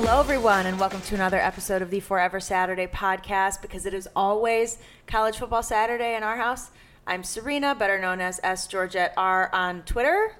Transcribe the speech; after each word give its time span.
Hello, 0.00 0.20
everyone, 0.20 0.64
and 0.66 0.78
welcome 0.78 1.00
to 1.00 1.16
another 1.16 1.38
episode 1.38 1.82
of 1.82 1.90
the 1.90 1.98
Forever 1.98 2.38
Saturday 2.38 2.86
podcast 2.86 3.60
because 3.60 3.84
it 3.84 3.92
is 3.92 4.08
always 4.14 4.78
College 5.08 5.36
Football 5.38 5.64
Saturday 5.64 6.14
in 6.14 6.22
our 6.22 6.36
house. 6.36 6.70
I'm 7.04 7.24
Serena, 7.24 7.74
better 7.74 7.98
known 7.98 8.20
as 8.20 8.38
S 8.44 8.68
Georgette 8.68 9.12
R 9.16 9.50
on 9.52 9.82
Twitter, 9.82 10.36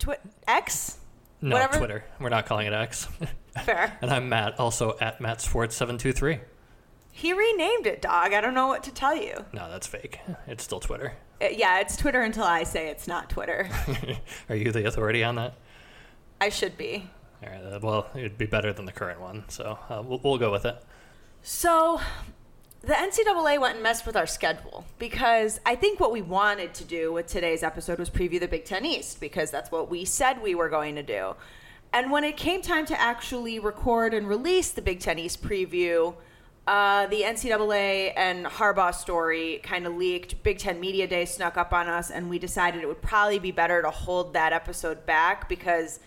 Twi- 0.00 0.18
X. 0.48 0.98
No, 1.40 1.54
Whatever. 1.54 1.78
Twitter. 1.78 2.04
We're 2.18 2.30
not 2.30 2.46
calling 2.46 2.66
it 2.66 2.72
X. 2.72 3.06
Fair. 3.64 3.96
and 4.02 4.10
I'm 4.10 4.28
Matt, 4.28 4.58
also 4.58 4.96
at 5.00 5.20
Matt 5.20 5.38
two 5.38 6.12
three. 6.12 6.40
He 7.12 7.32
renamed 7.32 7.86
it, 7.86 8.02
dog. 8.02 8.32
I 8.32 8.40
don't 8.40 8.54
know 8.54 8.66
what 8.66 8.82
to 8.82 8.92
tell 8.92 9.14
you. 9.14 9.44
No, 9.52 9.70
that's 9.70 9.86
fake. 9.86 10.18
It's 10.48 10.64
still 10.64 10.80
Twitter. 10.80 11.14
Uh, 11.40 11.46
yeah, 11.52 11.78
it's 11.78 11.96
Twitter 11.96 12.22
until 12.22 12.42
I 12.44 12.64
say 12.64 12.88
it's 12.88 13.06
not 13.06 13.30
Twitter. 13.30 13.70
Are 14.48 14.56
you 14.56 14.72
the 14.72 14.84
authority 14.88 15.22
on 15.22 15.36
that? 15.36 15.54
I 16.40 16.48
should 16.48 16.76
be. 16.76 17.08
All 17.42 17.48
right. 17.50 17.62
uh, 17.62 17.78
Well, 17.82 18.06
it'd 18.14 18.38
be 18.38 18.46
better 18.46 18.72
than 18.72 18.84
the 18.84 18.92
current 18.92 19.20
one, 19.20 19.44
so 19.48 19.78
uh, 19.88 20.02
we'll, 20.04 20.20
we'll 20.22 20.38
go 20.38 20.52
with 20.52 20.64
it. 20.64 20.82
So, 21.42 22.00
the 22.82 22.92
NCAA 22.94 23.60
went 23.60 23.74
and 23.74 23.82
messed 23.82 24.06
with 24.06 24.16
our 24.16 24.26
schedule 24.26 24.84
because 24.98 25.60
I 25.66 25.74
think 25.74 26.00
what 26.00 26.12
we 26.12 26.22
wanted 26.22 26.74
to 26.74 26.84
do 26.84 27.12
with 27.12 27.26
today's 27.26 27.62
episode 27.62 27.98
was 27.98 28.10
preview 28.10 28.40
the 28.40 28.48
Big 28.48 28.64
Ten 28.64 28.84
East 28.84 29.20
because 29.20 29.50
that's 29.50 29.70
what 29.70 29.90
we 29.90 30.04
said 30.04 30.42
we 30.42 30.54
were 30.54 30.68
going 30.68 30.94
to 30.96 31.02
do. 31.02 31.34
And 31.92 32.10
when 32.10 32.24
it 32.24 32.36
came 32.36 32.62
time 32.62 32.86
to 32.86 33.00
actually 33.00 33.58
record 33.58 34.14
and 34.14 34.28
release 34.28 34.70
the 34.70 34.82
Big 34.82 35.00
Ten 35.00 35.18
East 35.18 35.42
preview, 35.42 36.14
uh, 36.66 37.06
the 37.08 37.22
NCAA 37.22 38.12
and 38.16 38.46
Harbaugh 38.46 38.94
story 38.94 39.60
kind 39.62 39.86
of 39.86 39.96
leaked. 39.96 40.42
Big 40.42 40.58
Ten 40.58 40.78
Media 40.78 41.06
Day 41.06 41.24
snuck 41.24 41.56
up 41.56 41.72
on 41.72 41.88
us, 41.88 42.10
and 42.10 42.30
we 42.30 42.38
decided 42.38 42.82
it 42.82 42.86
would 42.86 43.02
probably 43.02 43.38
be 43.38 43.50
better 43.50 43.82
to 43.82 43.90
hold 43.90 44.34
that 44.34 44.52
episode 44.52 45.04
back 45.04 45.48
because 45.48 46.00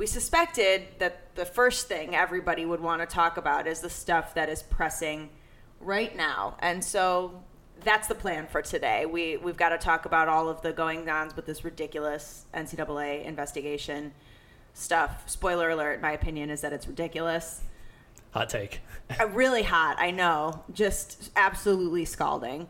we 0.00 0.06
suspected 0.06 0.84
that 0.98 1.34
the 1.34 1.44
first 1.44 1.86
thing 1.86 2.14
everybody 2.14 2.64
would 2.64 2.80
want 2.80 3.02
to 3.02 3.06
talk 3.06 3.36
about 3.36 3.66
is 3.66 3.80
the 3.80 3.90
stuff 3.90 4.32
that 4.32 4.48
is 4.48 4.62
pressing 4.62 5.28
right 5.78 6.16
now. 6.16 6.56
And 6.60 6.82
so 6.82 7.42
that's 7.84 8.08
the 8.08 8.14
plan 8.14 8.46
for 8.46 8.62
today. 8.62 9.04
We 9.04 9.36
we've 9.36 9.58
got 9.58 9.68
to 9.68 9.78
talk 9.78 10.06
about 10.06 10.26
all 10.26 10.48
of 10.48 10.62
the 10.62 10.72
going 10.72 11.06
ons 11.06 11.36
with 11.36 11.44
this 11.44 11.64
ridiculous 11.64 12.46
NCAA 12.54 13.26
investigation 13.26 14.12
stuff. 14.72 15.28
Spoiler 15.28 15.68
alert, 15.68 16.00
my 16.00 16.12
opinion 16.12 16.48
is 16.48 16.62
that 16.62 16.72
it's 16.72 16.88
ridiculous. 16.88 17.60
Hot 18.30 18.48
take. 18.48 18.80
Really 19.28 19.64
hot, 19.64 19.96
I 19.98 20.12
know. 20.12 20.64
Just 20.72 21.30
absolutely 21.36 22.06
scalding. 22.06 22.68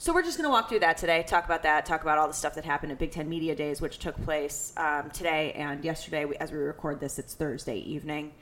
So 0.00 0.14
we're 0.14 0.22
just 0.22 0.38
going 0.38 0.48
to 0.48 0.50
walk 0.50 0.70
through 0.70 0.78
that 0.78 0.96
today, 0.96 1.22
talk 1.22 1.44
about 1.44 1.62
that, 1.64 1.84
talk 1.84 2.00
about 2.00 2.16
all 2.16 2.26
the 2.26 2.32
stuff 2.32 2.54
that 2.54 2.64
happened 2.64 2.90
at 2.90 2.98
Big 2.98 3.10
Ten 3.10 3.28
Media 3.28 3.54
Days, 3.54 3.82
which 3.82 3.98
took 3.98 4.18
place 4.24 4.72
um, 4.78 5.10
today 5.10 5.52
and 5.52 5.84
yesterday. 5.84 6.24
We, 6.24 6.36
as 6.36 6.50
we 6.50 6.56
record 6.56 7.00
this, 7.00 7.18
it's 7.18 7.34
Thursday 7.34 7.76
evening. 7.80 8.32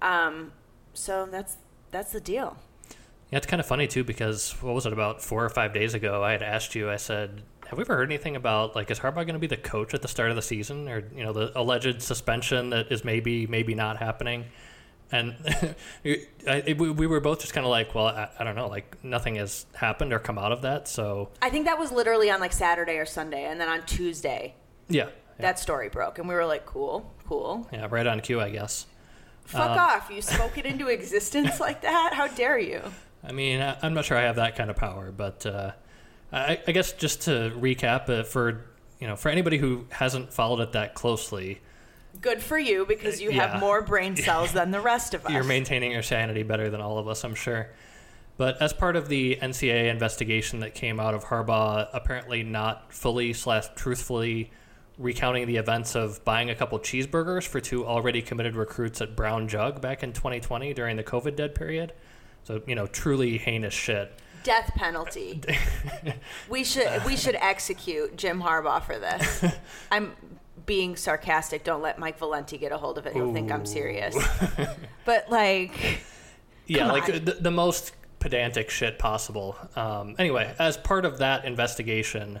Um, 0.00 0.50
so 0.94 1.28
that's 1.30 1.58
that's 1.90 2.12
the 2.12 2.22
deal. 2.22 2.56
Yeah, 3.30 3.36
it's 3.36 3.46
kind 3.46 3.60
of 3.60 3.66
funny 3.66 3.86
too 3.86 4.02
because 4.02 4.52
what 4.62 4.74
was 4.74 4.86
it 4.86 4.94
about 4.94 5.20
four 5.20 5.44
or 5.44 5.50
five 5.50 5.74
days 5.74 5.92
ago? 5.92 6.24
I 6.24 6.32
had 6.32 6.42
asked 6.42 6.74
you. 6.74 6.90
I 6.90 6.96
said, 6.96 7.42
"Have 7.66 7.78
we 7.78 7.82
ever 7.82 7.96
heard 7.96 8.08
anything 8.08 8.34
about 8.34 8.74
like 8.74 8.90
is 8.90 9.00
Harbaugh 9.00 9.26
going 9.26 9.34
to 9.34 9.38
be 9.38 9.46
the 9.46 9.58
coach 9.58 9.92
at 9.92 10.00
the 10.00 10.08
start 10.08 10.30
of 10.30 10.36
the 10.36 10.42
season, 10.42 10.88
or 10.88 11.04
you 11.14 11.22
know 11.22 11.34
the 11.34 11.52
alleged 11.54 12.00
suspension 12.00 12.70
that 12.70 12.90
is 12.90 13.04
maybe 13.04 13.46
maybe 13.46 13.74
not 13.74 13.98
happening?" 13.98 14.46
And 15.12 15.36
I, 16.48 16.74
we, 16.78 16.90
we 16.90 17.06
were 17.06 17.20
both 17.20 17.40
just 17.40 17.52
kind 17.54 17.64
of 17.64 17.70
like, 17.70 17.94
"Well, 17.94 18.06
I, 18.06 18.28
I 18.38 18.44
don't 18.44 18.56
know. 18.56 18.68
Like 18.68 19.02
nothing 19.04 19.36
has 19.36 19.66
happened 19.74 20.12
or 20.12 20.18
come 20.18 20.38
out 20.38 20.50
of 20.52 20.62
that." 20.62 20.88
So 20.88 21.28
I 21.42 21.50
think 21.50 21.66
that 21.66 21.78
was 21.78 21.92
literally 21.92 22.30
on 22.30 22.40
like 22.40 22.52
Saturday 22.52 22.96
or 22.96 23.06
Sunday, 23.06 23.44
and 23.44 23.60
then 23.60 23.68
on 23.68 23.84
Tuesday 23.86 24.54
yeah, 24.88 25.04
yeah, 25.04 25.10
that 25.38 25.58
story 25.58 25.88
broke, 25.88 26.18
and 26.18 26.28
we 26.28 26.34
were 26.34 26.46
like, 26.46 26.66
"Cool, 26.66 27.12
cool." 27.28 27.68
yeah 27.72 27.86
right 27.90 28.06
on 28.06 28.20
cue, 28.20 28.40
I 28.40 28.50
guess. 28.50 28.86
Fuck 29.44 29.70
Um, 29.72 29.78
off! 29.78 30.10
You 30.10 30.22
spoke 30.22 30.56
it 30.58 30.64
into 30.64 30.88
existence 30.88 31.60
like 31.60 31.82
that. 31.82 32.12
How 32.14 32.26
dare 32.28 32.58
you? 32.58 32.80
I 33.22 33.32
mean, 33.32 33.60
I, 33.60 33.76
I'm 33.82 33.94
not 33.94 34.06
sure 34.06 34.16
I 34.16 34.22
have 34.22 34.36
that 34.36 34.56
kind 34.56 34.70
of 34.70 34.76
power, 34.76 35.12
but 35.12 35.44
uh, 35.46 35.72
I, 36.32 36.60
I 36.66 36.72
guess 36.72 36.92
just 36.92 37.22
to 37.22 37.52
recap, 37.56 38.08
uh, 38.08 38.24
for 38.24 38.64
you 39.00 39.06
know, 39.06 39.16
for 39.16 39.28
anybody 39.28 39.58
who 39.58 39.84
hasn't 39.90 40.32
followed 40.32 40.60
it 40.60 40.72
that 40.72 40.94
closely, 40.94 41.60
Good 42.20 42.42
for 42.42 42.58
you 42.58 42.86
because 42.86 43.20
you 43.20 43.30
Yeah. 43.30 43.48
have 43.48 43.60
more 43.60 43.82
brain 43.82 44.16
cells 44.28 44.52
than 44.52 44.70
the 44.70 44.80
rest 44.80 45.14
of 45.14 45.24
us. 45.26 45.32
you're 45.32 45.44
maintaining 45.44 45.92
your 45.92 46.02
sanity 46.02 46.42
better 46.42 46.70
than 46.70 46.80
all 46.80 46.98
of 46.98 47.08
us, 47.08 47.24
I'm 47.24 47.34
sure. 47.34 47.68
But 48.36 48.60
as 48.60 48.72
part 48.72 48.96
of 48.96 49.08
the 49.08 49.36
NCAA 49.40 49.88
investigation 49.90 50.60
that 50.60 50.74
came 50.74 50.98
out 50.98 51.14
of 51.14 51.24
Harbaugh, 51.24 51.88
apparently 51.92 52.42
not 52.42 52.92
fully 52.92 53.32
slash 53.32 53.66
truthfully 53.76 54.50
recounting 54.98 55.46
the 55.46 55.56
events 55.56 55.94
of 55.94 56.24
buying 56.24 56.50
a 56.50 56.54
couple 56.54 56.78
cheeseburgers 56.78 57.46
for 57.46 57.60
two 57.60 57.86
already 57.86 58.22
committed 58.22 58.56
recruits 58.56 59.00
at 59.00 59.14
Brown 59.16 59.46
Jug 59.48 59.80
back 59.80 60.02
in 60.02 60.12
2020 60.12 60.72
during 60.74 60.96
the 60.96 61.04
COVID 61.04 61.36
dead 61.36 61.54
period. 61.54 61.92
So 62.44 62.62
you 62.66 62.74
know, 62.74 62.86
truly 62.86 63.38
heinous 63.38 63.74
shit. 63.74 64.12
Death 64.42 64.72
penalty. 64.76 65.40
we 66.48 66.62
should 66.64 67.04
we 67.06 67.16
should 67.16 67.34
execute 67.36 68.16
Jim 68.16 68.42
Harbaugh 68.42 68.82
for 68.84 68.98
this. 68.98 69.44
I'm 69.92 70.12
being 70.66 70.96
sarcastic. 70.96 71.64
Don't 71.64 71.82
let 71.82 71.98
Mike 71.98 72.18
Valenti 72.18 72.58
get 72.58 72.72
a 72.72 72.78
hold 72.78 72.98
of 72.98 73.06
it. 73.06 73.12
He'll 73.12 73.32
think 73.32 73.52
I'm 73.52 73.66
serious. 73.66 74.16
but 75.04 75.30
like, 75.30 76.00
Yeah, 76.66 76.90
like 76.90 77.06
the, 77.06 77.36
the 77.40 77.50
most 77.50 77.92
pedantic 78.20 78.70
shit 78.70 78.98
possible. 78.98 79.56
Um, 79.76 80.14
anyway, 80.18 80.54
as 80.58 80.76
part 80.76 81.04
of 81.04 81.18
that 81.18 81.44
investigation 81.44 82.40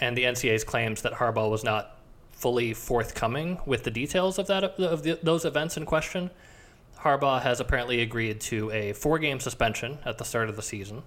and 0.00 0.16
the 0.16 0.24
NCAA's 0.24 0.64
claims 0.64 1.02
that 1.02 1.14
Harbaugh 1.14 1.50
was 1.50 1.64
not 1.64 1.98
fully 2.32 2.72
forthcoming 2.72 3.58
with 3.66 3.82
the 3.82 3.90
details 3.90 4.38
of 4.38 4.46
that 4.46 4.64
of 4.64 5.02
the, 5.02 5.18
those 5.22 5.44
events 5.44 5.76
in 5.76 5.84
question, 5.84 6.30
Harbaugh 7.00 7.42
has 7.42 7.60
apparently 7.60 8.00
agreed 8.00 8.40
to 8.42 8.70
a 8.70 8.92
four-game 8.92 9.40
suspension 9.40 9.98
at 10.04 10.18
the 10.18 10.24
start 10.24 10.48
of 10.48 10.56
the 10.56 10.62
season. 10.62 11.02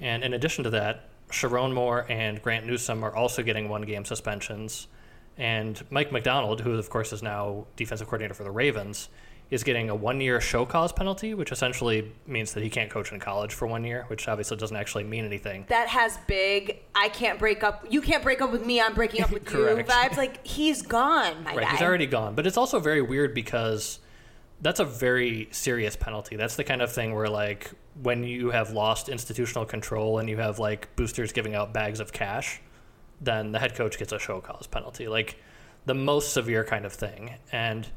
And 0.00 0.22
in 0.24 0.32
addition 0.32 0.64
to 0.64 0.70
that, 0.70 1.08
Sherrone 1.30 1.74
Moore 1.74 2.06
and 2.08 2.40
Grant 2.40 2.66
Newsome 2.66 3.04
are 3.04 3.14
also 3.14 3.42
getting 3.42 3.68
one-game 3.68 4.04
suspensions. 4.04 4.86
And 5.38 5.82
Mike 5.90 6.12
Macdonald, 6.12 6.60
who 6.60 6.72
of 6.74 6.88
course 6.90 7.12
is 7.12 7.22
now 7.22 7.66
defensive 7.76 8.06
coordinator 8.06 8.34
for 8.34 8.44
the 8.44 8.50
Ravens, 8.50 9.08
is 9.48 9.62
getting 9.62 9.90
a 9.90 9.94
one-year 9.94 10.40
show 10.40 10.66
cause 10.66 10.92
penalty, 10.92 11.32
which 11.32 11.52
essentially 11.52 12.10
means 12.26 12.52
that 12.54 12.64
he 12.64 12.68
can't 12.70 12.90
coach 12.90 13.12
in 13.12 13.20
college 13.20 13.54
for 13.54 13.66
one 13.68 13.84
year, 13.84 14.04
which 14.08 14.26
obviously 14.26 14.56
doesn't 14.56 14.76
actually 14.76 15.04
mean 15.04 15.24
anything. 15.24 15.64
that 15.68 15.86
has 15.88 16.18
big. 16.26 16.80
I 16.96 17.08
can't 17.10 17.38
break 17.38 17.62
up. 17.62 17.86
You 17.88 18.00
can't 18.00 18.24
break 18.24 18.40
up 18.40 18.50
with 18.50 18.66
me. 18.66 18.80
I'm 18.80 18.94
breaking 18.94 19.22
up 19.22 19.30
with 19.30 19.48
you. 19.52 19.58
Vibes. 19.58 20.16
Like 20.16 20.44
he's 20.44 20.82
gone, 20.82 21.44
my 21.44 21.54
Right, 21.54 21.64
guy. 21.66 21.70
he's 21.72 21.82
already 21.82 22.06
gone. 22.06 22.34
But 22.34 22.46
it's 22.46 22.56
also 22.56 22.80
very 22.80 23.02
weird 23.02 23.34
because 23.34 24.00
that's 24.62 24.80
a 24.80 24.84
very 24.84 25.48
serious 25.52 25.94
penalty. 25.96 26.34
That's 26.34 26.56
the 26.56 26.64
kind 26.64 26.80
of 26.82 26.90
thing 26.90 27.14
where, 27.14 27.28
like, 27.28 27.70
when 28.02 28.24
you 28.24 28.50
have 28.50 28.70
lost 28.72 29.08
institutional 29.10 29.64
control 29.66 30.18
and 30.18 30.28
you 30.30 30.38
have, 30.38 30.58
like, 30.58 30.96
boosters 30.96 31.30
giving 31.30 31.54
out 31.54 31.72
bags 31.74 32.00
of 32.00 32.10
cash, 32.12 32.60
then 33.20 33.52
the 33.52 33.58
head 33.58 33.74
coach 33.74 33.98
gets 33.98 34.12
a 34.12 34.18
show 34.18 34.40
cause 34.40 34.66
penalty. 34.66 35.08
Like, 35.08 35.36
the 35.86 35.94
most 35.94 36.32
severe 36.32 36.64
kind 36.64 36.84
of 36.84 36.92
thing. 36.92 37.34
And 37.50 37.88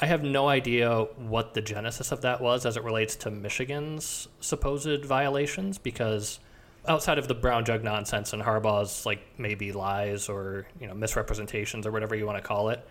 I 0.00 0.06
have 0.06 0.22
no 0.22 0.48
idea 0.48 1.06
what 1.16 1.54
the 1.54 1.60
genesis 1.60 2.12
of 2.12 2.20
that 2.20 2.40
was 2.40 2.66
as 2.66 2.76
it 2.76 2.84
relates 2.84 3.16
to 3.16 3.30
Michigan's 3.30 4.28
supposed 4.40 5.04
violations 5.04 5.78
because 5.78 6.38
outside 6.86 7.18
of 7.18 7.28
the 7.28 7.34
brown 7.34 7.64
jug 7.64 7.82
nonsense 7.82 8.32
and 8.32 8.42
Harbaugh's 8.42 9.06
like 9.06 9.20
maybe 9.38 9.72
lies 9.72 10.28
or 10.28 10.66
you 10.80 10.86
know 10.86 10.94
misrepresentations 10.94 11.86
or 11.86 11.92
whatever 11.92 12.14
you 12.14 12.26
want 12.26 12.38
to 12.38 12.46
call 12.46 12.68
it, 12.68 12.86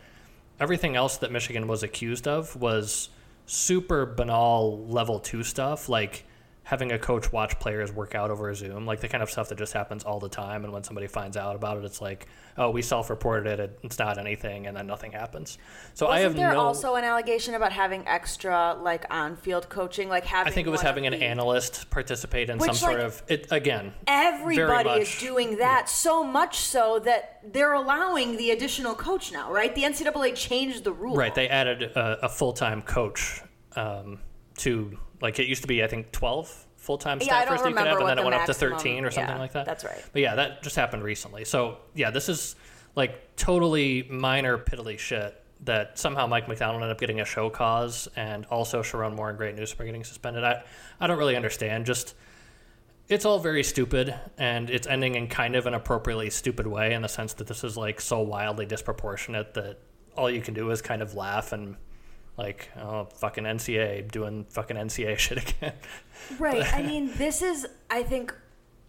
everything 0.59 0.95
else 0.95 1.17
that 1.17 1.31
Michigan 1.31 1.67
was 1.67 1.83
accused 1.83 2.27
of 2.27 2.55
was 2.55 3.09
super 3.45 4.05
banal 4.05 4.87
level 4.87 5.19
2 5.19 5.43
stuff 5.43 5.89
like 5.89 6.25
having 6.63 6.93
a 6.93 6.99
coach 6.99 7.31
watch 7.31 7.59
players 7.59 7.91
work 7.91 8.15
out 8.15 8.31
over 8.31 8.53
Zoom, 8.53 8.85
like 8.85 9.01
the 9.01 9.09
kind 9.09 9.21
of 9.21 9.29
stuff 9.29 9.49
that 9.49 9.57
just 9.57 9.73
happens 9.73 10.03
all 10.03 10.19
the 10.19 10.29
time 10.29 10.63
and 10.63 10.71
when 10.71 10.83
somebody 10.83 11.07
finds 11.07 11.35
out 11.35 11.55
about 11.55 11.77
it 11.77 11.83
it's 11.83 12.01
like, 12.01 12.27
"Oh, 12.57 12.69
we 12.69 12.81
self-reported 12.81 13.59
it. 13.59 13.79
It's 13.83 13.99
not 13.99 14.17
anything." 14.17 14.67
And 14.67 14.75
then 14.75 14.87
nothing 14.87 15.11
happens. 15.11 15.57
So 15.93 16.07
I 16.07 16.09
Wasn't 16.09 16.23
have 16.23 16.35
there 16.35 16.53
no 16.53 16.61
also 16.61 16.95
an 16.95 17.03
allegation 17.03 17.53
about 17.53 17.73
having 17.73 18.07
extra 18.07 18.77
like 18.81 19.05
on-field 19.09 19.67
coaching, 19.69 20.07
like 20.07 20.25
having? 20.25 20.51
I 20.51 20.55
think 20.55 20.67
it 20.67 20.71
was 20.71 20.81
having 20.81 21.05
an 21.05 21.13
the- 21.13 21.23
analyst 21.23 21.89
participate 21.89 22.49
in 22.49 22.57
Which, 22.57 22.67
some 22.67 22.75
sort 22.75 22.93
like, 22.93 23.03
of 23.03 23.23
it 23.27 23.47
again. 23.51 23.93
Everybody 24.07 24.89
very 24.89 25.01
is 25.01 25.19
doing 25.19 25.57
that 25.57 25.89
so 25.89 26.23
much 26.23 26.57
so 26.59 26.99
that 26.99 27.41
they're 27.51 27.73
allowing 27.73 28.37
the 28.37 28.51
additional 28.51 28.95
coach 28.95 29.31
now, 29.31 29.51
right? 29.51 29.73
The 29.75 29.83
NCAA 29.83 30.35
changed 30.35 30.85
the 30.85 30.93
rule. 30.93 31.15
Right, 31.15 31.35
they 31.35 31.49
added 31.49 31.83
a, 31.83 32.25
a 32.25 32.29
full 32.29 32.53
time 32.53 32.81
coach 32.81 33.41
um, 33.75 34.19
to 34.59 34.97
like 35.23 35.39
it 35.39 35.47
used 35.47 35.63
to 35.63 35.67
be 35.67 35.83
I 35.83 35.87
think 35.87 36.11
twelve 36.11 36.47
full 36.75 36.97
time 36.97 37.17
Yeah, 37.21 37.45
staffers 37.45 37.63
that 37.63 37.69
you 37.69 37.75
could 37.75 37.87
have, 37.87 37.97
and 37.97 38.07
then 38.09 38.17
it 38.19 38.21
the 38.21 38.27
went 38.27 38.35
up 38.35 38.45
to 38.45 38.53
thirteen 38.53 39.05
or 39.05 39.09
something 39.09 39.33
yeah, 39.35 39.41
like 39.41 39.53
that. 39.53 39.65
that's 39.65 39.83
right. 39.83 40.03
But 40.11 40.21
yeah, 40.21 40.35
that 40.35 40.61
just 40.61 40.75
happened 40.75 41.01
recently. 41.03 41.45
So 41.45 41.77
yeah, 41.95 42.11
this 42.11 42.29
is 42.29 42.55
like 42.95 43.35
totally 43.37 44.03
minor 44.11 44.57
piddly 44.57 44.99
shit 44.99 45.39
that 45.61 45.97
somehow 45.97 46.27
Mike 46.27 46.47
Macdonald 46.49 46.81
ended 46.83 46.91
up 46.91 46.99
getting 46.99 47.21
a 47.21 47.25
show 47.25 47.49
cause, 47.49 48.09
and 48.17 48.45
also 48.47 48.83
Sherrone 48.83 49.15
Moore 49.15 49.29
and 49.29 49.37
Grant 49.37 49.55
Newsome 49.55 49.81
are 49.81 49.85
getting 49.85 50.03
suspended. 50.03 50.43
I 50.43 50.63
I 50.99 51.07
don't 51.07 51.17
really 51.17 51.37
understand. 51.37 51.85
Just 51.85 52.15
it's 53.07 53.25
all 53.25 53.39
very 53.39 53.63
stupid, 53.63 54.13
and 54.37 54.69
it's 54.69 54.87
ending 54.87 55.15
in 55.15 55.27
kind 55.27 55.55
of 55.55 55.65
an 55.65 55.73
appropriately 55.73 56.29
stupid 56.29 56.67
way 56.67 56.93
in 56.93 57.01
the 57.01 57.09
sense 57.09 57.33
that 57.35 57.47
this 57.47 57.63
is 57.63 57.77
like 57.77 58.01
so 58.01 58.19
wildly 58.19 58.65
disproportionate 58.65 59.53
that 59.53 59.79
all 60.17 60.29
you 60.29 60.41
can 60.41 60.53
do 60.53 60.69
is 60.69 60.81
kind 60.81 61.01
of 61.01 61.15
laugh 61.15 61.53
and 61.53 61.75
Like, 62.37 62.69
oh, 62.77 63.05
fucking 63.15 63.43
NCA 63.43 64.11
doing 64.11 64.45
fucking 64.49 64.77
NCA 64.77 65.17
shit 65.19 65.37
again. 65.37 65.73
Right. 66.39 66.73
I 66.73 66.81
mean, 66.87 67.11
this 67.17 67.41
is, 67.41 67.67
I 67.89 68.03
think, 68.03 68.33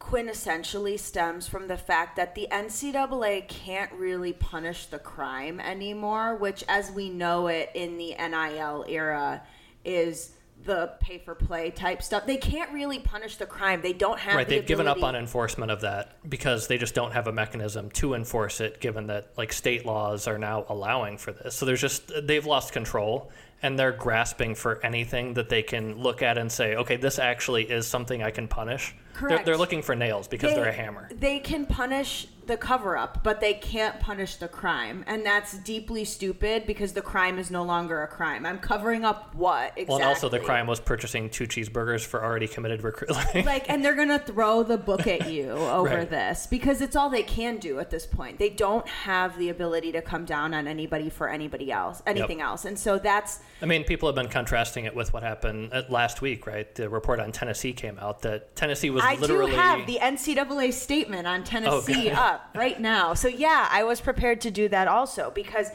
quintessentially 0.01 0.99
stems 0.99 1.49
from 1.49 1.69
the 1.69 1.77
fact 1.77 2.17
that 2.17 2.35
the 2.35 2.47
NCAA 2.51 3.49
can't 3.49 3.93
really 3.93 4.33
punish 4.33 4.87
the 4.87 4.99
crime 4.99 5.61
anymore, 5.61 6.37
which, 6.37 6.65
as 6.69 6.91
we 6.91 7.11
know 7.11 7.47
it 7.47 7.71
in 7.75 7.97
the 7.97 8.15
NIL 8.19 8.85
era, 8.89 9.43
is 9.85 10.34
the 10.65 10.93
pay 11.01 11.19
for 11.19 11.35
play 11.35 11.71
type 11.71 12.03
stuff. 12.03 12.27
They 12.27 12.37
can't 12.37 12.73
really 12.73 12.99
punish 12.99 13.37
the 13.37 13.47
crime. 13.47 13.83
They 13.83 13.93
don't 13.93 14.19
have 14.19 14.37
right. 14.37 14.49
the 14.49 14.57
They've 14.57 14.67
given 14.67 14.89
up 14.89 15.03
on 15.03 15.15
enforcement 15.15 15.71
of 15.71 15.83
that 15.83 16.17
because 16.29 16.67
they 16.67 16.79
just 16.79 16.95
don't 16.95 17.13
have 17.13 17.27
a 17.27 17.33
mechanism 17.33 17.91
to 17.93 18.15
enforce 18.15 18.61
it, 18.61 18.81
given 18.81 19.07
that 19.09 19.31
like 19.37 19.53
state 19.53 19.85
laws 19.87 20.27
are 20.27 20.39
now 20.39 20.65
allowing 20.69 21.19
for 21.19 21.33
this. 21.33 21.55
So 21.55 21.67
there's 21.67 21.81
just 21.81 22.11
they've 22.27 22.47
lost 22.47 22.73
control 22.73 23.31
and 23.63 23.79
they're 23.79 23.93
grasping 23.93 24.55
for 24.55 24.85
anything 24.85 25.35
that 25.35 25.49
they 25.49 25.63
can 25.63 25.99
look 25.99 26.21
at 26.21 26.37
and 26.37 26.53
say, 26.53 26.77
okay, 26.77 26.97
this 26.97 27.19
actually 27.19 27.65
is 27.65 27.87
something 27.87 28.23
I 28.23 28.31
can 28.31 28.47
punish. 28.47 28.95
They're, 29.15 29.21
Correct. 29.21 29.47
they're 29.47 29.57
looking 29.57 29.81
for 29.81 29.95
nails 29.95 30.29
because 30.29 30.51
they, 30.51 30.61
they're 30.61 30.69
a 30.69 30.73
hammer. 30.73 31.09
They 31.15 31.39
can 31.39 31.65
punish 31.65 32.27
the 32.47 32.57
cover 32.57 32.97
up, 32.97 33.23
but 33.23 33.41
they 33.41 33.55
can't 33.55 33.99
punish 34.01 34.37
the 34.37 34.49
crime. 34.49 35.05
And 35.07 35.25
that's 35.25 35.57
deeply 35.59 36.05
stupid 36.05 36.67
because 36.67 36.93
the 36.93 37.03
crime 37.03 37.39
is 37.39 37.51
no 37.51 37.63
longer 37.63 38.03
a 38.03 38.09
crime. 38.09 38.45
I'm 38.47 38.59
covering 38.59 39.05
up 39.05 39.35
what 39.35 39.69
exactly? 39.77 39.85
Well, 39.87 39.97
and 39.99 40.05
also 40.07 40.29
the 40.29 40.39
crime 40.41 40.67
was 40.67 40.81
purchasing 40.81 41.31
two 41.31 41.47
cheeseburgers 41.47 42.05
for 42.05 42.25
already 42.25 42.47
committed 42.49 42.83
recruit. 42.83 43.11
like 43.47 43.69
and 43.71 43.85
they're 43.85 43.95
gonna 43.95 44.19
throw 44.19 44.63
the 44.63 44.77
book 44.79 45.07
at 45.07 45.31
you 45.31 45.51
over 45.51 45.85
Right. 45.85 46.11
this 46.11 46.47
because 46.47 46.81
it's 46.81 46.97
all 46.97 47.11
they 47.11 47.23
can 47.23 47.59
do 47.59 47.79
at 47.79 47.91
this 47.91 48.07
point 48.07 48.39
they 48.39 48.49
don't 48.49 48.87
have 48.89 49.37
the 49.39 49.49
ability 49.51 49.93
to 49.93 50.03
come 50.03 50.25
down 50.25 50.55
on 50.55 50.67
anybody 50.67 51.09
for 51.11 51.29
anybody 51.29 51.71
else 51.71 52.03
anything 52.07 52.41
else 52.41 52.65
and 52.65 52.79
so 52.79 52.99
that's 52.99 53.41
I 53.63 53.67
mean, 53.67 53.85
people 53.85 54.09
have 54.09 54.17
been 54.17 54.29
contrasting 54.29 54.85
it 54.85 54.95
with 54.95 55.13
what 55.15 55.23
happened 55.23 55.71
uh, 55.73 55.85
last 55.89 56.21
week, 56.21 56.47
right? 56.47 56.73
The 56.75 56.91
report 56.91 57.19
on 57.21 57.33
Tennessee 57.33 57.73
came 57.73 57.99
out 57.99 58.21
that 58.23 58.55
Tennessee 58.57 58.91
was 58.91 59.03
i 59.03 59.15
do 59.15 59.21
literally 59.23 59.53
have 59.53 59.87
the 59.87 59.99
ncaa 60.03 60.73
statement 60.73 61.27
on 61.27 61.45
tennessee 61.45 62.09
Okay. 62.09 62.11
up 62.11 62.34
right 62.55 62.81
now 62.81 63.15
so 63.15 63.29
yeah 63.29 63.69
i 63.71 63.83
was 63.83 64.01
prepared 64.01 64.41
to 64.41 64.51
do 64.51 64.69
that 64.69 64.89
also 64.89 65.31
because 65.35 65.69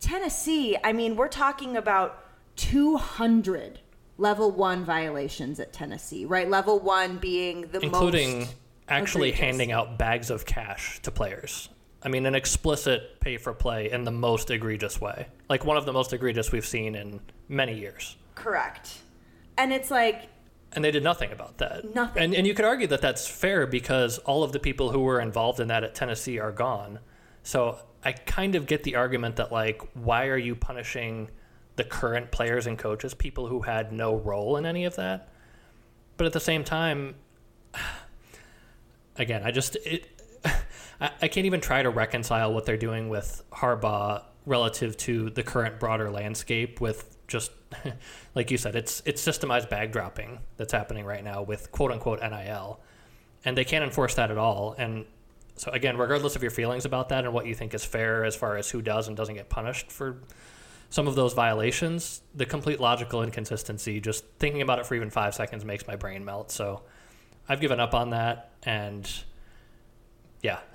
tennessee 0.00 0.76
i 0.84 0.92
mean 0.92 1.16
we're 1.16 1.28
talking 1.28 1.76
about 1.76 2.24
200 2.56 3.80
level 4.18 4.50
one 4.50 4.84
violations 4.84 5.58
at 5.58 5.72
tennessee 5.72 6.24
right 6.24 6.48
level 6.48 6.78
one 6.78 7.16
being 7.18 7.62
the 7.72 7.80
most 7.80 7.84
including 7.84 8.38
most 8.40 8.54
actually 8.88 9.28
egregious. 9.28 9.40
handing 9.46 9.72
out 9.72 9.98
bags 9.98 10.30
of 10.30 10.44
cash 10.44 11.00
to 11.02 11.10
players. 11.10 11.68
I 12.04 12.08
mean, 12.08 12.26
an 12.26 12.34
explicit 12.34 13.20
pay 13.20 13.36
for 13.36 13.52
play 13.52 13.90
in 13.90 14.04
the 14.04 14.10
most 14.10 14.50
egregious 14.50 15.00
way, 15.00 15.28
like 15.48 15.64
one 15.64 15.76
of 15.76 15.86
the 15.86 15.92
most 15.92 16.12
egregious 16.12 16.50
we've 16.50 16.66
seen 16.66 16.94
in 16.94 17.20
many 17.48 17.78
years. 17.78 18.16
correct 18.34 18.98
and 19.58 19.72
it's 19.72 19.90
like 19.90 20.28
And 20.74 20.84
they 20.84 20.90
did 20.90 21.02
nothing 21.02 21.32
about 21.32 21.58
that. 21.58 21.94
Nothing. 21.94 22.22
And, 22.22 22.34
and 22.34 22.46
you 22.46 22.54
could 22.54 22.64
argue 22.64 22.86
that 22.88 23.02
that's 23.02 23.26
fair 23.26 23.66
because 23.66 24.18
all 24.18 24.42
of 24.42 24.52
the 24.52 24.58
people 24.58 24.90
who 24.90 25.00
were 25.00 25.20
involved 25.20 25.60
in 25.60 25.68
that 25.68 25.84
at 25.84 25.94
Tennessee 25.94 26.38
are 26.38 26.52
gone. 26.52 26.98
So 27.42 27.78
I 28.04 28.12
kind 28.12 28.54
of 28.54 28.66
get 28.66 28.82
the 28.82 28.96
argument 28.96 29.36
that, 29.36 29.52
like, 29.52 29.82
why 29.94 30.26
are 30.26 30.36
you 30.36 30.54
punishing 30.54 31.30
the 31.76 31.84
current 31.84 32.30
players 32.30 32.66
and 32.66 32.78
coaches, 32.78 33.14
people 33.14 33.48
who 33.48 33.60
had 33.62 33.92
no 33.92 34.16
role 34.16 34.56
in 34.56 34.64
any 34.64 34.84
of 34.84 34.96
that? 34.96 35.28
But 36.16 36.26
at 36.26 36.32
the 36.32 36.40
same 36.40 36.64
time, 36.64 37.16
again, 39.16 39.42
I 39.44 39.50
just, 39.50 39.76
it, 39.84 40.06
I, 40.44 41.10
I 41.20 41.28
can't 41.28 41.46
even 41.46 41.60
try 41.60 41.82
to 41.82 41.90
reconcile 41.90 42.54
what 42.54 42.64
they're 42.64 42.76
doing 42.76 43.08
with 43.08 43.42
Harbaugh 43.52 44.24
relative 44.46 44.96
to 44.96 45.30
the 45.30 45.42
current 45.42 45.78
broader 45.78 46.10
landscape 46.10 46.80
with 46.80 47.16
just 47.28 47.52
like 48.34 48.50
you 48.50 48.58
said, 48.58 48.76
it's 48.76 49.02
it's 49.04 49.26
systemized 49.26 49.68
bag 49.68 49.92
dropping 49.92 50.40
that's 50.56 50.72
happening 50.72 51.04
right 51.04 51.24
now 51.24 51.42
with 51.42 51.70
quote 51.72 51.92
unquote 51.92 52.20
NIL, 52.20 52.80
and 53.44 53.56
they 53.56 53.64
can't 53.64 53.84
enforce 53.84 54.14
that 54.14 54.30
at 54.30 54.38
all. 54.38 54.74
And 54.78 55.06
so 55.56 55.70
again, 55.70 55.96
regardless 55.96 56.36
of 56.36 56.42
your 56.42 56.50
feelings 56.50 56.84
about 56.84 57.08
that 57.10 57.24
and 57.24 57.32
what 57.32 57.46
you 57.46 57.54
think 57.54 57.74
is 57.74 57.84
fair 57.84 58.24
as 58.24 58.34
far 58.34 58.56
as 58.56 58.70
who 58.70 58.82
does 58.82 59.08
and 59.08 59.16
doesn't 59.16 59.34
get 59.34 59.48
punished 59.48 59.92
for 59.92 60.18
some 60.90 61.08
of 61.08 61.14
those 61.14 61.32
violations, 61.32 62.20
the 62.34 62.44
complete 62.44 62.78
logical 62.78 63.22
inconsistency, 63.22 64.00
just 64.00 64.24
thinking 64.38 64.60
about 64.60 64.78
it 64.78 64.86
for 64.86 64.94
even 64.94 65.08
five 65.08 65.34
seconds 65.34 65.64
makes 65.64 65.86
my 65.86 65.96
brain 65.96 66.24
melt. 66.24 66.50
So 66.50 66.82
I've 67.48 67.60
given 67.60 67.80
up 67.80 67.94
on 67.94 68.10
that, 68.10 68.50
and 68.62 69.10
yeah, 70.42 70.58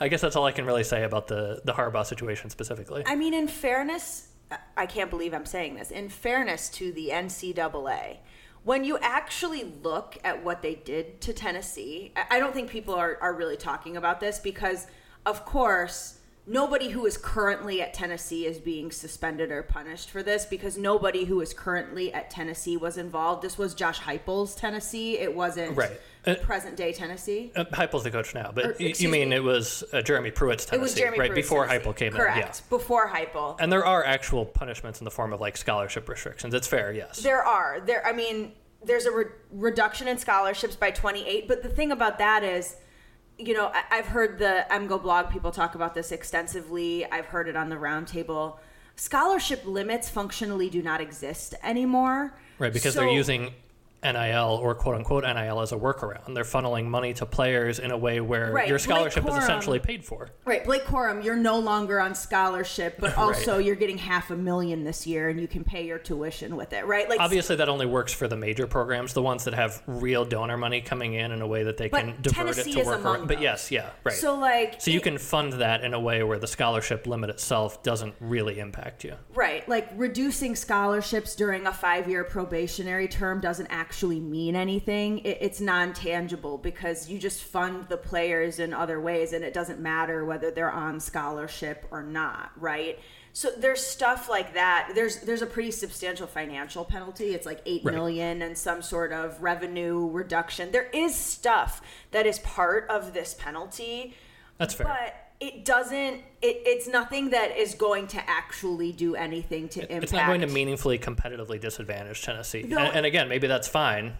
I 0.00 0.08
guess 0.08 0.20
that's 0.20 0.36
all 0.36 0.44
I 0.44 0.52
can 0.52 0.64
really 0.64 0.84
say 0.84 1.02
about 1.02 1.26
the 1.28 1.60
the 1.64 1.72
Harbaugh 1.72 2.06
situation 2.06 2.50
specifically. 2.50 3.02
I 3.06 3.16
mean, 3.16 3.34
in 3.34 3.48
fairness, 3.48 4.25
I 4.76 4.86
can't 4.86 5.10
believe 5.10 5.34
I'm 5.34 5.46
saying 5.46 5.74
this. 5.74 5.90
In 5.90 6.08
fairness 6.08 6.68
to 6.70 6.92
the 6.92 7.08
NCAA, 7.08 8.18
when 8.64 8.84
you 8.84 8.98
actually 8.98 9.64
look 9.82 10.18
at 10.24 10.44
what 10.44 10.62
they 10.62 10.74
did 10.74 11.20
to 11.22 11.32
Tennessee, 11.32 12.12
I 12.30 12.38
don't 12.38 12.52
think 12.52 12.68
people 12.68 12.94
are, 12.94 13.18
are 13.20 13.32
really 13.32 13.56
talking 13.56 13.96
about 13.96 14.20
this 14.20 14.38
because, 14.38 14.86
of 15.24 15.44
course, 15.44 16.18
nobody 16.46 16.90
who 16.90 17.04
is 17.06 17.16
currently 17.16 17.82
at 17.82 17.92
Tennessee 17.92 18.46
is 18.46 18.58
being 18.58 18.90
suspended 18.90 19.50
or 19.50 19.62
punished 19.62 20.10
for 20.10 20.22
this 20.22 20.44
because 20.46 20.78
nobody 20.78 21.24
who 21.24 21.40
is 21.40 21.52
currently 21.52 22.12
at 22.12 22.30
Tennessee 22.30 22.76
was 22.76 22.96
involved. 22.96 23.42
This 23.42 23.58
was 23.58 23.74
Josh 23.74 24.00
Heupel's 24.00 24.54
Tennessee. 24.54 25.18
It 25.18 25.34
wasn't 25.34 25.76
Right. 25.76 26.00
Uh, 26.26 26.34
present 26.42 26.76
day 26.76 26.92
Tennessee. 26.92 27.52
Uh, 27.54 27.64
Heupel's 27.66 28.02
the 28.02 28.10
coach 28.10 28.34
now, 28.34 28.50
but 28.52 28.64
Or, 28.64 28.74
you 28.80 29.08
mean 29.08 29.28
me. 29.28 29.36
it 29.36 29.42
was 29.44 29.84
uh, 29.92 30.02
Jeremy 30.02 30.32
Pruitt's 30.32 30.64
Tennessee, 30.64 30.80
It 30.80 30.82
was 30.82 30.94
Jeremy 30.94 31.18
right 31.20 31.30
Pruitt's 31.30 31.48
before 31.48 31.66
Tennessee. 31.68 31.84
Heupel 31.88 31.96
came 31.96 32.12
Correct. 32.12 32.36
in? 32.36 32.42
Yeah. 32.42 32.52
Before 32.68 33.08
Heupel. 33.08 33.56
And 33.60 33.72
there 33.72 33.84
are 33.86 34.04
actual 34.04 34.44
punishments 34.44 35.00
in 35.00 35.04
the 35.04 35.10
form 35.10 35.32
of 35.32 35.40
like 35.40 35.56
scholarship 35.56 36.08
restrictions. 36.08 36.52
It's 36.52 36.66
fair, 36.66 36.92
yes. 36.92 37.22
There 37.22 37.44
are. 37.44 37.80
There 37.80 38.04
I 38.04 38.12
mean, 38.12 38.52
there's 38.84 39.06
a 39.06 39.12
re- 39.12 39.24
reduction 39.52 40.08
in 40.08 40.18
scholarships 40.18 40.74
by 40.76 40.90
28, 40.90 41.46
but 41.48 41.62
the 41.62 41.68
thing 41.68 41.92
about 41.92 42.18
that 42.18 42.42
is 42.42 42.76
you 43.38 43.54
know, 43.54 43.66
I- 43.74 43.98
I've 43.98 44.06
heard 44.06 44.38
the 44.38 44.66
MGoBlog 44.70 45.30
people 45.30 45.50
talk 45.50 45.74
about 45.74 45.94
this 45.94 46.12
extensively. 46.12 47.04
I've 47.10 47.26
heard 47.26 47.48
it 47.48 47.56
on 47.56 47.68
the 47.68 47.76
roundtable. 47.76 48.58
Scholarship 48.96 49.64
limits 49.66 50.08
functionally 50.08 50.70
do 50.70 50.82
not 50.82 51.00
exist 51.00 51.54
anymore. 51.62 52.34
right, 52.58 52.72
because 52.72 52.94
So- 52.94 53.00
they're 53.00 53.10
using 53.10 53.52
NIL 54.02 54.58
or 54.62 54.74
quote 54.74 54.94
unquote 54.94 55.24
NIL 55.24 55.60
as 55.60 55.72
a 55.72 55.76
workaround. 55.76 56.34
They're 56.34 56.44
funneling 56.44 56.86
money 56.86 57.12
to 57.14 57.26
players 57.26 57.78
in 57.78 57.90
a 57.90 57.96
way 57.96 58.20
where 58.20 58.52
Right, 58.52 58.68
your 58.68 58.78
scholarship 58.78 59.26
is 59.28 59.34
essentially 59.36 59.78
paid 59.78 60.04
for. 60.04 60.28
Right, 60.44 60.64
Blake 60.64 60.84
Corum, 60.84 61.24
you're 61.24 61.36
no 61.36 61.58
longer 61.58 62.00
on 62.00 62.14
scholarship, 62.14 62.96
but 63.00 63.10
Right. 63.16 63.18
also 63.18 63.58
you're 63.58 63.74
getting 63.74 63.98
half 63.98 64.30
a 64.30 64.36
million 64.36 64.84
this 64.84 65.06
year, 65.06 65.28
and 65.28 65.40
you 65.40 65.48
can 65.48 65.64
pay 65.64 65.84
your 65.86 65.98
tuition 65.98 66.56
with 66.56 66.72
it. 66.72 66.86
Right, 66.86 67.08
like 67.08 67.20
Obviously, 67.20 67.56
that 67.56 67.68
only 67.68 67.86
works 67.86 68.12
for 68.12 68.28
the 68.28 68.36
major 68.36 68.66
programs, 68.66 69.12
the 69.12 69.22
ones 69.22 69.44
that 69.44 69.54
have 69.54 69.82
real 69.86 70.24
donor 70.24 70.56
money 70.56 70.80
coming 70.80 71.14
in 71.14 71.32
in 71.32 71.40
a 71.42 71.46
way 71.46 71.64
that 71.64 71.76
they 71.76 71.88
But 71.88 72.00
can 72.02 72.22
divert 72.22 72.54
Tennessee 72.54 72.70
it 72.72 72.82
to 72.84 72.84
work 72.84 73.04
around. 73.04 73.26
But 73.28 73.40
yes, 73.40 73.70
yeah, 73.70 73.90
right. 74.04 74.14
So 74.14 74.38
like, 74.38 74.80
So 74.80 74.90
you 74.90 74.98
it- 74.98 75.02
can 75.04 75.18
fund 75.18 75.54
that 75.54 75.82
in 75.82 75.94
a 75.94 76.00
way 76.00 76.22
where 76.22 76.38
the 76.38 76.46
scholarship 76.46 77.06
limit 77.06 77.30
itself 77.30 77.82
doesn't 77.82 78.14
really 78.20 78.58
impact 78.60 79.04
you. 79.04 79.14
Right. 79.34 79.68
Like 79.68 79.88
reducing 79.96 80.54
scholarships 80.54 81.34
during 81.34 81.66
a 81.66 81.72
five 81.72 82.08
year 82.08 82.22
probationary 82.24 83.08
term 83.08 83.40
doesn't 83.40 83.66
actually 83.68 83.95
mean 84.04 84.54
anything. 84.56 85.18
It, 85.20 85.38
it's 85.40 85.60
non 85.60 85.92
tangible 85.92 86.58
because 86.58 87.08
you 87.08 87.18
just 87.18 87.42
fund 87.42 87.86
the 87.88 87.96
players 87.96 88.58
in 88.58 88.72
other 88.74 89.00
ways 89.00 89.32
and 89.32 89.44
it 89.44 89.54
doesn't 89.54 89.80
matter 89.80 90.24
whether 90.24 90.50
they're 90.50 90.70
on 90.70 91.00
scholarship 91.00 91.86
or 91.90 92.02
not. 92.02 92.50
Right. 92.56 92.98
So 93.32 93.50
there's 93.58 93.84
stuff 93.84 94.28
like 94.30 94.54
that. 94.54 94.92
There's 94.94 95.20
there's 95.20 95.42
a 95.42 95.46
pretty 95.46 95.70
substantial 95.70 96.26
financial 96.26 96.84
penalty. 96.84 97.34
It's 97.34 97.44
like 97.46 97.60
eight 97.66 97.84
Right. 97.84 97.94
million 97.94 98.42
and 98.42 98.56
some 98.56 98.80
sort 98.82 99.12
of 99.12 99.42
revenue 99.42 100.08
reduction. 100.10 100.72
There 100.72 100.88
is 100.92 101.14
stuff 101.14 101.82
that 102.12 102.26
is 102.26 102.38
part 102.40 102.88
of 102.88 103.12
this 103.12 103.34
penalty 103.34 104.14
That's 104.58 104.72
fair. 104.74 104.86
but 104.86 105.25
it 105.40 105.64
doesn't 105.64 106.22
it, 106.42 106.62
it's 106.64 106.88
nothing 106.88 107.30
that 107.30 107.56
is 107.56 107.74
going 107.74 108.06
to 108.08 108.30
actually 108.30 108.92
do 108.92 109.14
anything 109.14 109.68
to 109.70 109.80
impact 109.82 110.02
It's 110.04 110.12
not 110.12 110.26
going 110.26 110.40
to 110.40 110.46
meaningfully 110.46 110.98
competitively 110.98 111.60
disadvantage 111.60 112.22
Tennessee. 112.22 112.62
No. 112.62 112.78
And, 112.78 112.96
and 112.98 113.06
again, 113.06 113.28
maybe 113.28 113.46
that's 113.46 113.68
fine. 113.68 114.14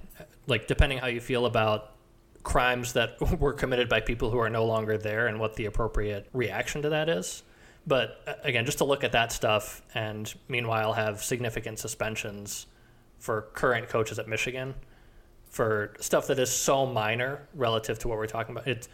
Like 0.47 0.67
depending 0.67 0.99
how 0.99 1.07
you 1.07 1.21
feel 1.21 1.47
about 1.47 1.93
crimes 2.43 2.93
that 2.93 3.21
were 3.41 3.53
committed 3.53 3.89
by 3.89 4.01
people 4.01 4.31
who 4.31 4.39
are 4.39 4.51
no 4.51 4.65
longer 4.65 4.99
there 4.99 5.27
and 5.27 5.41
what 5.41 5.57
the 5.57 5.67
appropriate 5.67 6.29
reaction 6.33 6.83
to 6.83 6.91
that 6.91 7.09
is. 7.09 7.43
But 7.87 8.21
uh, 8.27 8.35
again, 8.43 8.67
just 8.67 8.79
to 8.79 8.85
look 8.85 9.05
at 9.05 9.13
that 9.13 9.33
stuff 9.33 9.83
and 9.95 10.33
meanwhile 10.49 10.93
have 10.93 11.23
significant 11.23 11.79
suspensions 11.79 12.67
for 13.19 13.43
current 13.55 13.89
coaches 13.89 14.19
at 14.19 14.29
Michigan 14.29 14.75
for 15.49 15.95
stuff 16.01 16.27
that 16.27 16.39
is 16.39 16.51
so 16.51 16.85
minor 16.85 17.49
relative 17.55 17.99
to 18.01 18.09
what 18.09 18.19
we're 18.19 18.27
talking 18.27 18.55
about. 18.55 18.67
It's 18.67 18.89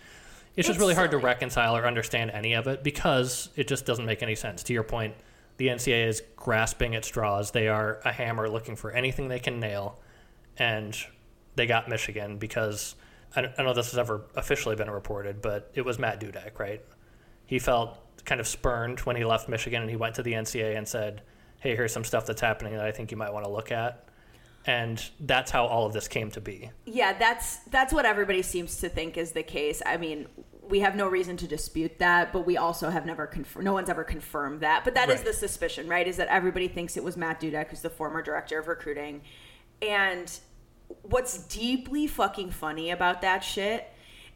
it's 0.57 0.67
just 0.67 0.77
It's 0.77 0.81
really 0.81 0.95
hard 0.95 1.11
to 1.13 1.19
reconcile 1.19 1.77
or 1.77 1.87
understand 1.87 2.31
any 2.31 2.53
of 2.55 2.67
it 2.67 2.83
because 2.83 3.49
it 3.57 3.69
just 3.69 3.87
doesn't 3.87 4.05
make 4.05 4.23
any 4.23 4.35
sense. 4.35 4.63
To 4.65 4.73
your 4.73 4.83
point, 4.83 5.15
the 5.57 5.69
NCAA 5.69 6.09
is 6.09 6.23
grasping 6.37 6.95
at 6.95 7.05
straws. 7.05 7.51
They 7.51 7.69
are 7.69 8.01
a 8.05 8.13
hammer 8.13 8.49
looking 8.49 8.77
for 8.77 8.91
anything 8.91 9.29
they 9.29 9.39
can 9.39 9.61
nail, 9.61 9.99
and 10.59 10.97
they 11.55 11.67
got 11.67 11.89
Michigan 11.89 12.39
because 12.39 12.95
I 13.35 13.43
don't, 13.43 13.53
I 13.53 13.57
don't 13.57 13.67
know 13.67 13.71
if 13.71 13.77
this 13.77 13.91
has 13.93 13.99
ever 13.99 14.23
officially 14.37 14.77
been 14.77 14.91
reported, 14.91 15.41
but 15.41 15.71
it 15.75 15.85
was 15.85 15.99
Matt 15.99 16.21
Dudek, 16.21 16.59
right? 16.59 16.83
He 17.47 17.59
felt 17.59 17.99
kind 18.25 18.41
of 18.41 18.47
spurned 18.47 19.01
when 19.01 19.17
he 19.17 19.25
left 19.25 19.49
Michigan 19.49 19.83
and 19.83 19.91
he 19.91 19.97
went 19.97 20.15
to 20.17 20.23
the 20.23 20.33
NCAA 20.33 20.77
and 20.77 20.87
said, 20.87 21.23
hey, 21.61 21.75
here's 21.77 21.93
some 21.93 22.05
stuff 22.05 22.27
that's 22.27 22.41
happening 22.41 22.75
that 22.75 22.85
I 22.85 22.93
think 22.93 23.11
you 23.11 23.17
might 23.17 23.33
want 23.33 23.45
to 23.45 23.51
look 23.51 23.73
at. 23.73 24.05
And 24.67 25.03
that's 25.21 25.51
how 25.51 25.67
all 25.67 25.87
of 25.87 25.93
this 25.93 26.07
came 26.09 26.31
to 26.33 26.41
be. 26.41 26.71
Yeah, 26.87 27.13
that's 27.19 27.57
that's 27.71 27.93
what 27.93 28.05
everybody 28.07 28.43
seems 28.43 28.77
to 28.79 28.89
think 28.89 29.17
is 29.17 29.33
the 29.33 29.43
case. 29.43 29.83
I 29.85 29.97
mean, 29.97 30.27
we 30.63 30.81
have 30.81 30.95
no 30.95 31.09
reason 31.09 31.37
to 31.39 31.49
dispute 31.49 31.99
that, 31.99 32.33
but 32.33 32.47
we 32.47 32.57
also 32.57 32.89
have 32.89 33.05
never 33.05 33.27
confirmed. 33.27 33.65
No 33.65 33.73
one's 33.73 33.89
ever 33.91 34.05
confirmed 34.05 34.61
that, 34.61 34.85
but 34.85 34.95
that 34.95 35.11
is 35.11 35.17
Right. 35.17 35.27
the 35.27 35.33
suspicion, 35.33 35.89
right? 35.89 36.07
Is 36.07 36.17
that 36.19 36.29
everybody 36.29 36.69
thinks 36.69 36.97
it 36.97 37.03
was 37.03 37.17
Matt 37.17 37.41
Dudek, 37.41 37.69
who's 37.71 37.81
the 37.83 37.91
former 37.91 38.23
director 38.23 38.59
of 38.59 38.69
recruiting, 38.69 39.23
and 39.83 40.33
what's 41.03 41.39
deeply 41.39 42.07
fucking 42.07 42.51
funny 42.51 42.91
about 42.91 43.21
that 43.23 43.41
shit 43.41 43.89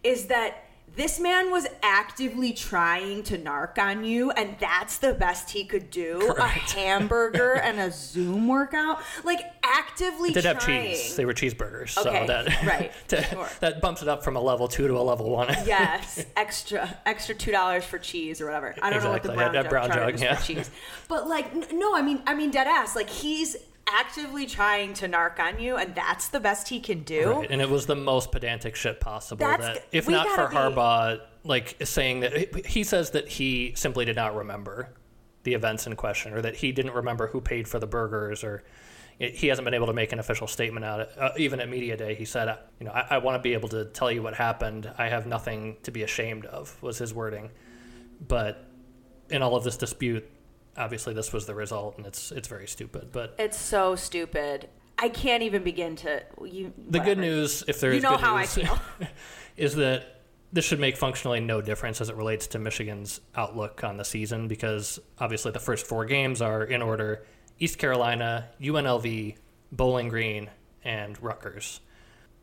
is 0.03 0.27
that 0.27 0.65
this 0.95 1.21
man 1.21 1.51
was 1.51 1.67
actively 1.83 2.53
trying 2.55 3.23
to 3.25 3.37
narc 3.37 3.77
on 3.79 4.03
you, 4.05 4.31
and 4.31 4.57
that's 4.59 4.97
the 4.97 5.13
best 5.13 5.51
he 5.51 5.65
could 5.65 5.91
do. 5.91 6.35
A 6.39 6.47
hamburger 6.47 7.53
and 7.63 7.79
a 7.79 7.91
Zoom 7.91 8.49
workout, 8.49 9.01
like 9.23 9.41
actively 9.63 10.31
It 10.31 10.35
did 10.35 10.45
have 10.47 10.59
trying. 10.59 10.93
cheese. 10.93 11.15
They 11.17 11.27
were 11.27 11.35
cheeseburgers. 11.35 11.99
Okay, 11.99 12.21
so 12.21 12.27
that, 12.27 12.63
right, 12.65 12.93
to- 13.09 13.23
sure. 13.23 13.49
that 13.61 13.83
bumps 13.83 14.01
it 14.01 14.09
up 14.09 14.25
from 14.25 14.37
a 14.37 14.41
level 14.41 14.69
two 14.69 14.89
to 14.89 14.95
a 14.99 15.03
level 15.03 15.29
one. 15.29 15.49
yes, 15.67 16.25
extra 16.37 16.99
extra 17.05 17.35
two 17.35 17.53
dollars 17.53 17.85
for 17.85 17.99
cheese 17.99 18.41
or 18.41 18.47
whatever. 18.47 18.75
I 18.81 18.89
don't 18.89 19.03
know 19.03 19.11
what 19.11 19.23
the 19.23 19.33
brown 19.33 19.53
yeah, 19.53 19.63
jug 19.63 19.71
brown 19.71 19.91
jug, 19.91 20.19
yeah. 20.21 20.37
cheese, 20.37 20.71
but 21.09 21.29
like 21.29 21.73
no, 21.73 21.95
I 21.95 22.01
mean 22.01 22.23
I 22.27 22.35
mean 22.35 22.51
dead 22.51 22.67
ass. 22.69 22.97
Like 22.97 23.11
he's 23.11 23.57
actively 23.89 24.47
trying 24.47 24.95
to 24.95 25.09
narc 25.09 25.39
on 25.39 25.59
you, 25.59 25.77
and 25.77 25.95
that's 25.95 26.29
the 26.29 26.41
best 26.41 26.69
he 26.69 26.81
can 26.81 27.03
do. 27.03 27.33
Right, 27.33 27.51
and 27.51 27.61
it 27.61 27.71
was 27.71 27.87
the 27.87 27.97
most 27.97 28.33
pedantic 28.33 28.77
shit 28.77 29.01
possible. 29.01 29.47
That's 29.47 29.63
that 29.63 29.87
if 29.93 30.09
not 30.09 30.29
for 30.29 30.49
be- 30.49 30.57
Harbaugh, 30.57 31.21
like 31.45 31.77
saying 31.85 32.21
that 32.21 32.67
he 32.67 32.85
says 32.85 33.11
that 33.11 33.29
he 33.29 33.73
simply 33.77 34.05
did 34.05 34.17
not 34.17 34.35
remember 34.35 34.91
the 35.45 35.55
events 35.55 35.87
in 35.87 35.95
question, 35.97 36.33
or 36.33 36.43
that 36.43 36.57
he 36.57 36.73
didn't 36.73 36.93
remember 36.93 37.29
who 37.29 37.41
paid 37.41 37.69
for 37.69 37.79
the 37.79 37.87
burgers, 37.87 38.43
or 38.43 38.65
it, 39.19 39.35
he 39.35 39.47
hasn't 39.47 39.65
been 39.65 39.75
able 39.75 39.87
to 39.87 39.93
make 39.93 40.13
an 40.13 40.19
official 40.19 40.47
statement 40.47 40.85
out. 40.85 41.01
Of, 41.01 41.19
uh, 41.19 41.31
even 41.37 41.61
at 41.61 41.69
media 41.69 41.97
day, 41.97 42.15
he 42.15 42.25
said, 42.25 42.59
"You 42.81 42.87
know, 42.87 42.93
I, 42.93 43.07
I 43.11 43.19
want 43.19 43.37
to 43.37 43.43
be 43.43 43.55
able 43.55 43.69
to 43.71 43.85
tell 43.87 44.11
you 44.11 44.23
what 44.23 44.35
happened. 44.35 44.91
I 44.99 45.09
have 45.09 45.27
nothing 45.27 45.77
to 45.85 45.91
be 45.91 46.03
ashamed 46.03 46.47
of," 46.47 46.81
was 46.83 46.99
his 46.99 47.15
wording. 47.15 47.51
But 48.27 48.65
in 49.31 49.43
all 49.43 49.57
of 49.57 49.65
this 49.65 49.77
dispute, 49.77 50.29
obviously 50.77 51.15
this 51.15 51.33
was 51.33 51.47
the 51.47 51.55
result, 51.55 51.97
and 51.99 52.07
it's 52.07 52.33
it's 52.33 52.49
very 52.49 52.67
stupid. 52.67 53.11
But 53.13 53.35
It's 53.39 53.59
so 53.59 53.97
stupid. 53.97 54.69
I 54.99 55.09
can't 55.11 55.43
even 55.43 55.63
begin 55.63 55.95
to. 55.97 56.23
You, 56.43 56.73
The 56.89 57.01
good 57.01 57.19
news, 57.19 57.63
if 57.69 57.81
there 57.81 57.91
is 57.93 57.97
You 57.97 58.03
know 58.03 58.17
good 58.17 58.21
how 58.21 58.37
I 58.37 58.41
news, 58.43 58.55
feel. 58.55 58.79
is 59.57 59.75
that 59.77 60.23
this 60.53 60.65
should 60.65 60.81
make 60.81 60.97
functionally 60.97 61.41
no 61.41 61.61
difference 61.61 62.01
as 62.01 62.09
it 62.09 62.17
relates 62.17 62.47
to 62.49 62.59
Michigan's 62.59 63.21
outlook 63.35 63.85
on 63.85 63.97
the 63.99 64.05
season 64.05 64.49
because 64.49 64.99
obviously 65.19 65.51
the 65.53 65.59
first 65.61 65.87
four 65.87 66.07
games 66.07 66.41
are 66.41 66.65
in 66.65 66.81
order 66.81 67.25
East 67.59 67.79
Carolina, 67.79 68.49
UNLV, 68.61 69.37
Bowling 69.73 70.09
Green, 70.09 70.49
and 70.85 71.21
Rutgers. 71.23 71.81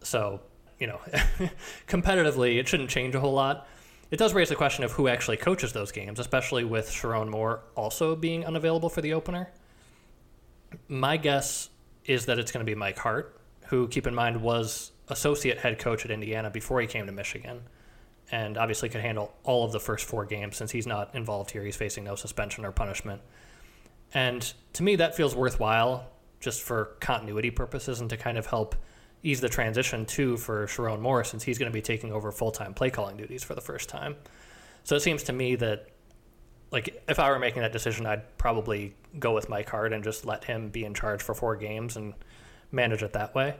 So, 0.03 0.41
you 0.79 0.85
know, 0.87 0.99
competitively, 1.87 2.59
it 2.59 2.67
shouldn't 2.67 2.89
change 2.89 3.15
a 3.15 3.19
whole 3.19 3.33
lot. 3.33 3.67
It 4.11 4.17
does 4.17 4.33
raise 4.33 4.49
the 4.49 4.55
question 4.55 4.83
of 4.83 4.91
who 4.91 5.07
actually 5.07 5.37
coaches 5.37 5.73
those 5.73 5.91
games, 5.91 6.19
especially 6.19 6.63
with 6.63 6.89
Sherrone 6.89 7.29
Moore 7.29 7.61
also 7.75 8.15
being 8.15 8.45
unavailable 8.45 8.89
for 8.89 9.01
the 9.01 9.13
opener. 9.13 9.49
My 10.87 11.17
guess 11.17 11.69
is 12.05 12.25
that 12.27 12.37
it's 12.37 12.51
going 12.51 12.65
to 12.65 12.69
be 12.69 12.75
Mike 12.75 12.97
Hart, 12.97 13.39
who, 13.67 13.87
keep 13.87 14.05
in 14.05 14.13
mind, 14.13 14.41
was 14.41 14.91
associate 15.09 15.57
head 15.57 15.79
coach 15.79 16.05
at 16.05 16.11
Indiana 16.11 16.49
before 16.49 16.79
he 16.81 16.87
came 16.87 17.05
to 17.05 17.11
Michigan, 17.11 17.61
and 18.31 18.57
obviously 18.57 18.89
could 18.89 19.01
handle 19.01 19.33
all 19.43 19.65
of 19.65 19.71
the 19.71 19.79
first 19.79 20.05
four 20.05 20.25
games 20.25 20.57
since 20.57 20.71
he's 20.71 20.87
not 20.87 21.13
involved 21.15 21.51
here. 21.51 21.63
He's 21.63 21.75
facing 21.75 22.03
no 22.03 22.15
suspension 22.15 22.65
or 22.65 22.71
punishment. 22.71 23.21
And 24.13 24.53
to 24.73 24.83
me, 24.83 24.95
that 24.97 25.15
feels 25.15 25.35
worthwhile 25.35 26.07
just 26.39 26.61
for 26.61 26.97
continuity 26.99 27.49
purposes 27.49 28.01
and 28.01 28.09
to 28.09 28.17
kind 28.17 28.37
of 28.37 28.45
help 28.45 28.75
ease 29.23 29.41
the 29.41 29.49
transition 29.49 30.05
too 30.05 30.37
for 30.37 30.67
Sherrone 30.67 30.99
Moore 30.99 31.23
since 31.23 31.43
he's 31.43 31.57
going 31.57 31.71
to 31.71 31.73
be 31.73 31.81
taking 31.81 32.11
over 32.11 32.31
full 32.31 32.51
time 32.51 32.73
play 32.73 32.89
calling 32.89 33.17
duties 33.17 33.43
for 33.43 33.55
the 33.55 33.61
first 33.61 33.89
time. 33.89 34.15
So 34.83 34.95
it 34.95 35.01
seems 35.01 35.23
to 35.23 35.33
me 35.33 35.55
that 35.55 35.87
like 36.71 37.03
if 37.07 37.19
I 37.19 37.29
were 37.29 37.39
making 37.39 37.61
that 37.61 37.71
decision, 37.71 38.05
I'd 38.05 38.37
probably 38.37 38.95
go 39.19 39.33
with 39.33 39.47
Mike 39.47 39.69
Hart 39.69 39.93
and 39.93 40.03
just 40.03 40.25
let 40.25 40.43
him 40.43 40.69
be 40.69 40.83
in 40.83 40.93
charge 40.93 41.21
for 41.21 41.33
four 41.33 41.55
games 41.55 41.95
and 41.95 42.13
manage 42.71 43.03
it 43.03 43.13
that 43.13 43.33
way. 43.33 43.55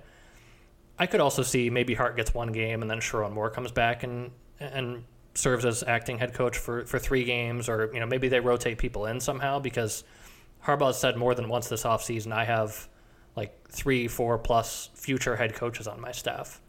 I 1.00 1.06
could 1.06 1.22
also 1.22 1.44
see 1.44 1.70
maybe 1.70 1.94
Hart 1.94 2.16
gets 2.16 2.34
one 2.34 2.52
game 2.52 2.82
and 2.82 2.90
then 2.92 3.00
Sherrone 3.00 3.32
Moore 3.34 3.50
comes 3.50 3.72
back 3.72 4.04
and 4.04 4.32
and 4.60 5.04
serves 5.36 5.66
as 5.66 5.84
acting 5.84 6.18
head 6.20 6.34
coach 6.34 6.58
for, 6.58 6.86
for 6.86 7.00
three 7.00 7.24
games, 7.24 7.70
or 7.70 7.90
you 7.94 8.00
know 8.00 8.06
maybe 8.06 8.28
they 8.28 8.40
rotate 8.40 8.78
people 8.78 9.06
in 9.06 9.20
somehow 9.20 9.60
because 9.60 10.04
Harbaugh 10.66 10.94
said 10.94 11.18
more 11.18 11.36
than 11.36 11.50
once 11.50 11.68
this 11.68 11.84
offseason, 11.84 12.32
I 12.32 12.46
have 12.46 12.88
like 13.36 13.68
three, 13.70 14.08
four 14.08 14.38
plus 14.38 14.90
future 14.94 15.36
head 15.36 15.54
coaches 15.56 15.88
on 15.88 16.00
my 16.00 16.12
staff, 16.12 16.62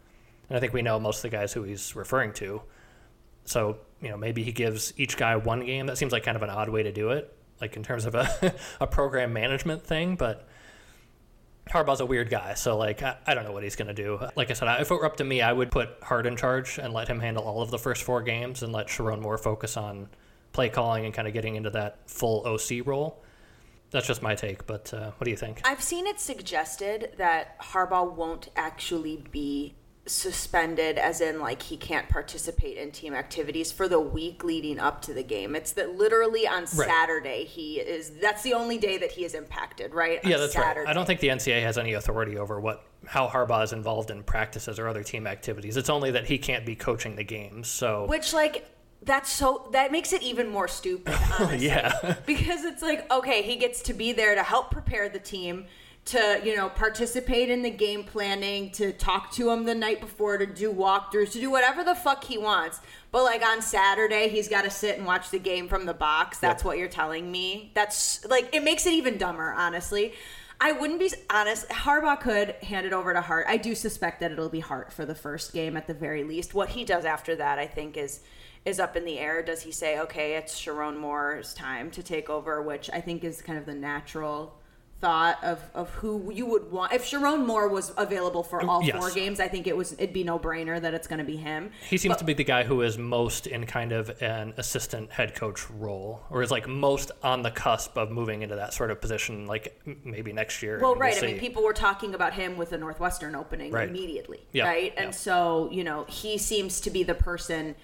and 0.49 0.57
I 0.57 0.59
think 0.59 0.73
we 0.73 0.81
know 0.81 0.99
most 0.99 1.17
of 1.17 1.31
the 1.31 1.37
guys 1.37 1.53
who 1.53 1.63
he's 1.63 1.95
referring 1.95 2.33
to. 2.33 2.61
So 3.45 3.77
you 4.01 4.09
know 4.09 4.17
maybe 4.17 4.43
he 4.43 4.51
gives 4.51 4.93
each 4.97 5.17
guy 5.17 5.35
one 5.35 5.65
game. 5.65 5.85
That 5.87 5.97
seems 5.97 6.11
like 6.11 6.23
kind 6.23 6.37
of 6.37 6.43
an 6.43 6.49
odd 6.49 6.69
way 6.69 6.83
to 6.83 6.91
do 6.91 7.11
it, 7.11 7.35
like 7.61 7.75
in 7.75 7.83
terms 7.83 8.05
of 8.05 8.15
a 8.15 8.55
a 8.79 8.87
program 8.87 9.33
management 9.33 9.83
thing, 9.83 10.15
but. 10.15 10.47
Harbaugh's 11.67 11.99
a 11.99 12.05
weird 12.05 12.29
guy, 12.29 12.53
so 12.53 12.77
like 12.77 13.01
I, 13.01 13.17
I 13.25 13.33
don't 13.33 13.43
know 13.43 13.51
what 13.51 13.63
he's 13.63 13.75
gonna 13.75 13.91
do. 13.91 14.19
Like 14.35 14.51
I 14.51 14.53
said, 14.53 14.67
if 14.81 14.91
it 14.91 14.93
were 14.93 15.03
up 15.03 15.17
to 15.17 15.23
me, 15.23 15.41
I 15.41 15.51
would 15.51 15.71
put 15.71 15.97
Hart 16.03 16.27
in 16.27 16.35
charge 16.37 16.77
and 16.77 16.93
let 16.93 17.07
him 17.07 17.19
handle 17.19 17.43
all 17.43 17.63
of 17.63 17.71
the 17.71 17.79
first 17.79 18.03
four 18.03 18.21
games, 18.21 18.61
and 18.61 18.71
let 18.71 18.85
Sherrone 18.85 19.19
Moore 19.19 19.39
focus 19.39 19.75
on 19.75 20.07
play 20.55 20.69
calling 20.69 21.05
and 21.05 21.13
kind 21.13 21.27
of 21.27 21.33
getting 21.33 21.55
into 21.55 21.69
that 21.71 21.97
full 22.07 22.45
OC 22.47 22.85
role. 22.85 23.21
That's 23.91 24.07
just 24.07 24.21
my 24.21 24.35
take, 24.35 24.65
but 24.67 24.93
uh, 24.93 25.11
what 25.17 25.25
do 25.25 25.31
you 25.31 25.37
think? 25.37 25.61
I've 25.63 25.81
seen 25.81 26.07
it 26.07 26.19
suggested 26.19 27.13
that 27.17 27.59
Harbaugh 27.61 28.13
won't 28.13 28.49
actually 28.55 29.23
be 29.31 29.75
suspended, 30.07 30.97
as 30.97 31.21
in, 31.21 31.39
like, 31.39 31.61
he 31.61 31.77
can't 31.77 32.07
participate 32.09 32.77
in 32.77 32.91
team 32.91 33.13
activities 33.13 33.71
for 33.71 33.87
the 33.87 33.99
week 33.99 34.43
leading 34.43 34.79
up 34.79 35.01
to 35.03 35.13
the 35.13 35.23
game. 35.23 35.55
It's 35.55 35.71
that 35.73 35.95
literally 35.95 36.47
on 36.47 36.67
Saturday, 36.67 37.45
he 37.45 37.79
is, 37.79 38.11
that's 38.21 38.43
the 38.43 38.53
only 38.53 38.77
day 38.77 38.97
that 38.97 39.11
he 39.11 39.25
is 39.25 39.33
impacted, 39.33 39.93
right? 39.93 40.19
yeah, 40.23 40.35
On 40.35 40.41
that's 40.41 40.53
Saturday. 40.53 40.81
right. 40.81 40.89
I 40.89 40.93
don't 40.93 41.05
think 41.05 41.21
the 41.21 41.29
NCAA 41.29 41.61
has 41.63 41.77
any 41.77 41.93
authority 41.93 42.37
over 42.37 42.59
what 42.59 42.83
how 43.07 43.27
Harbaugh 43.27 43.63
is 43.63 43.71
involved 43.71 44.09
in 44.09 44.23
practices 44.23 44.79
or 44.79 44.87
other 44.87 45.03
team 45.03 45.27
activities. 45.27 45.77
It's 45.77 45.91
only 45.91 46.09
that 46.11 46.25
he 46.25 46.39
can't 46.39 46.65
be 46.65 46.75
coaching 46.75 47.15
the 47.15 47.23
games. 47.23 47.67
So 47.67 48.05
Which, 48.07 48.33
like, 48.33 48.65
that's 49.05 49.31
so, 49.31 49.67
that 49.71 49.91
makes 49.91 50.11
it 50.13 50.21
even 50.23 50.47
more 50.49 50.67
stupid, 50.67 51.13
honestly. 51.39 51.67
yeah, 51.67 52.15
because 52.25 52.63
it's 52.65 52.81
like 52.81 53.11
okay 53.11 53.41
he 53.43 53.55
gets 53.55 53.81
to 53.83 53.93
be 53.93 54.11
there 54.13 54.35
to 54.35 54.43
help 54.43 54.71
prepare 54.71 55.09
the 55.09 55.19
team 55.19 55.65
to 56.05 56.39
you 56.43 56.55
know 56.55 56.69
participate 56.69 57.49
in 57.49 57.63
the 57.63 57.69
game 57.69 58.03
planning 58.03 58.69
to 58.71 58.91
talk 58.93 59.31
to 59.31 59.49
him 59.49 59.65
the 59.65 59.73
night 59.73 59.99
before 59.99 60.37
to 60.37 60.45
do 60.45 60.71
walkthroughs 60.71 61.31
to 61.31 61.39
do 61.39 61.49
whatever 61.49 61.83
the 61.83 61.95
fuck 61.95 62.23
he 62.23 62.37
wants. 62.37 62.79
But 63.11 63.23
like 63.23 63.43
on 63.43 63.61
saturday 63.61 64.27
he's 64.29 64.47
got 64.47 64.65
to 64.65 64.69
sit 64.69 64.97
and 64.97 65.05
watch 65.07 65.29
the 65.31 65.39
game 65.39 65.67
from 65.67 65.85
the 65.85 65.93
box. 65.95 66.37
That's 66.37 66.61
Yep. 66.61 66.65
what 66.65 66.77
you're 66.77 66.89
telling 66.89 67.31
me. 67.31 67.71
That's 67.73 68.23
like 68.25 68.49
it 68.53 68.63
makes 68.63 68.85
it 68.85 68.93
even 68.93 69.17
dumber 69.17 69.53
honestly 69.57 70.13
I 70.59 70.71
wouldn't 70.71 70.99
be 70.99 71.11
honest. 71.29 71.67
Harbaugh 71.69 72.19
could 72.19 72.51
hand 72.63 72.85
it 72.85 72.93
over 72.93 73.13
to 73.13 73.21
Hart. 73.21 73.45
I 73.47 73.57
do 73.57 73.75
suspect 73.75 74.19
that 74.21 74.31
it'll 74.31 74.49
be 74.49 74.61
Hart 74.61 74.91
for 74.91 75.05
the 75.05 75.15
first 75.15 75.53
game 75.53 75.75
at 75.75 75.87
the 75.87 75.93
very 75.93 76.23
least. 76.23 76.53
What 76.53 76.69
he 76.69 76.83
does 76.85 77.05
after 77.05 77.35
that, 77.35 77.59
I 77.59 77.67
think, 77.67 77.97
is 77.97 78.21
is 78.63 78.79
up 78.79 78.95
in 78.95 79.05
the 79.05 79.19
air. 79.19 79.43
Does 79.43 79.61
he 79.61 79.71
say, 79.71 79.99
okay, 79.99 80.35
it's 80.35 80.59
Sherrone 80.59 80.97
Moore's 80.97 81.53
time 81.53 81.91
to 81.91 82.01
take 82.01 82.31
over, 82.31 82.63
which 82.63 82.89
I 82.91 82.99
think 82.99 83.23
is 83.23 83.41
kind 83.41 83.59
of 83.59 83.65
the 83.67 83.75
natural 83.75 84.55
thought 85.01 85.43
of, 85.43 85.59
of 85.73 85.89
who 85.95 86.31
you 86.33 86.45
would 86.45 86.71
want. 86.71 86.93
If 86.93 87.03
Sherrone 87.03 87.45
Moore 87.45 87.67
was 87.67 87.91
available 87.97 88.43
for 88.43 88.63
all 88.65 88.81
Yes. 88.81 88.95
four 88.97 89.11
games, 89.11 89.39
I 89.39 89.47
think 89.47 89.67
it 89.67 89.75
was 89.75 89.91
it'd 89.93 90.13
be 90.13 90.23
no 90.23 90.39
brainer 90.39 90.79
that 90.81 90.93
it's 90.93 91.05
going 91.07 91.19
to 91.19 91.25
be 91.25 91.35
him. 91.35 91.71
he 91.89 91.97
seems 91.97 92.15
to 92.17 92.23
be 92.23 92.33
the 92.33 92.43
guy 92.45 92.63
who 92.63 92.81
is 92.81 92.97
most 92.97 93.45
in 93.45 93.65
kind 93.65 93.91
of 93.91 94.21
an 94.21 94.53
assistant 94.57 95.11
head 95.11 95.35
coach 95.35 95.69
role, 95.69 96.21
or 96.29 96.41
is 96.41 96.49
like 96.49 96.67
most 96.67 97.11
on 97.23 97.41
the 97.43 97.51
cusp 97.51 97.97
of 97.97 98.09
moving 98.09 98.41
into 98.41 98.55
that 98.55 98.73
sort 98.73 98.89
of 98.89 99.01
position, 99.01 99.45
like 99.45 99.79
maybe 100.03 100.31
next 100.31 100.63
year. 100.63 100.79
Well, 100.79 100.91
We'll 100.91 100.99
right. 101.01 101.21
I 101.21 101.25
mean, 101.25 101.39
people 101.39 101.63
were 101.63 101.73
talking 101.73 102.15
about 102.15 102.33
him 102.33 102.55
with 102.57 102.69
the 102.69 102.77
Northwestern 102.77 103.35
opening 103.35 103.71
Right. 103.71 103.89
immediately, 103.89 104.47
Yeah, 104.53 104.65
right? 104.67 104.93
And 104.97 105.13
so, 105.13 105.69
you 105.71 105.83
know, 105.83 106.05
he 106.07 106.37
seems 106.37 106.79
to 106.81 106.89
be 106.89 107.03
the 107.03 107.15
person 107.15 107.75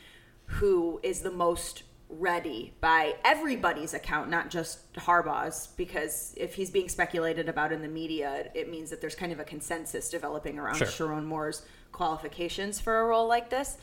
who 0.45 0.99
is 1.03 1.21
the 1.21 1.31
most 1.31 1.83
ready 2.11 2.73
by 2.81 3.15
everybody's 3.23 3.93
account, 3.93 4.29
not 4.29 4.49
just 4.49 4.91
Harbaugh's, 4.93 5.67
because 5.77 6.33
if 6.37 6.55
he's 6.55 6.69
being 6.69 6.89
speculated 6.89 7.47
about 7.49 7.71
in 7.71 7.81
the 7.81 7.87
media, 7.87 8.49
it 8.53 8.69
means 8.69 8.89
that 8.89 9.01
there's 9.01 9.15
kind 9.15 9.31
of 9.31 9.39
a 9.39 9.43
consensus 9.43 10.09
developing 10.09 10.59
around 10.59 10.75
Sure. 10.75 10.87
Sherrone 10.87 11.25
Moore's 11.25 11.63
qualifications 11.91 12.79
for 12.79 13.01
a 13.01 13.05
role 13.05 13.27
like 13.27 13.49
this. 13.49 13.77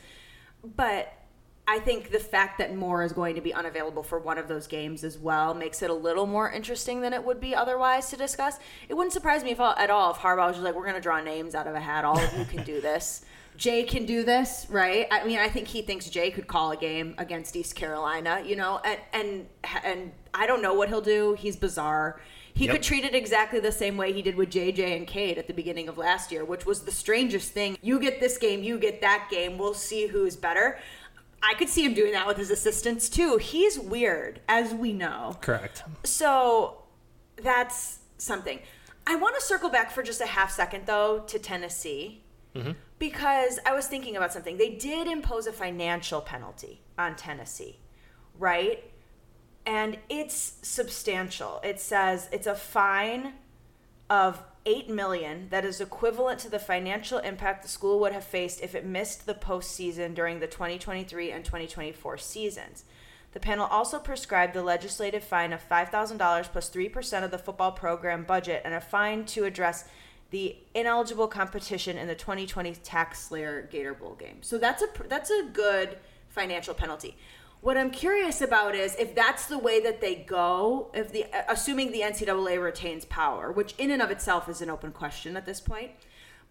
But 0.63 1.11
I 1.67 1.79
think 1.79 2.11
the 2.11 2.19
fact 2.19 2.57
that 2.57 2.75
Moore 2.75 3.03
is 3.03 3.13
going 3.13 3.35
to 3.35 3.41
be 3.41 3.53
unavailable 3.53 4.01
for 4.03 4.17
one 4.19 4.37
of 4.37 4.47
those 4.47 4.65
games 4.67 5.03
as 5.03 5.17
well 5.17 5.53
makes 5.53 5.81
it 5.83 5.89
a 5.89 5.93
little 5.93 6.25
more 6.25 6.51
interesting 6.51 7.01
than 7.01 7.13
it 7.13 7.23
would 7.23 7.39
be 7.39 7.53
otherwise 7.53 8.09
to 8.09 8.17
discuss. 8.17 8.57
It 8.89 8.95
wouldn't 8.95 9.13
surprise 9.13 9.43
me 9.43 9.51
if, 9.51 9.59
at 9.59 9.89
all 9.89 10.11
if 10.11 10.17
Harbaugh 10.17 10.47
was 10.47 10.55
just 10.55 10.63
like, 10.63 10.75
"We're 10.75 10.83
going 10.83 10.95
to 10.95 11.01
draw 11.01 11.21
names 11.21 11.53
out 11.53 11.67
of 11.67 11.75
a 11.75 11.79
hat. 11.79 12.05
All 12.05 12.17
of 12.17 12.37
you 12.37 12.45
can 12.45 12.63
do 12.63 12.81
this. 12.81 13.23
Jay 13.59 13.83
can 13.83 14.05
do 14.05 14.23
this, 14.23 14.65
right? 14.69 15.05
I 15.11 15.25
mean, 15.25 15.37
I 15.37 15.49
think 15.49 15.67
he 15.67 15.81
thinks 15.81 16.09
Jay 16.09 16.31
could 16.31 16.47
call 16.47 16.71
a 16.71 16.77
game 16.77 17.13
against 17.17 17.55
East 17.57 17.75
Carolina, 17.75 18.41
you 18.45 18.55
know, 18.55 18.79
and 18.85 18.99
and 19.13 19.47
and 19.83 20.11
I 20.33 20.47
don't 20.47 20.61
know 20.61 20.73
what 20.73 20.87
he'll 20.87 21.01
do. 21.01 21.35
He's 21.37 21.57
bizarre. 21.57 22.21
He 22.53 22.65
Yep. 22.65 22.75
could 22.75 22.83
treat 22.83 23.03
it 23.03 23.13
exactly 23.13 23.59
the 23.59 23.71
same 23.71 23.97
way 23.97 24.11
he 24.13 24.21
did 24.21 24.35
with 24.35 24.49
JJ 24.49 24.95
and 24.97 25.05
Cade 25.05 25.37
at 25.37 25.47
the 25.47 25.53
beginning 25.53 25.89
of 25.89 25.97
last 25.97 26.31
year, 26.31 26.43
which 26.45 26.65
was 26.65 26.83
the 26.85 26.91
strangest 26.91 27.51
thing. 27.51 27.77
You 27.81 27.99
get 27.99 28.19
this 28.21 28.37
game, 28.37 28.63
you 28.63 28.79
get 28.79 29.01
that 29.01 29.27
game. 29.29 29.57
We'll 29.57 29.73
see 29.73 30.07
who's 30.07 30.35
better. 30.37 30.79
I 31.43 31.53
could 31.55 31.69
see 31.69 31.85
him 31.85 31.93
doing 31.93 32.11
that 32.13 32.27
with 32.27 32.37
his 32.37 32.51
assistants 32.51 33.09
too. 33.09 33.37
He's 33.37 33.77
weird, 33.77 34.39
as 34.47 34.73
we 34.73 34.93
know. 34.93 35.37
Correct. 35.41 35.83
So 36.05 36.83
that's 37.37 37.99
something. 38.17 38.59
I 39.07 39.15
want 39.15 39.35
to 39.35 39.41
circle 39.41 39.69
back 39.69 39.91
for 39.91 40.01
just 40.03 40.21
a 40.21 40.25
half 40.25 40.51
second, 40.51 40.85
though, 40.85 41.19
to 41.27 41.39
Tennessee. 41.39 42.23
Mm-hmm. 42.55 42.71
Because 42.97 43.59
I 43.65 43.73
was 43.73 43.87
thinking 43.87 44.17
about 44.17 44.33
something. 44.33 44.57
They 44.57 44.71
did 44.71 45.07
impose 45.07 45.47
a 45.47 45.53
financial 45.53 46.21
penalty 46.21 46.81
on 46.97 47.15
Tennessee, 47.15 47.79
right? 48.37 48.83
And 49.65 49.97
it's 50.09 50.57
substantial. 50.61 51.61
It 51.63 51.79
says 51.79 52.27
it's 52.31 52.47
a 52.47 52.55
fine 52.55 53.33
of 54.09 54.41
8 54.65 54.89
million 54.89 55.47
that 55.49 55.63
is 55.63 55.79
equivalent 55.79 56.39
to 56.39 56.49
the 56.49 56.59
financial 56.59 57.19
impact 57.19 57.63
the 57.63 57.69
school 57.69 57.99
would 57.99 58.13
have 58.13 58.23
faced 58.23 58.61
if 58.61 58.75
it 58.75 58.85
missed 58.85 59.25
the 59.25 59.33
postseason 59.33 60.13
during 60.13 60.39
the 60.39 60.47
2023 60.47 61.31
and 61.31 61.45
2024 61.45 62.17
seasons. 62.17 62.83
The 63.31 63.39
panel 63.39 63.67
also 63.67 63.99
prescribed 63.99 64.53
the 64.53 64.63
legislative 64.63 65.23
fine 65.23 65.53
of 65.53 65.67
$5,000 65.67 66.43
plus 66.51 66.69
3% 66.69 67.23
of 67.23 67.31
the 67.31 67.37
football 67.37 67.71
program 67.71 68.23
budget 68.23 68.63
and 68.65 68.73
a 68.73 68.81
fine 68.81 69.25
to 69.25 69.45
address 69.45 69.85
the 70.31 70.55
ineligible 70.75 71.27
competition 71.27 71.97
in 71.97 72.07
the 72.07 72.15
2020 72.15 72.75
TaxSlayer 72.75 73.69
Gator 73.69 73.93
Bowl 73.93 74.15
game. 74.15 74.37
So 74.41 74.57
that's 74.57 74.83
a 74.83 74.87
that's 75.07 75.29
a 75.29 75.43
good 75.51 75.97
financial 76.27 76.73
penalty. 76.73 77.17
What 77.61 77.77
I'm 77.77 77.91
curious 77.91 78.41
about 78.41 78.73
is 78.73 78.95
if 78.95 79.13
that's 79.15 79.47
the 79.47 79.57
way 79.57 79.81
that 79.81 79.99
they 79.99 80.15
go, 80.15 80.91
if 80.93 81.11
the 81.11 81.25
assuming 81.49 81.91
the 81.91 82.01
NCAA 82.01 82.63
retains 82.63 83.05
power, 83.05 83.51
which 83.51 83.73
in 83.77 83.91
and 83.91 84.01
of 84.01 84.11
itself 84.11 84.47
is 84.47 84.61
an 84.61 84.69
open 84.69 84.91
question 84.91 85.35
at 85.35 85.45
this 85.45 85.59
point. 85.59 85.91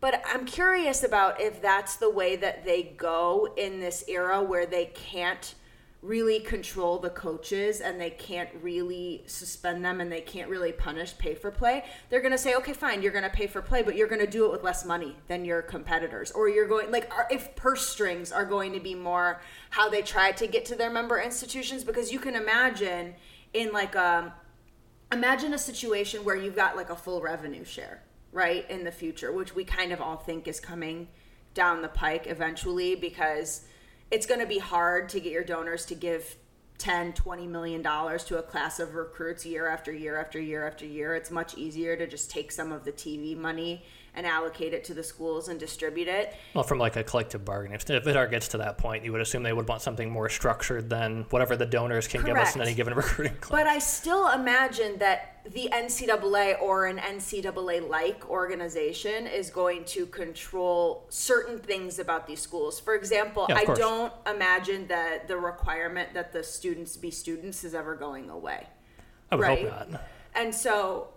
But 0.01 0.23
I'm 0.27 0.45
curious 0.45 1.03
about 1.03 1.41
if 1.41 1.61
that's 1.61 1.97
the 1.97 2.11
way 2.11 2.37
that 2.37 2.65
they 2.65 2.83
go 2.83 3.53
in 3.57 3.81
this 3.81 4.05
era 4.07 4.43
where 4.43 4.67
they 4.67 4.87
can't 4.87 5.55
really 6.01 6.39
control 6.39 6.99
the 6.99 7.11
coaches 7.11 7.81
and 7.81 8.01
they 8.01 8.11
can't 8.11 8.49
really 8.63 9.25
suspend 9.27 9.85
them 9.85 10.01
and 10.01 10.13
they 10.13 10.21
can't 10.21 10.49
really 10.49 10.71
punish 10.71 11.17
pay 11.19 11.35
for 11.35 11.51
play. 11.51 11.85
They're 12.09 12.21
going 12.21 12.33
to 12.33 12.39
say, 12.39 12.55
"Okay, 12.55 12.73
fine, 12.73 13.03
you're 13.03 13.13
going 13.13 13.25
to 13.25 13.31
pay 13.31 13.49
for 13.49 13.61
play, 13.61 13.83
but 13.83 13.97
you're 13.97 14.07
going 14.07 14.25
to 14.25 14.31
do 14.31 14.45
it 14.45 14.53
with 14.53 14.63
less 14.63 14.85
money 14.85 15.17
than 15.27 15.45
your 15.45 15.61
competitors." 15.61 16.31
Or 16.31 16.49
you're 16.49 16.69
going 16.69 16.93
like 16.93 17.11
if 17.31 17.57
purse 17.57 17.87
strings 17.87 18.31
are 18.31 18.45
going 18.45 18.73
to 18.75 18.81
be 18.81 18.95
more 18.95 19.41
how 19.71 19.89
they 19.89 20.03
try 20.03 20.31
to 20.33 20.47
get 20.47 20.65
to 20.67 20.77
their 20.77 20.91
member 20.91 21.21
institutions 21.21 21.83
because 21.83 22.13
you 22.13 22.21
can 22.21 22.37
imagine 22.37 23.15
in 23.53 23.73
like 23.73 23.97
um 23.97 24.33
imagine 25.11 25.55
a 25.55 25.59
situation 25.59 26.25
where 26.25 26.37
you've 26.37 26.57
got 26.57 26.77
like 26.77 26.91
a 26.91 26.97
full 26.97 27.21
revenue 27.21 27.65
share, 27.65 28.03
right, 28.33 28.71
in 28.71 28.85
the 28.85 28.93
future, 28.93 29.33
which 29.33 29.55
we 29.55 29.65
kind 29.65 29.93
of 29.93 30.01
all 30.01 30.17
think 30.17 30.47
is 30.47 30.61
coming 30.61 31.09
down 31.55 31.83
the 31.83 31.89
pike 31.89 32.27
eventually 32.27 32.95
because 32.95 33.65
it's 34.11 34.27
going 34.27 34.41
to 34.41 34.47
be 34.47 34.59
hard 34.59 35.09
to 35.11 35.21
get 35.21 35.33
your 35.33 35.45
donors 35.45 35.85
to 35.87 35.95
give 35.95 36.37
10 36.79 37.13
20 37.13 37.47
million 37.49 37.83
dollars 37.83 38.25
to 38.25 38.39
a 38.39 38.43
class 38.43 38.79
of 38.79 38.95
recruits 38.95 39.45
year 39.45 39.67
after 39.67 39.93
year 39.93 40.19
after 40.19 40.41
year 40.41 40.67
after 40.67 40.87
year. 40.87 41.17
It's 41.17 41.31
much 41.31 41.57
easier 41.57 41.97
to 41.97 42.07
just 42.07 42.31
take 42.31 42.53
some 42.53 42.71
of 42.71 42.85
the 42.85 42.93
tv 42.93 43.37
money 43.37 43.85
and 44.19 44.27
allocate 44.27 44.75
it 44.75 44.83
to 44.83 44.95
the 44.95 45.03
schools 45.03 45.47
and 45.49 45.61
distribute 45.61 46.09
it 46.09 46.35
Well, 46.53 46.65
from 46.65 46.79
like 46.79 46.97
a 46.97 47.05
collective 47.05 47.45
bargaining, 47.45 47.77
if 47.77 47.89
if 47.89 48.05
it 48.07 48.17
ever 48.17 48.27
gets 48.27 48.49
to 48.49 48.59
that 48.59 48.77
point, 48.77 49.05
you 49.05 49.13
would 49.13 49.21
assume 49.21 49.45
they 49.45 49.53
would 49.53 49.69
want 49.69 49.81
something 49.81 50.11
more 50.11 50.29
structured 50.29 50.91
than 50.91 51.25
whatever 51.31 51.57
the 51.57 51.65
donors 51.65 52.09
can 52.09 52.25
give 52.25 52.37
us 52.37 52.57
in 52.57 52.61
any 52.61 52.75
given 52.75 52.95
recruiting 53.03 53.37
class. 53.37 53.61
But 53.61 53.67
I 53.69 53.79
still 53.79 54.29
imagine 54.29 54.99
that 54.99 55.37
the 55.53 55.71
NCAA 55.73 56.61
or 56.61 56.87
an 56.87 56.99
NCAA 56.99 57.89
like 57.89 58.29
organization 58.29 59.29
is 59.29 59.51
going 59.51 59.85
to 59.87 60.05
control 60.07 61.07
certain 61.11 61.61
things 61.61 62.01
about 62.01 62.27
these 62.27 62.41
schools. 62.41 62.81
For 62.81 62.97
example, 62.97 63.47
Yeah, 63.49 63.55
I 63.57 63.65
course. 63.67 63.79
don't 63.79 64.13
imagine 64.27 64.89
that 64.89 65.29
the 65.29 65.37
requirement 65.37 66.13
that 66.15 66.33
the 66.33 66.43
students 66.43 66.97
be 66.97 67.13
students 67.13 67.63
is 67.63 67.73
ever 67.73 67.95
going 67.95 68.31
away. 68.31 68.67
I 69.31 69.37
would 69.37 69.43
right? 69.43 69.69
hope 69.71 69.91
not. 69.93 70.03
And 70.35 70.53
so 70.55 71.09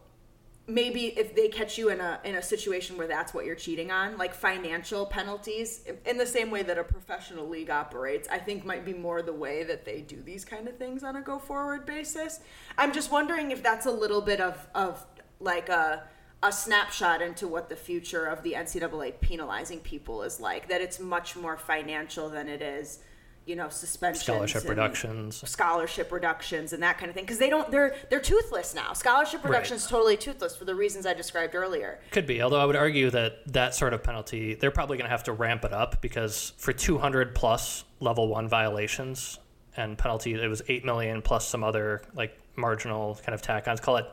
maybe 0.68 1.08
if 1.18 1.36
they 1.36 1.48
catch 1.48 1.78
you 1.78 1.90
in 1.90 2.00
a 2.00 2.20
in 2.24 2.36
a 2.36 2.42
situation 2.42 2.98
where 2.98 3.08
that's 3.08 3.34
what 3.34 3.46
you're 3.46 3.56
cheating 3.56 3.92
on, 3.92 4.18
like 4.18 4.34
financial 4.34 5.06
penalties, 5.06 5.82
in 6.06 6.18
the 6.18 6.26
same 6.26 6.52
way 6.52 6.64
that 6.64 6.78
a 6.78 6.84
professional 6.84 7.48
league 7.48 7.70
operates, 7.70 8.28
I 8.30 8.38
think 8.38 8.66
might 8.66 8.86
be 8.86 8.94
more 8.94 9.22
the 9.22 9.34
way 9.34 9.64
that 9.64 9.86
they 9.86 10.02
do 10.02 10.22
these 10.22 10.46
kind 10.46 10.68
of 10.68 10.78
things 10.78 11.04
on 11.04 11.16
a 11.16 11.22
go 11.22 11.40
forward 11.40 11.86
basis. 11.86 12.40
I'm 12.78 12.94
just 12.94 13.12
wondering 13.12 13.52
if 13.52 13.64
that's 13.64 13.86
a 13.86 13.92
little 13.92 14.22
bit 14.22 14.40
of 14.40 14.68
of 14.76 15.06
like 15.40 15.70
a 15.70 16.04
a 16.44 16.52
snapshot 16.52 17.22
into 17.22 17.48
what 17.48 17.70
the 17.70 17.76
future 17.76 18.26
of 18.26 18.42
the 18.42 18.54
NCAA 18.54 19.20
penalizing 19.22 19.80
people 19.80 20.24
is 20.24 20.40
like. 20.40 20.70
That 20.70 20.82
it's 20.82 21.00
much 21.00 21.36
more 21.36 21.58
financial 21.58 22.30
than 22.30 22.48
it 22.48 22.62
is, 22.62 23.00
you 23.46 23.56
know, 23.56 23.70
suspensions, 23.70 24.24
Scholarship 24.24 24.70
reductions. 24.70 25.50
scholarship 25.50 26.12
reductions 26.12 26.74
and 26.74 26.84
that 26.84 26.98
kind 27.00 27.10
of 27.10 27.16
thing 27.16 27.24
because 27.24 27.40
they 27.40 27.50
don't 27.50 27.72
they're 27.72 27.96
they're 28.10 28.20
toothless 28.20 28.76
now 28.76 28.94
scholarship 28.94 29.44
Right. 29.44 29.66
totally 29.66 30.16
toothless 30.16 30.56
for 30.56 30.66
the 30.66 30.76
reasons 30.76 31.06
i 31.08 31.14
described 31.14 31.56
earlier 31.56 32.00
Could 32.12 32.28
be, 32.28 32.42
although 32.44 32.60
I 32.60 32.66
would 32.66 32.76
argue 32.76 33.10
that 33.10 33.52
that 33.54 33.74
sort 33.74 33.94
of 33.94 34.04
penalty, 34.04 34.54
they're 34.54 34.70
probably 34.72 34.98
going 34.98 35.06
to 35.06 35.12
have 35.12 35.24
to 35.24 35.34
ramp 35.34 35.66
it 35.66 35.74
up 35.74 36.02
because 36.02 36.54
for 36.58 36.72
200 36.72 37.34
plus 37.34 37.84
level 38.00 38.28
one 38.28 38.48
violations 38.48 39.40
and 39.76 39.98
penalty, 39.98 40.34
it 40.34 40.48
was 40.48 40.62
8 40.68 40.86
million 40.86 41.22
plus 41.22 41.48
some 41.48 41.64
other 41.64 42.04
like 42.14 42.38
marginal 42.56 43.16
kind 43.26 43.34
of 43.34 43.42
tack 43.42 43.68
ons, 43.68 43.80
call 43.80 43.98
it 43.98 44.06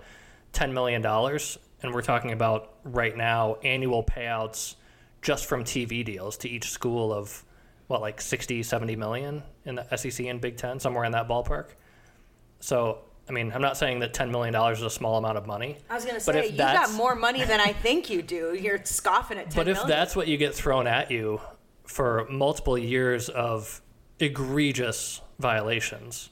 $10 0.54 0.72
million. 0.72 1.04
And 1.82 1.92
we're 1.94 2.02
talking 2.02 2.32
about 2.32 2.74
right 2.84 3.16
now 3.16 3.56
annual 3.62 4.02
payouts 4.02 4.76
just 5.20 5.46
from 5.46 5.64
TV 5.64 6.04
deals 6.04 6.36
to 6.38 6.48
each 6.48 6.70
school 6.70 7.12
of 7.12 7.44
what, 7.88 8.00
like 8.00 8.20
60, 8.20 8.62
70 8.62 8.96
million 8.96 9.42
in 9.64 9.74
the 9.74 9.96
SEC 9.96 10.26
and 10.26 10.40
Big 10.40 10.56
Ten, 10.56 10.78
somewhere 10.78 11.04
in 11.04 11.12
that 11.12 11.26
ballpark. 11.28 11.70
So, 12.60 12.98
I 13.28 13.32
mean, 13.32 13.52
I'm 13.52 13.60
not 13.62 13.76
saying 13.76 14.00
that 14.00 14.14
$10 14.14 14.30
million 14.30 14.54
is 14.72 14.82
a 14.82 14.90
small 14.90 15.16
amount 15.18 15.36
of 15.38 15.46
money. 15.46 15.76
i 15.90 15.94
was 15.94 16.04
going 16.04 16.18
to 16.18 16.24
But 16.24 16.34
say 16.34 16.48
you 16.50 16.56
got 16.56 16.92
more 16.94 17.14
money 17.14 17.44
than 17.44 17.60
i 17.60 17.72
think 17.72 18.08
you 18.08 18.22
do 18.22 18.56
you're 18.58 18.82
scoffing 18.84 19.36
at 19.38 19.50
10 19.50 19.54
But 19.54 19.68
if 19.68 19.76
million. 19.76 19.88
that's 19.88 20.16
what 20.16 20.28
you 20.28 20.36
get 20.38 20.54
thrown 20.54 20.86
at 20.86 21.10
you 21.10 21.40
for 21.86 22.26
multiple 22.30 22.76
years 22.78 23.28
of 23.28 23.80
egregious 24.18 25.20
violations, 25.38 26.30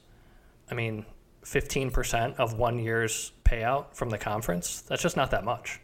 I 0.69 0.75
mean, 0.75 1.05
15% 1.43 2.35
of 2.35 2.53
one 2.57 2.77
year's 2.77 3.31
payout 3.45 3.93
from 3.95 4.09
the 4.09 4.17
conference, 4.17 4.81
that's 4.81 5.01
just 5.01 5.15
not 5.15 5.31
that 5.31 5.43
much. 5.45 5.79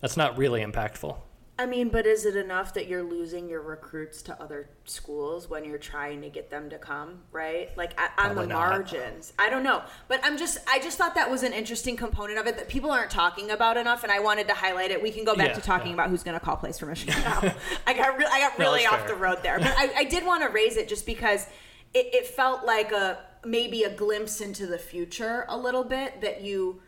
That's 0.00 0.16
not 0.16 0.36
really 0.36 0.62
impactful. 0.62 1.16
I 1.58 1.66
mean 1.66 1.88
but 1.88 2.06
is 2.06 2.24
it 2.26 2.34
enough 2.36 2.74
that 2.74 2.88
you're 2.88 3.02
losing 3.02 3.48
your 3.48 3.62
recruits 3.62 4.22
to 4.22 4.40
other 4.42 4.68
schools 4.84 5.48
when 5.48 5.64
you're 5.64 5.78
trying 5.78 6.20
to 6.20 6.28
get 6.28 6.50
them 6.50 6.68
to 6.68 6.78
come 6.78 7.20
right 7.32 7.76
like 7.76 7.98
I, 7.98 8.28
on 8.28 8.34
the 8.34 8.46
not. 8.46 8.70
margins 8.70 9.32
i 9.38 9.48
don't 9.48 9.62
know 9.62 9.82
but 10.08 10.20
i'm 10.24 10.36
just 10.36 10.58
i 10.68 10.78
just 10.80 10.98
thought 10.98 11.14
that 11.14 11.30
was 11.30 11.42
an 11.42 11.52
interesting 11.52 11.96
component 11.96 12.38
of 12.38 12.46
it 12.46 12.56
that 12.56 12.68
people 12.68 12.90
aren't 12.90 13.10
talking 13.10 13.50
about 13.50 13.76
enough 13.76 14.02
and 14.02 14.10
i 14.12 14.18
wanted 14.18 14.48
to 14.48 14.54
highlight 14.54 14.90
it 14.90 15.02
we 15.02 15.10
can 15.10 15.24
go 15.24 15.34
back 15.36 15.48
Yeah, 15.48 15.54
to 15.54 15.60
talking 15.60 15.88
yeah. 15.88 15.94
about 15.94 16.10
who's 16.10 16.22
going 16.22 16.38
to 16.38 16.44
call 16.44 16.56
plays 16.56 16.78
for 16.78 16.86
michigan 16.86 17.14
now 17.24 17.54
i 17.86 17.94
got 17.94 18.18
re- 18.18 18.26
i 18.30 18.40
got 18.40 18.58
really 18.58 18.84
off 18.86 19.00
fair. 19.00 19.08
the 19.08 19.14
road 19.14 19.38
there 19.42 19.58
but 19.58 19.74
i, 19.78 19.90
I 19.98 20.04
did 20.04 20.24
want 20.26 20.42
to 20.42 20.48
raise 20.48 20.76
it 20.76 20.88
just 20.88 21.06
because 21.06 21.46
it, 21.94 22.12
it 22.12 22.26
felt 22.26 22.64
like 22.64 22.90
a 22.90 23.18
maybe 23.44 23.82
a 23.84 23.94
glimpse 23.94 24.40
into 24.40 24.66
the 24.66 24.78
future 24.78 25.44
a 25.48 25.56
little 25.56 25.84
bit 25.84 26.20
that 26.22 26.40
you 26.40 26.80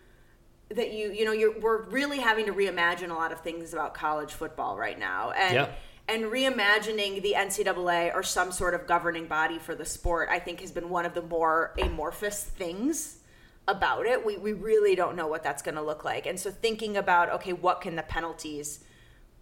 that 0.71 0.93
you 0.93 1.13
you 1.13 1.25
know 1.25 1.33
you're 1.33 1.59
we're 1.61 1.83
really 1.85 2.19
having 2.19 2.47
to 2.47 2.53
reimagine 2.53 3.11
a 3.11 3.15
lot 3.15 3.33
of 3.33 3.41
things 3.41 3.73
about 3.73 3.95
college 3.95 4.33
football 4.33 4.77
right 4.77 4.99
now. 4.99 5.31
And 5.31 5.55
Yeah. 5.55 5.69
and 6.09 6.25
reimagining 6.25 7.23
the 7.23 7.35
NCAA 7.37 8.15
or 8.15 8.23
some 8.23 8.53
sort 8.53 8.75
of 8.75 8.87
governing 8.87 9.27
body 9.27 9.59
for 9.59 9.75
the 9.75 9.85
sport 9.85 10.29
I 10.31 10.39
think 10.39 10.61
has 10.61 10.73
been 10.73 10.89
one 10.89 11.07
of 11.07 11.15
the 11.15 11.23
more 11.23 11.73
amorphous 11.81 12.43
things 12.45 13.19
about 13.69 14.07
it. 14.07 14.25
We 14.25 14.37
we 14.37 14.53
really 14.53 14.95
don't 14.97 15.17
know 15.17 15.27
what 15.29 15.43
that's 15.43 15.63
going 15.63 15.75
to 15.77 15.83
look 15.83 16.05
like. 16.05 16.27
And 16.27 16.39
so 16.39 16.51
thinking 16.51 16.97
about 16.97 17.31
okay 17.31 17.53
what 17.53 17.81
can 17.81 17.97
the 17.97 18.03
penalties 18.03 18.81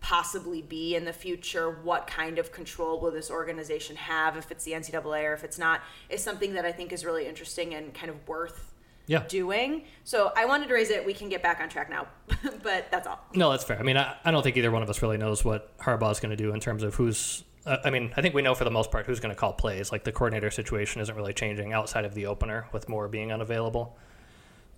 possibly 0.01 0.61
be 0.61 0.95
in 0.95 1.07
the 1.07 1.13
future? 1.15 1.71
What 1.71 2.07
kind 2.07 2.39
of 2.39 2.53
control 2.53 3.01
will 3.01 3.11
this 3.11 3.31
organization 3.31 3.97
have 3.97 4.37
if 4.37 4.51
it's 4.51 4.65
the 4.65 4.73
NCAA 4.73 5.25
or 5.25 5.33
if 5.33 5.43
it's 5.45 5.59
not 5.59 5.81
is 6.11 6.23
something 6.23 6.53
that 6.53 6.67
I 6.67 6.73
think 6.73 6.93
is 6.93 7.07
really 7.07 7.27
interesting 7.27 7.73
and 7.73 7.95
kind 7.95 8.11
of 8.11 8.29
worth 8.29 8.74
Yeah. 9.07 9.25
doing. 9.29 9.85
So 10.05 10.33
I 10.37 10.47
wanted 10.47 10.69
to 10.69 10.75
raise 10.75 10.91
it. 10.91 11.05
We 11.05 11.13
can 11.13 11.29
get 11.29 11.43
back 11.43 11.61
on 11.61 11.69
track 11.69 11.91
now, 11.91 12.07
but 12.63 12.91
that's 12.91 13.07
all. 13.07 13.21
No, 13.35 13.51
that's 13.51 13.65
fair. 13.65 13.79
I 13.79 13.83
mean, 13.83 13.97
I, 13.97 14.17
I 14.25 14.31
don't 14.31 14.43
think 14.43 14.57
either 14.57 14.71
one 14.71 14.83
of 14.83 14.89
us 14.91 15.03
really 15.03 15.19
knows 15.19 15.45
what 15.45 15.77
Harbaugh's 15.79 16.21
going 16.21 16.31
to 16.31 16.43
do 16.43 16.53
in 16.53 16.61
terms 16.61 16.83
of 16.83 16.95
who's. 16.95 17.45
Uh, 17.67 17.79
I 17.85 17.91
mean, 17.91 18.13
I 18.17 18.23
think 18.23 18.35
we 18.35 18.43
know 18.43 18.55
for 18.55 18.65
the 18.65 18.71
most 18.71 18.91
part 18.91 19.07
who's 19.07 19.21
going 19.21 19.35
to 19.35 19.39
call 19.39 19.53
plays. 19.53 19.93
Like 19.93 20.05
the 20.05 20.13
coordinator 20.13 20.51
situation 20.51 21.01
isn't 21.01 21.15
really 21.15 21.33
changing 21.33 21.73
outside 21.73 22.05
of 22.05 22.15
the 22.15 22.27
opener, 22.27 22.67
with 22.73 22.89
Moore 22.89 23.09
being 23.09 23.33
unavailable. 23.33 23.97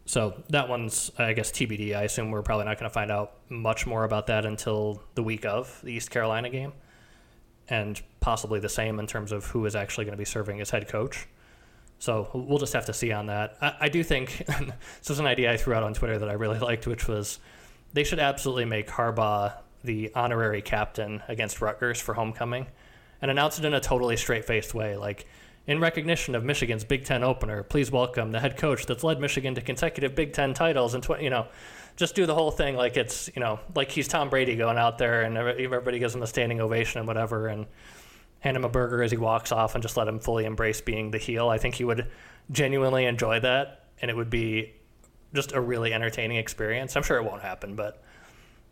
So 0.06 0.40
that 0.50 0.68
one's, 0.68 1.10
I 1.18 1.32
guess, 1.32 1.50
TBD. 1.50 1.96
I 1.96 2.04
assume 2.04 2.30
we're 2.30 2.42
probably 2.42 2.64
not 2.64 2.78
going 2.78 2.88
to 2.88 2.94
find 2.94 3.10
out 3.10 3.32
much 3.48 3.86
more 3.86 4.04
about 4.04 4.28
that 4.28 4.46
until 4.46 5.02
the 5.16 5.22
week 5.22 5.44
of 5.44 5.80
the 5.82 5.92
East 5.92 6.10
Carolina 6.10 6.48
game, 6.48 6.72
and 7.68 8.00
possibly 8.20 8.60
the 8.60 8.68
same 8.68 9.00
in 9.00 9.08
terms 9.08 9.32
of 9.32 9.46
who 9.46 9.66
is 9.66 9.74
actually 9.74 10.04
going 10.04 10.12
to 10.12 10.18
be 10.18 10.24
serving 10.24 10.60
as 10.60 10.70
head 10.70 10.86
coach. 10.88 11.26
So 11.98 12.28
we'll 12.34 12.58
just 12.58 12.72
have 12.74 12.86
to 12.86 12.92
see 12.92 13.12
on 13.12 13.26
that. 13.26 13.56
I, 13.60 13.74
I 13.82 13.88
do 13.88 14.02
think 14.02 14.44
this 14.46 15.08
was 15.08 15.18
an 15.18 15.26
idea 15.26 15.52
I 15.52 15.56
threw 15.56 15.74
out 15.74 15.82
on 15.82 15.94
Twitter 15.94 16.18
that 16.18 16.28
I 16.28 16.34
really 16.34 16.58
liked, 16.70 16.86
which 16.86 17.08
was 17.08 17.38
they 17.92 18.04
should 18.04 18.18
absolutely 18.18 18.64
make 18.64 18.88
Harbaugh 18.88 19.54
the 19.84 20.12
honorary 20.14 20.62
captain 20.62 21.22
against 21.28 21.60
Rutgers 21.60 22.00
for 22.00 22.14
homecoming 22.14 22.66
and 23.22 23.30
announce 23.30 23.58
it 23.58 23.64
in 23.64 23.72
a 23.72 23.80
totally 23.80 24.16
straight 24.16 24.44
faced 24.44 24.74
way. 24.74 24.96
Like, 24.96 25.26
in 25.66 25.80
recognition 25.80 26.34
of 26.34 26.44
Michigan's 26.44 26.84
Big 26.84 27.04
Ten 27.04 27.24
opener, 27.24 27.62
please 27.62 27.90
welcome 27.90 28.30
the 28.30 28.38
head 28.38 28.56
coach 28.56 28.86
that's 28.86 29.02
led 29.02 29.20
Michigan 29.20 29.54
to 29.56 29.60
consecutive 29.60 30.14
Big 30.14 30.32
Ten 30.32 30.54
titles 30.54 30.94
and, 30.94 31.02
tw- 31.02 31.20
you 31.20 31.30
know, 31.30 31.48
just 31.96 32.14
do 32.14 32.26
the 32.26 32.34
whole 32.34 32.50
thing 32.50 32.76
like 32.76 32.96
it's, 32.96 33.30
you 33.34 33.40
know, 33.40 33.58
like 33.74 33.90
he's 33.90 34.06
Tom 34.06 34.28
Brady 34.28 34.54
going 34.54 34.76
out 34.76 34.98
there 34.98 35.22
and 35.22 35.36
everybody 35.36 35.98
gives 35.98 36.14
him 36.14 36.22
a 36.22 36.26
standing 36.26 36.60
ovation 36.60 36.98
and 36.98 37.08
whatever. 37.08 37.48
And, 37.48 37.66
hand 38.46 38.56
him 38.56 38.64
a 38.64 38.68
burger 38.68 39.02
as 39.02 39.10
he 39.10 39.16
walks 39.16 39.50
off 39.50 39.74
and 39.74 39.82
just 39.82 39.96
let 39.96 40.06
him 40.06 40.20
fully 40.20 40.44
embrace 40.44 40.80
being 40.80 41.10
the 41.10 41.18
heel. 41.18 41.48
I 41.48 41.58
think 41.58 41.74
he 41.74 41.84
would 41.84 42.06
genuinely 42.50 43.04
enjoy 43.04 43.40
that, 43.40 43.86
and 44.00 44.08
it 44.08 44.16
would 44.16 44.30
be 44.30 44.72
just 45.34 45.52
a 45.52 45.60
really 45.60 45.92
entertaining 45.92 46.36
experience. 46.36 46.96
I'm 46.96 47.02
sure 47.02 47.16
it 47.16 47.24
won't 47.24 47.42
happen, 47.42 47.74
but 47.74 48.02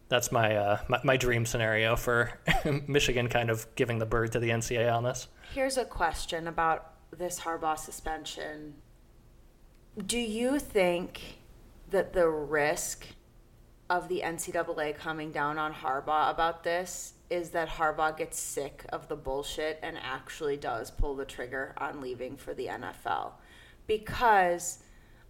that's 0.09 0.31
my 0.31 0.55
uh, 0.55 0.79
my, 0.87 1.01
my, 1.03 1.17
dream 1.17 1.45
scenario 1.45 1.97
for 1.97 2.39
Michigan 2.87 3.29
kind 3.29 3.51
of 3.51 3.67
giving 3.75 3.99
the 3.99 4.07
bird 4.07 4.31
to 4.33 4.39
the 4.39 4.51
NCAA 4.51 4.95
on 4.95 5.03
this. 5.03 5.27
Here's 5.53 5.77
a 5.77 5.85
question 5.85 6.47
about 6.47 6.93
this 7.11 7.41
Harbaugh 7.41 7.79
suspension. 7.79 8.75
Do 10.07 10.19
you 10.19 10.61
think 10.61 11.39
that 11.91 12.13
the 12.13 12.29
risk 12.29 13.07
of 13.91 14.09
the 14.09 14.23
NCAA 14.25 14.97
coming 14.97 15.33
down 15.33 15.59
on 15.59 15.73
Harbaugh 15.73 16.31
about 16.31 16.63
this 16.63 17.14
is 17.31 17.51
that 17.51 17.69
Harbaugh 17.69 18.17
gets 18.17 18.39
sick 18.39 18.85
of 18.91 19.09
the 19.09 19.17
bullshit 19.17 19.79
and 19.83 19.97
actually 19.99 20.57
does 20.57 20.91
pull 20.91 21.17
the 21.17 21.25
trigger 21.25 21.75
on 21.79 22.01
leaving 22.01 22.37
for 22.37 22.55
the 22.55 22.67
NFL. 22.67 23.33
Because 23.87 24.79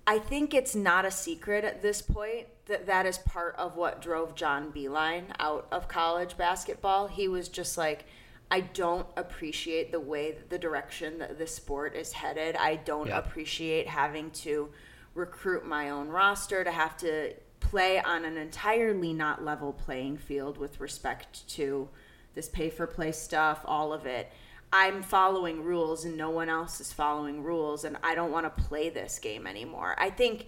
I 0.07 0.19
think 0.19 0.53
it's 0.53 0.75
not 0.75 1.05
a 1.05 1.11
secret 1.11 1.65
at 1.65 1.83
this 1.83 2.03
point 2.03 2.47
that 2.67 2.87
that 2.87 3.07
is 3.07 3.19
part 3.19 3.55
of 3.57 3.77
what 3.77 4.03
drove 4.03 4.35
John 4.35 4.73
Beilein 4.73 5.25
out 5.39 5.67
of 5.71 5.89
college 5.89 6.37
basketball. 6.37 7.09
He 7.09 7.29
was 7.29 7.49
just 7.49 7.79
like, 7.79 8.07
I 8.51 8.61
don't 8.61 9.07
appreciate 9.17 9.93
the 9.93 10.01
way 10.01 10.33
that 10.33 10.51
the 10.51 10.59
direction 10.59 11.19
that 11.19 11.39
the 11.39 11.47
sport 11.47 11.95
is 11.95 12.13
headed. 12.13 12.57
I 12.57 12.77
don't 12.77 13.09
yeah. 13.09 13.19
appreciate 13.19 13.89
having 13.89 14.31
to 14.33 14.71
recruit 15.15 15.67
my 15.67 15.91
own 15.91 16.09
roster, 16.09 16.65
to 16.65 16.71
have 16.71 16.97
to 16.99 17.35
play 17.75 18.01
on 18.01 18.25
an 18.25 18.37
entirely 18.37 19.13
not 19.13 19.45
level 19.45 19.73
playing 19.73 20.17
field 20.17 20.59
with 20.59 20.79
respect 20.79 21.47
to 21.49 21.89
this 22.37 22.49
pay 22.49 22.71
for 22.71 22.87
play 22.87 23.11
stuff, 23.11 23.63
all 23.65 23.93
of 23.93 24.07
it. 24.07 24.31
I'm 24.73 25.03
following 25.03 25.65
rules 25.65 26.05
and 26.05 26.17
no 26.17 26.31
one 26.31 26.49
else 26.49 26.81
is 26.81 26.93
following 26.93 27.43
rules, 27.43 27.83
and 27.83 27.97
I 28.05 28.15
don't 28.15 28.31
want 28.31 28.47
to 28.47 28.63
play 28.63 28.91
this 28.91 29.19
game 29.19 29.45
anymore. 29.45 29.97
I 29.99 30.11
think, 30.11 30.47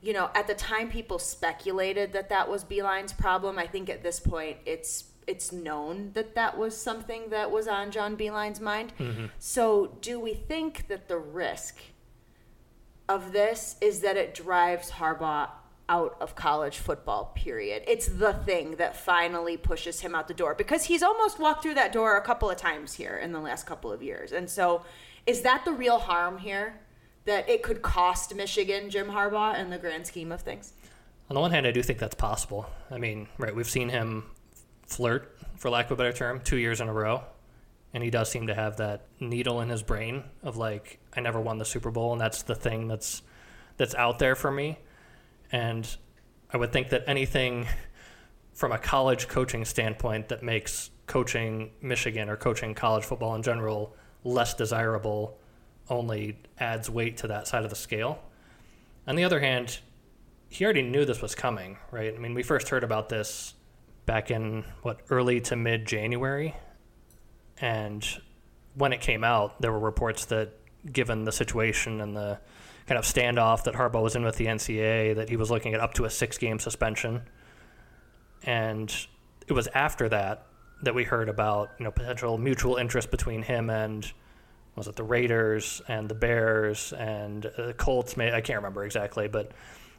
you 0.00 0.12
know, 0.12 0.30
at 0.36 0.46
the 0.46 0.54
time 0.54 0.88
people 0.88 1.18
speculated 1.18 2.12
that 2.12 2.28
that 2.28 2.48
was 2.48 2.62
Beilein's 2.62 3.12
problem. 3.12 3.58
I 3.58 3.66
think 3.66 3.90
at 3.90 4.04
this 4.04 4.20
point 4.20 4.58
it's 4.64 5.06
it's 5.26 5.50
known 5.50 6.12
that 6.14 6.36
that 6.36 6.56
was 6.56 6.80
something 6.80 7.30
that 7.30 7.50
was 7.50 7.66
on 7.66 7.90
John 7.90 8.16
Beilein's 8.16 8.60
mind. 8.60 8.92
Mm-hmm. 9.00 9.26
So, 9.40 9.98
do 10.00 10.20
we 10.20 10.32
think 10.32 10.86
that 10.86 11.08
the 11.08 11.18
risk 11.18 11.80
of 13.08 13.32
this 13.32 13.74
is 13.80 13.98
that 14.00 14.16
it 14.16 14.32
drives 14.32 14.92
Harbaugh 14.92 15.48
out 15.88 16.16
of 16.20 16.34
college 16.34 16.78
football, 16.78 17.32
period. 17.34 17.82
It's 17.86 18.06
the 18.06 18.32
thing 18.32 18.76
that 18.76 18.96
finally 18.96 19.56
pushes 19.56 20.00
him 20.00 20.14
out 20.14 20.28
the 20.28 20.34
door 20.34 20.54
because 20.54 20.84
he's 20.84 21.02
almost 21.02 21.38
walked 21.38 21.62
through 21.62 21.74
that 21.74 21.92
door 21.92 22.16
a 22.16 22.22
couple 22.22 22.50
of 22.50 22.56
times 22.56 22.94
here 22.94 23.16
in 23.16 23.32
the 23.32 23.40
last 23.40 23.66
couple 23.66 23.90
of 23.90 24.02
years. 24.02 24.32
And 24.32 24.48
so, 24.48 24.82
is 25.26 25.42
that 25.42 25.64
the 25.64 25.72
real 25.72 25.98
harm 25.98 26.38
here? 26.38 26.80
That 27.24 27.48
it 27.48 27.62
could 27.62 27.82
cost 27.82 28.34
Michigan 28.34 28.88
Jim 28.90 29.08
Harbaugh 29.08 29.58
in 29.58 29.70
the 29.70 29.78
grand 29.78 30.06
scheme 30.06 30.32
of 30.32 30.40
things? 30.40 30.72
On 31.28 31.34
the 31.34 31.40
one 31.40 31.50
hand, 31.50 31.66
I 31.66 31.72
do 31.72 31.82
think 31.82 31.98
that's 31.98 32.14
possible. 32.14 32.66
I 32.90 32.96
mean, 32.96 33.28
right, 33.36 33.54
we've 33.54 33.68
seen 33.68 33.90
him 33.90 34.24
flirt, 34.86 35.36
for 35.56 35.68
lack 35.68 35.86
of 35.86 35.92
a 35.92 35.96
better 35.96 36.12
term, 36.12 36.40
two 36.40 36.56
years 36.56 36.80
in 36.80 36.88
a 36.88 36.92
row. 36.92 37.22
And 37.92 38.02
he 38.02 38.10
does 38.10 38.30
seem 38.30 38.46
to 38.46 38.54
have 38.54 38.78
that 38.78 39.06
needle 39.20 39.60
in 39.60 39.68
his 39.68 39.82
brain 39.82 40.24
of 40.42 40.56
like, 40.56 41.00
I 41.14 41.20
never 41.20 41.40
won 41.40 41.58
the 41.58 41.64
Super 41.64 41.90
Bowl, 41.90 42.12
and 42.12 42.20
that's 42.20 42.42
the 42.42 42.54
thing 42.54 42.88
that's 42.88 43.22
that's 43.76 43.94
out 43.94 44.18
there 44.18 44.34
for 44.34 44.50
me 44.50 44.76
and 45.52 45.96
I 46.52 46.56
would 46.56 46.72
think 46.72 46.90
that 46.90 47.04
anything 47.06 47.66
from 48.54 48.72
a 48.72 48.78
college 48.78 49.28
coaching 49.28 49.64
standpoint 49.64 50.28
that 50.28 50.42
makes 50.42 50.90
coaching 51.06 51.70
Michigan 51.80 52.28
or 52.28 52.36
coaching 52.36 52.74
college 52.74 53.04
football 53.04 53.34
in 53.34 53.42
general 53.42 53.94
less 54.24 54.54
desirable 54.54 55.38
only 55.88 56.38
adds 56.58 56.90
weight 56.90 57.16
to 57.18 57.28
that 57.28 57.46
side 57.46 57.64
of 57.64 57.70
the 57.70 57.76
scale. 57.76 58.18
On 59.06 59.16
the 59.16 59.24
other 59.24 59.40
hand, 59.40 59.78
he 60.48 60.64
already 60.64 60.82
knew 60.82 61.04
this 61.04 61.22
was 61.22 61.34
coming, 61.34 61.78
right? 61.90 62.14
I 62.14 62.18
mean, 62.18 62.34
we 62.34 62.42
first 62.42 62.68
heard 62.68 62.84
about 62.84 63.08
this 63.08 63.54
back 64.06 64.30
in 64.30 64.64
what 64.82 65.00
early 65.10 65.40
to 65.42 65.56
mid 65.56 65.86
January, 65.86 66.54
and 67.60 68.06
when 68.74 68.92
it 68.92 69.00
came 69.00 69.24
out, 69.24 69.60
there 69.60 69.72
were 69.72 69.78
reports 69.78 70.26
that 70.26 70.52
given 70.92 71.24
the 71.24 71.32
situation 71.32 72.00
and 72.00 72.16
the 72.16 72.38
kind 72.88 72.98
of 72.98 73.04
standoff 73.04 73.64
that 73.64 73.74
Harbaugh 73.74 74.02
was 74.02 74.16
in 74.16 74.24
with 74.24 74.36
the 74.36 74.46
NCAA 74.46 75.14
that 75.16 75.28
he 75.28 75.36
was 75.36 75.50
looking 75.50 75.74
at 75.74 75.80
up 75.80 75.94
to 75.94 76.06
a 76.06 76.10
six 76.10 76.38
game 76.38 76.58
suspension. 76.58 77.22
And 78.44 78.92
it 79.46 79.52
was 79.52 79.68
after 79.74 80.08
that 80.08 80.46
that 80.82 80.94
we 80.94 81.04
heard 81.04 81.28
about 81.28 81.70
you 81.78 81.84
know 81.84 81.90
potential 81.90 82.38
mutual 82.38 82.76
interest 82.76 83.10
between 83.10 83.42
him 83.42 83.68
and 83.68 84.10
was 84.74 84.86
it 84.86 84.96
the 84.96 85.02
Raiders 85.02 85.82
and 85.88 86.08
the 86.08 86.14
Bears 86.14 86.92
and 86.92 87.44
uh, 87.44 87.66
the 87.66 87.74
Colts? 87.74 88.16
May 88.16 88.32
I 88.32 88.40
can't 88.40 88.58
remember 88.58 88.84
exactly, 88.84 89.28
but 89.28 89.50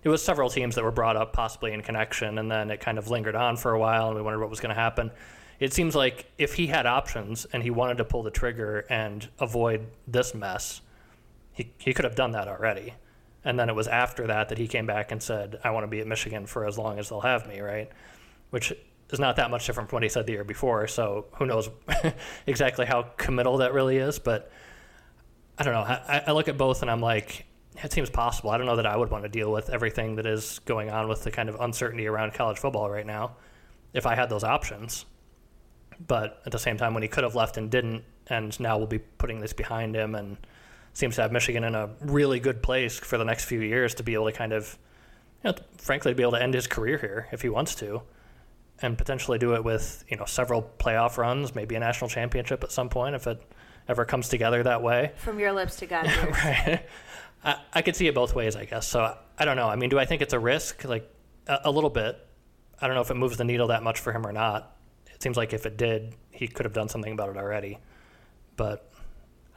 it 0.03 0.09
was 0.09 0.23
several 0.23 0.49
teams 0.49 0.75
that 0.75 0.83
were 0.83 0.91
brought 0.91 1.17
up 1.17 1.33
possibly 1.33 1.73
in 1.73 1.81
connection, 1.81 2.39
and 2.39 2.49
then 2.49 2.71
it 2.71 2.79
kind 2.79 2.97
of 2.97 3.09
lingered 3.09 3.35
on 3.35 3.57
for 3.57 3.73
a 3.73 3.79
while, 3.79 4.07
and 4.07 4.15
we 4.15 4.21
wondered 4.21 4.39
what 4.39 4.49
was 4.49 4.61
going 4.61 4.73
to 4.73 4.81
happen. 4.81 5.11
It 5.59 5.73
seems 5.73 5.95
like 5.95 6.31
if 6.37 6.53
he 6.53 6.67
had 6.67 6.85
options 6.85 7.45
and 7.51 7.61
he 7.61 7.69
wanted 7.69 7.97
to 7.97 8.05
pull 8.05 8.23
the 8.23 8.31
trigger 8.31 8.85
and 8.89 9.27
avoid 9.39 9.85
this 10.07 10.33
mess, 10.33 10.79
he, 11.59 11.73
he 11.77 11.93
could 11.93 12.05
have 12.05 12.15
done 12.15 12.31
that 12.31 12.47
already. 12.47 12.93
And 13.43 13.59
then 13.59 13.67
it 13.67 13.75
was 13.75 13.89
after 13.89 14.27
that 14.27 14.47
that 14.47 14.57
he 14.57 14.65
came 14.65 14.85
back 14.85 15.11
and 15.11 15.21
said, 15.21 15.59
I 15.61 15.71
want 15.71 15.83
to 15.83 15.87
be 15.89 15.99
at 15.99 16.07
Michigan 16.07 16.45
for 16.45 16.65
as 16.65 16.77
long 16.77 16.99
as 16.99 17.09
they'll 17.09 17.19
have 17.19 17.47
me, 17.49 17.59
right? 17.59 17.89
Which 18.49 18.71
is 19.11 19.19
not 19.19 19.35
that 19.35 19.51
much 19.51 19.65
different 19.65 19.89
from 19.89 19.97
what 19.97 20.03
he 20.03 20.09
said 20.09 20.25
the 20.25 20.31
year 20.31 20.45
before. 20.45 20.87
So 20.87 21.25
who 21.37 21.45
knows 21.45 21.69
exactly 22.47 22.85
how 22.85 23.11
committal 23.17 23.57
that 23.57 23.73
really 23.73 23.97
is. 23.97 24.19
But 24.19 24.49
I 25.57 25.63
don't 25.63 25.73
know. 25.73 25.81
I, 25.81 26.23
I 26.27 26.31
look 26.31 26.47
at 26.47 26.57
both 26.57 26.81
and 26.81 26.89
I'm 26.89 27.01
like, 27.01 27.45
it 27.83 27.91
seems 27.91 28.09
possible. 28.09 28.51
I 28.51 28.57
don't 28.57 28.65
know 28.65 28.77
that 28.77 28.85
I 28.85 28.95
would 28.95 29.11
want 29.11 29.25
to 29.25 29.29
deal 29.29 29.51
with 29.51 29.69
everything 29.69 30.15
that 30.15 30.25
is 30.25 30.59
going 30.59 30.89
on 30.89 31.09
with 31.09 31.25
the 31.25 31.31
kind 31.31 31.49
of 31.49 31.59
uncertainty 31.59 32.07
around 32.07 32.33
college 32.33 32.57
football 32.57 32.89
right 32.89 33.05
now 33.05 33.35
if 33.93 34.05
I 34.05 34.15
had 34.15 34.29
those 34.29 34.45
options. 34.45 35.03
But 36.07 36.41
at 36.45 36.53
the 36.53 36.59
same 36.59 36.77
time, 36.77 36.93
when 36.93 37.03
he 37.03 37.09
could 37.09 37.25
have 37.25 37.35
left 37.35 37.57
and 37.57 37.69
didn't, 37.69 38.05
and 38.27 38.57
now 38.61 38.77
we'll 38.77 38.87
be 38.87 38.99
putting 38.99 39.41
this 39.41 39.51
behind 39.51 39.93
him 39.93 40.15
and 40.15 40.37
seems 40.99 41.15
to 41.15 41.21
have 41.21 41.31
Michigan 41.31 41.63
in 41.63 41.75
a 41.75 41.89
really 42.01 42.39
good 42.39 42.61
place 42.61 42.99
for 42.99 43.17
the 43.17 43.25
next 43.25 43.45
few 43.45 43.61
years 43.61 43.95
to 43.95 44.03
be 44.03 44.13
able 44.13 44.25
to 44.25 44.31
kind 44.31 44.53
of, 44.53 44.77
you 45.43 45.51
know, 45.51 45.57
frankly, 45.77 46.13
be 46.13 46.23
able 46.23 46.33
to 46.33 46.43
end 46.43 46.53
his 46.53 46.67
career 46.67 46.97
here 46.97 47.27
if 47.31 47.41
he 47.41 47.49
wants 47.49 47.75
to, 47.75 48.01
and 48.81 48.97
potentially 48.97 49.37
do 49.37 49.55
it 49.55 49.63
with 49.63 50.03
you 50.09 50.17
know 50.17 50.25
several 50.25 50.69
playoff 50.77 51.17
runs, 51.17 51.55
maybe 51.55 51.75
a 51.75 51.79
national 51.79 52.09
championship 52.09 52.63
at 52.63 52.71
some 52.71 52.89
point 52.89 53.15
if 53.15 53.27
it 53.27 53.41
ever 53.87 54.05
comes 54.05 54.29
together 54.29 54.61
that 54.63 54.83
way. 54.83 55.13
From 55.17 55.39
your 55.39 55.53
lips 55.53 55.77
to 55.77 55.85
God's 55.85 56.09
ears. 56.17 56.37
right. 56.43 56.85
I, 57.43 57.55
I 57.73 57.81
could 57.81 57.95
see 57.95 58.07
it 58.07 58.13
both 58.13 58.35
ways, 58.35 58.55
I 58.55 58.65
guess. 58.65 58.87
So 58.87 59.17
I 59.37 59.45
don't 59.45 59.55
know. 59.55 59.67
I 59.67 59.75
mean, 59.77 59.89
do 59.89 59.97
I 59.97 60.05
think 60.05 60.21
it's 60.21 60.33
a 60.33 60.39
risk? 60.39 60.83
Like 60.85 61.09
a, 61.47 61.61
a 61.65 61.71
little 61.71 61.89
bit. 61.89 62.17
I 62.81 62.87
don't 62.87 62.95
know 62.95 63.01
if 63.01 63.11
it 63.11 63.15
moves 63.15 63.37
the 63.37 63.43
needle 63.45 63.67
that 63.67 63.83
much 63.83 63.99
for 63.99 64.13
him 64.13 64.25
or 64.25 64.31
not. 64.31 64.75
It 65.13 65.21
seems 65.23 65.35
like 65.35 65.53
if 65.53 65.65
it 65.65 65.75
did, 65.77 66.15
he 66.31 66.47
could 66.47 66.65
have 66.65 66.73
done 66.73 66.87
something 66.87 67.11
about 67.11 67.29
it 67.29 67.37
already. 67.37 67.79
But 68.55 68.89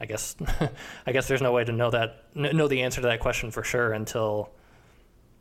I 0.03 0.05
guess 0.05 0.35
I 1.07 1.13
guess 1.13 1.29
there's 1.29 1.41
no 1.41 1.53
way 1.53 1.63
to 1.63 1.71
know 1.71 1.89
that 1.91 2.35
know 2.35 2.67
the 2.67 2.81
answer 2.83 2.99
to 2.99 3.07
that 3.07 3.21
question 3.21 3.51
for 3.51 3.63
sure 3.63 3.93
until 3.93 4.51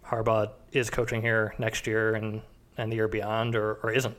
Harbaugh 0.06 0.52
is 0.70 0.88
coaching 0.88 1.20
here 1.20 1.54
next 1.58 1.88
year 1.88 2.14
and 2.14 2.42
and 2.78 2.90
the 2.90 2.96
year 2.96 3.08
beyond, 3.08 3.56
or, 3.56 3.74
or 3.82 3.90
isn't. 3.92 4.16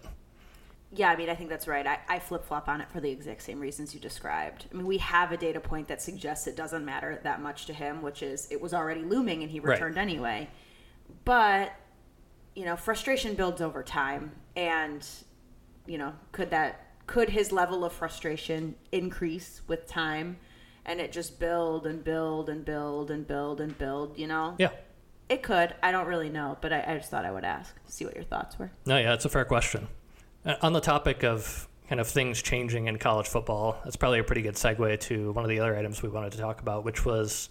Yeah, 0.92 1.10
I 1.10 1.16
mean, 1.16 1.30
I 1.30 1.34
think 1.34 1.50
that's 1.50 1.68
right. 1.68 1.88
I, 1.88 2.00
I 2.08 2.20
flip 2.20 2.46
flop 2.46 2.68
on 2.68 2.82
it 2.82 2.92
for 2.92 3.00
the 3.00 3.10
exact 3.10 3.42
same 3.42 3.60
reasons 3.60 3.96
you 3.96 4.00
described. 4.00 4.68
I 4.72 4.76
mean, 4.76 4.86
we 4.86 4.98
have 5.00 5.32
a 5.32 5.38
data 5.38 5.60
point 5.60 5.88
that 5.88 6.02
suggests 6.02 6.46
it 6.46 6.56
doesn't 6.56 6.86
matter 6.86 7.20
that 7.24 7.42
much 7.42 7.66
to 7.68 7.74
him, 7.74 8.04
which 8.04 8.22
is 8.22 8.48
it 8.52 8.62
was 8.62 8.74
already 8.74 9.02
looming 9.02 9.42
and 9.42 9.50
he 9.50 9.60
returned 9.60 9.96
right. 9.96 10.04
anyway. 10.04 10.50
But, 11.26 11.72
you 12.54 12.66
know, 12.66 12.76
frustration 12.76 13.34
builds 13.34 13.60
over 13.60 13.82
time. 13.82 14.34
And, 14.56 15.08
you 15.88 15.98
know, 15.98 16.14
could 16.32 16.52
that 16.52 16.93
could 17.08 17.30
his 17.30 17.52
level 17.52 17.84
of 17.84 17.94
frustration 17.94 18.76
increase 18.92 19.62
with 19.68 19.88
time 19.88 20.38
and 20.86 21.00
it 21.00 21.12
just 21.12 21.40
build 21.40 21.88
and 21.88 22.04
build 22.04 22.50
and 22.50 22.66
build 22.66 23.12
and 23.12 23.28
build 23.28 23.62
and 23.62 23.78
build, 23.78 24.18
you 24.18 24.28
know? 24.28 24.56
Yeah. 24.58 24.72
It 25.30 25.42
could. 25.42 25.74
I 25.82 25.92
don't 25.92 26.08
really 26.08 26.30
know, 26.30 26.58
but 26.62 26.74
I, 26.74 26.84
I 26.86 26.98
just 26.98 27.10
thought 27.10 27.26
I 27.26 27.32
would 27.32 27.46
ask, 27.46 27.76
see 27.86 28.06
what 28.06 28.16
your 28.16 28.26
thoughts 28.26 28.60
were. 28.60 28.72
No, 28.86 28.98
yeah, 28.98 29.14
it's 29.14 29.26
a 29.26 29.30
fair 29.30 29.46
question. 29.46 29.88
Uh, 30.46 30.56
on 30.62 30.74
the 30.74 30.82
topic 30.82 31.24
of 31.24 31.68
kind 31.88 32.02
of 32.02 32.08
things 32.08 32.42
changing 32.42 32.88
in 32.88 32.98
college 32.98 33.28
football, 33.28 33.78
that's 33.84 33.96
probably 33.96 34.20
a 34.20 34.24
pretty 34.24 34.42
good 34.42 34.56
segue 34.56 35.00
to 35.00 35.32
one 35.32 35.46
of 35.46 35.50
the 35.50 35.60
other 35.60 35.76
items 35.78 36.04
we 36.04 36.10
wanted 36.10 36.34
to 36.34 36.38
talk 36.38 36.62
about, 36.62 36.84
which 36.84 37.06
was 37.06 37.50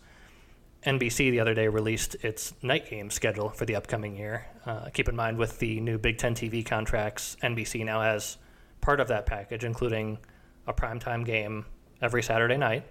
NBC 0.85 1.31
the 1.31 1.41
other 1.41 1.55
day 1.55 1.69
released 1.69 2.17
its 2.17 2.55
night 2.63 2.89
game 2.91 3.11
schedule 3.11 3.49
for 3.49 3.65
the 3.65 3.77
upcoming 3.77 4.17
year. 4.17 4.47
Uh, 4.67 4.89
keep 4.93 5.09
in 5.09 5.17
mind, 5.17 5.39
with 5.39 5.59
the 5.59 5.81
new 5.81 5.97
Big 5.97 6.19
Ten 6.19 6.35
TV 6.35 6.65
contracts, 6.65 7.37
NBC 7.43 7.85
now 7.85 8.03
has 8.03 8.37
part 8.83 9.01
of 9.01 9.09
that 9.09 9.25
package, 9.25 9.65
including 9.65 10.19
a 10.67 10.75
primetime 10.75 11.25
game 11.25 11.65
every 12.03 12.23
Saturday 12.23 12.59
night. 12.59 12.85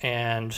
And 0.00 0.56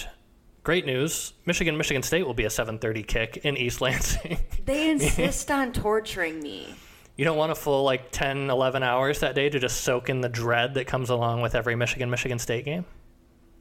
great 0.63 0.87
news, 0.87 1.33
Michigan 1.45 1.77
Michigan 1.77 2.03
State 2.03 2.25
will 2.27 2.35
be 2.35 2.45
a 2.45 2.49
7:30 2.49 3.07
kick 3.07 3.39
in 3.39 3.57
East 3.57 3.81
Lansing. 3.83 4.39
They 4.65 4.91
insist 4.91 5.51
on 5.51 5.73
torturing 5.73 6.41
me. 6.41 6.75
you 7.17 7.25
don't 7.25 7.37
want 7.37 7.53
a 7.53 7.55
full 7.55 7.83
like 7.85 8.11
10, 8.13 8.51
11 8.51 8.83
hours 8.83 9.21
that 9.21 9.35
day 9.35 9.49
to 9.49 9.59
just 9.59 9.83
soak 9.83 10.09
in 10.09 10.21
the 10.21 10.29
dread 10.29 10.75
that 10.75 10.87
comes 10.87 11.11
along 11.11 11.43
with 11.43 11.55
every 11.55 11.75
Michigan 11.77 12.11
Michigan 12.11 12.39
State 12.39 12.65
game. 12.65 12.85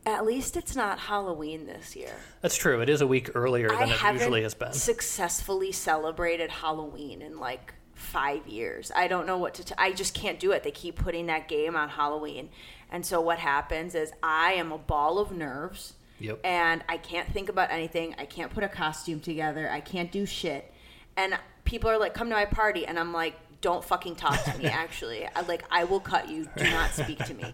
At 0.08 0.24
least 0.24 0.56
it's 0.56 0.76
not 0.76 1.00
Halloween 1.00 1.66
this 1.66 1.96
year. 1.96 2.14
That's 2.42 2.56
true. 2.56 2.80
It 2.82 2.90
is 2.90 3.02
a 3.02 3.08
week 3.08 3.32
earlier 3.36 3.74
I 3.74 3.80
than 3.80 3.90
it 3.90 4.14
usually 4.20 4.44
has 4.44 4.54
been. 4.54 4.72
successfully 4.72 5.72
celebrated 5.72 6.52
Halloween 6.52 7.24
in 7.24 7.40
like 7.40 7.74
five 7.96 8.46
years. 8.48 8.92
I 8.96 9.08
don't 9.08 9.26
know 9.26 9.38
what 9.38 9.56
to. 9.56 9.64
T- 9.64 9.74
I 9.78 9.92
just 9.92 10.14
can't 10.14 10.40
do 10.40 10.52
it. 10.52 10.64
They 10.64 10.72
keep 10.72 10.96
putting 10.98 11.26
that 11.28 11.48
game 11.48 11.76
on 11.76 11.90
Halloween, 11.90 12.50
and 12.92 13.06
so 13.06 13.20
what 13.20 13.40
happens 13.40 13.96
is 13.96 14.12
I 14.22 14.54
am 14.54 14.72
a 14.72 14.78
ball 14.78 15.18
of 15.18 15.32
nerves. 15.32 15.94
Yep. 16.20 16.40
And 16.46 16.82
I 16.88 16.96
can't 16.98 17.30
think 17.34 17.50
about 17.50 17.72
anything. 17.72 18.16
I 18.18 18.26
can't 18.26 18.54
put 18.54 18.64
a 18.64 18.70
costume 18.70 19.20
together. 19.20 19.70
I 19.70 19.82
can't 19.82 20.12
do 20.14 20.26
shit. 20.26 20.72
And 21.18 21.38
people 21.66 21.90
are 21.90 21.98
like, 21.98 22.14
"Come 22.14 22.30
to 22.30 22.36
my 22.36 22.46
party," 22.46 22.86
and 22.86 23.00
I'm 23.00 23.12
like, 23.12 23.36
"Don't 23.62 23.84
fucking 23.84 24.16
talk 24.16 24.42
to 24.44 24.58
me." 24.58 24.66
Actually, 24.66 25.28
I 25.36 25.42
like 25.42 25.64
I 25.72 25.86
will 25.86 26.00
cut 26.00 26.30
you. 26.30 26.48
Do 26.56 26.64
not 26.70 26.92
speak 26.92 27.18
to 27.26 27.34
me. 27.34 27.54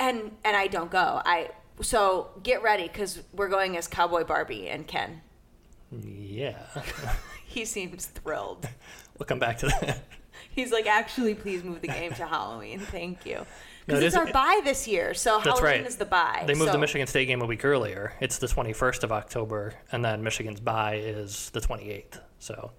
And 0.00 0.32
and 0.44 0.56
I 0.56 0.66
don't 0.66 0.90
go. 0.90 1.22
I 1.24 1.50
so 1.80 2.30
get 2.42 2.62
ready 2.62 2.84
because 2.84 3.22
we're 3.32 3.48
going 3.48 3.76
as 3.76 3.86
Cowboy 3.86 4.24
Barbie 4.24 4.68
and 4.68 4.86
Ken. 4.86 5.22
Yeah. 5.90 6.58
He 7.56 7.64
seems 7.64 8.04
thrilled. 8.04 8.68
we'll 9.18 9.26
come 9.26 9.38
back 9.38 9.58
to 9.58 9.66
that. 9.66 10.00
He's 10.50 10.72
like, 10.72 10.86
actually, 10.86 11.34
please 11.34 11.62
move 11.62 11.80
the 11.80 11.88
game 11.88 12.12
to 12.14 12.26
Halloween. 12.26 12.78
Thank 12.78 13.26
you. 13.26 13.34
No, 13.36 13.46
Because 13.86 14.02
it's 14.02 14.14
is- 14.14 14.18
our 14.18 14.32
bye 14.32 14.60
this 14.64 14.88
year, 14.88 15.14
so 15.14 15.38
Halloween 15.38 15.64
right. 15.64 15.86
is 15.86 15.96
the 15.96 16.04
bye. 16.04 16.44
They 16.46 16.54
moved 16.54 16.68
so, 16.68 16.72
the 16.72 16.78
Michigan 16.78 17.06
State 17.06 17.26
game 17.26 17.42
a 17.42 17.46
week 17.46 17.64
earlier. 17.64 18.14
It's 18.20 18.38
the 18.38 18.46
21st 18.46 19.04
of 19.04 19.12
October, 19.12 19.74
and 19.92 20.04
then 20.04 20.22
Michigan's 20.22 20.60
bye 20.60 20.96
is 20.96 21.50
the 21.50 21.60
28th. 21.60 22.20
So 22.38 22.72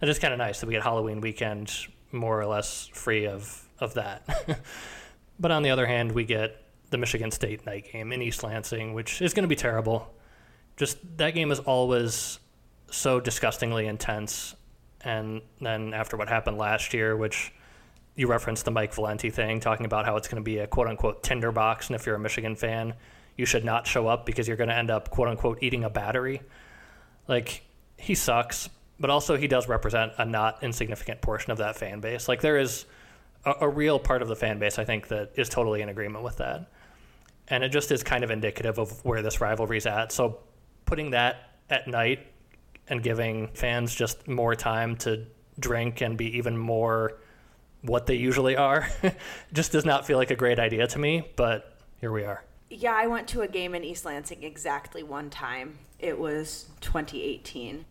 it 0.00 0.08
is 0.08 0.18
kind 0.18 0.32
of 0.32 0.38
nice 0.38 0.60
that 0.60 0.66
we 0.66 0.74
get 0.74 0.82
Halloween 0.82 1.20
weekend 1.20 1.72
more 2.12 2.40
or 2.40 2.46
less 2.46 2.88
free 2.92 3.26
of, 3.26 3.68
of 3.80 3.94
that. 3.94 4.60
but 5.40 5.50
on 5.50 5.62
the 5.62 5.70
other 5.70 5.86
hand, 5.86 6.12
we 6.12 6.24
get 6.24 6.62
the 6.90 6.98
Michigan 6.98 7.30
State 7.30 7.66
night 7.66 7.90
game 7.90 8.12
in 8.12 8.22
East 8.22 8.42
Lansing, 8.44 8.94
which 8.94 9.20
is 9.20 9.34
going 9.34 9.42
to 9.42 9.48
be 9.48 9.56
terrible. 9.56 10.14
Just 10.76 10.98
that 11.16 11.34
game 11.34 11.50
is 11.50 11.58
always 11.60 12.38
so 12.90 13.18
disgustingly 13.18 13.86
intense. 13.86 14.54
And 15.04 15.42
then 15.60 15.92
after 15.92 16.16
what 16.16 16.28
happened 16.28 16.58
last 16.58 16.94
year, 16.94 17.16
which 17.16 17.52
you 18.16 18.26
referenced 18.26 18.64
the 18.64 18.70
Mike 18.70 18.94
Valenti 18.94 19.30
thing, 19.30 19.60
talking 19.60 19.86
about 19.86 20.06
how 20.06 20.16
it's 20.16 20.28
going 20.28 20.42
to 20.42 20.44
be 20.44 20.58
a 20.58 20.66
quote 20.66 20.86
unquote 20.86 21.22
tinderbox, 21.22 21.88
and 21.88 21.96
if 21.96 22.06
you're 22.06 22.14
a 22.14 22.20
Michigan 22.20 22.56
fan, 22.56 22.94
you 23.36 23.46
should 23.46 23.64
not 23.64 23.86
show 23.86 24.06
up 24.06 24.24
because 24.24 24.46
you're 24.46 24.56
going 24.56 24.68
to 24.68 24.76
end 24.76 24.90
up 24.90 25.10
quote 25.10 25.28
unquote 25.28 25.62
eating 25.62 25.84
a 25.84 25.90
battery. 25.90 26.40
Like 27.26 27.62
he 27.96 28.14
sucks, 28.14 28.68
but 29.00 29.10
also 29.10 29.36
he 29.36 29.48
does 29.48 29.68
represent 29.68 30.12
a 30.18 30.24
not 30.24 30.62
insignificant 30.62 31.20
portion 31.20 31.50
of 31.50 31.58
that 31.58 31.76
fan 31.76 32.00
base. 32.00 32.28
Like 32.28 32.40
there 32.40 32.58
is 32.58 32.86
a, 33.44 33.54
a 33.62 33.68
real 33.68 33.98
part 33.98 34.22
of 34.22 34.28
the 34.28 34.36
fan 34.36 34.58
base 34.58 34.78
I 34.78 34.84
think 34.84 35.08
that 35.08 35.32
is 35.34 35.48
totally 35.48 35.82
in 35.82 35.88
agreement 35.88 36.24
with 36.24 36.36
that, 36.38 36.70
and 37.48 37.64
it 37.64 37.70
just 37.70 37.90
is 37.90 38.02
kind 38.02 38.22
of 38.22 38.30
indicative 38.30 38.78
of 38.78 39.04
where 39.04 39.22
this 39.22 39.40
rivalry's 39.40 39.86
at. 39.86 40.12
So 40.12 40.38
putting 40.84 41.10
that 41.10 41.58
at 41.68 41.88
night 41.88 42.26
and 42.88 43.02
giving 43.02 43.48
fans 43.48 43.94
just 43.94 44.28
more 44.28 44.54
time 44.54 44.96
to 44.96 45.26
drink 45.58 46.00
and 46.00 46.16
be 46.16 46.36
even 46.36 46.56
more 46.56 47.18
what 47.82 48.06
they 48.06 48.14
usually 48.14 48.56
are 48.56 48.88
just 49.52 49.72
does 49.72 49.84
not 49.84 50.06
feel 50.06 50.16
like 50.16 50.30
a 50.30 50.36
great 50.36 50.58
idea 50.58 50.86
to 50.86 50.98
me, 50.98 51.28
but 51.36 51.78
here 52.00 52.12
we 52.12 52.24
are. 52.24 52.42
Yeah, 52.70 52.94
I 52.94 53.06
went 53.06 53.28
to 53.28 53.42
a 53.42 53.48
game 53.48 53.74
in 53.74 53.84
East 53.84 54.04
Lansing 54.04 54.42
exactly 54.42 55.02
one 55.02 55.30
time. 55.30 55.78
It 55.98 56.18
was 56.18 56.66
2018. 56.80 57.84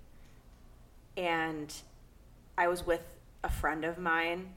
And 1.15 1.73
I 2.57 2.67
was 2.67 2.85
with 2.85 3.03
a 3.43 3.49
friend 3.49 3.85
of 3.85 3.97
mine 3.97 4.49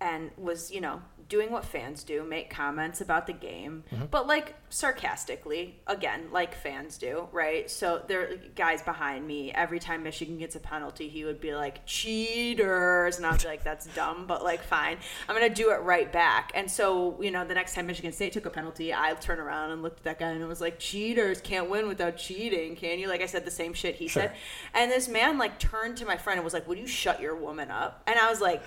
and 0.00 0.30
was, 0.36 0.70
you 0.70 0.80
know, 0.80 1.02
doing 1.28 1.50
what 1.52 1.64
fans 1.64 2.04
do, 2.04 2.24
make 2.24 2.48
comments 2.48 3.00
about 3.02 3.26
the 3.26 3.32
game, 3.32 3.84
mm-hmm. 3.92 4.06
but 4.10 4.26
like 4.26 4.54
sarcastically, 4.70 5.78
again, 5.86 6.28
like 6.32 6.54
fans 6.54 6.96
do, 6.96 7.28
right? 7.32 7.70
So 7.70 8.02
there 8.06 8.22
are 8.22 8.36
guys 8.56 8.82
behind 8.82 9.26
me. 9.26 9.52
Every 9.52 9.78
time 9.78 10.02
Michigan 10.02 10.38
gets 10.38 10.56
a 10.56 10.60
penalty, 10.60 11.08
he 11.08 11.24
would 11.24 11.40
be 11.40 11.54
like, 11.54 11.84
cheaters. 11.84 13.18
And 13.18 13.26
I'd 13.26 13.42
be 13.42 13.48
like, 13.48 13.62
that's 13.62 13.86
dumb, 13.88 14.26
but 14.26 14.42
like, 14.42 14.62
fine. 14.62 14.96
I'm 15.28 15.36
going 15.36 15.48
to 15.48 15.54
do 15.54 15.70
it 15.70 15.82
right 15.82 16.10
back. 16.10 16.50
And 16.54 16.70
so, 16.70 17.20
you 17.20 17.30
know, 17.30 17.44
the 17.44 17.54
next 17.54 17.74
time 17.74 17.86
Michigan 17.86 18.12
State 18.12 18.32
took 18.32 18.46
a 18.46 18.50
penalty, 18.50 18.94
I 18.94 19.12
turned 19.14 19.40
around 19.40 19.72
and 19.72 19.82
looked 19.82 19.98
at 19.98 20.04
that 20.04 20.18
guy 20.18 20.30
and 20.30 20.42
it 20.42 20.46
was 20.46 20.62
like, 20.62 20.78
cheaters 20.78 21.42
can't 21.42 21.68
win 21.68 21.88
without 21.88 22.16
cheating, 22.16 22.74
can 22.74 22.98
you? 22.98 23.08
Like 23.08 23.20
I 23.20 23.26
said, 23.26 23.44
the 23.44 23.50
same 23.50 23.74
shit 23.74 23.96
he 23.96 24.08
Sure. 24.08 24.22
said. 24.22 24.32
And 24.72 24.90
this 24.90 25.08
man 25.08 25.36
like 25.36 25.58
turned 25.58 25.98
to 25.98 26.06
my 26.06 26.16
friend 26.16 26.38
and 26.38 26.44
was 26.44 26.54
like, 26.54 26.66
would 26.66 26.78
you 26.78 26.86
shut 26.86 27.20
your 27.20 27.36
woman 27.36 27.70
up? 27.70 28.02
And 28.06 28.18
I 28.18 28.30
was 28.30 28.40
like, 28.40 28.62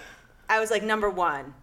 I 0.48 0.60
was 0.60 0.70
like, 0.70 0.84
number 0.84 1.10
one, 1.10 1.54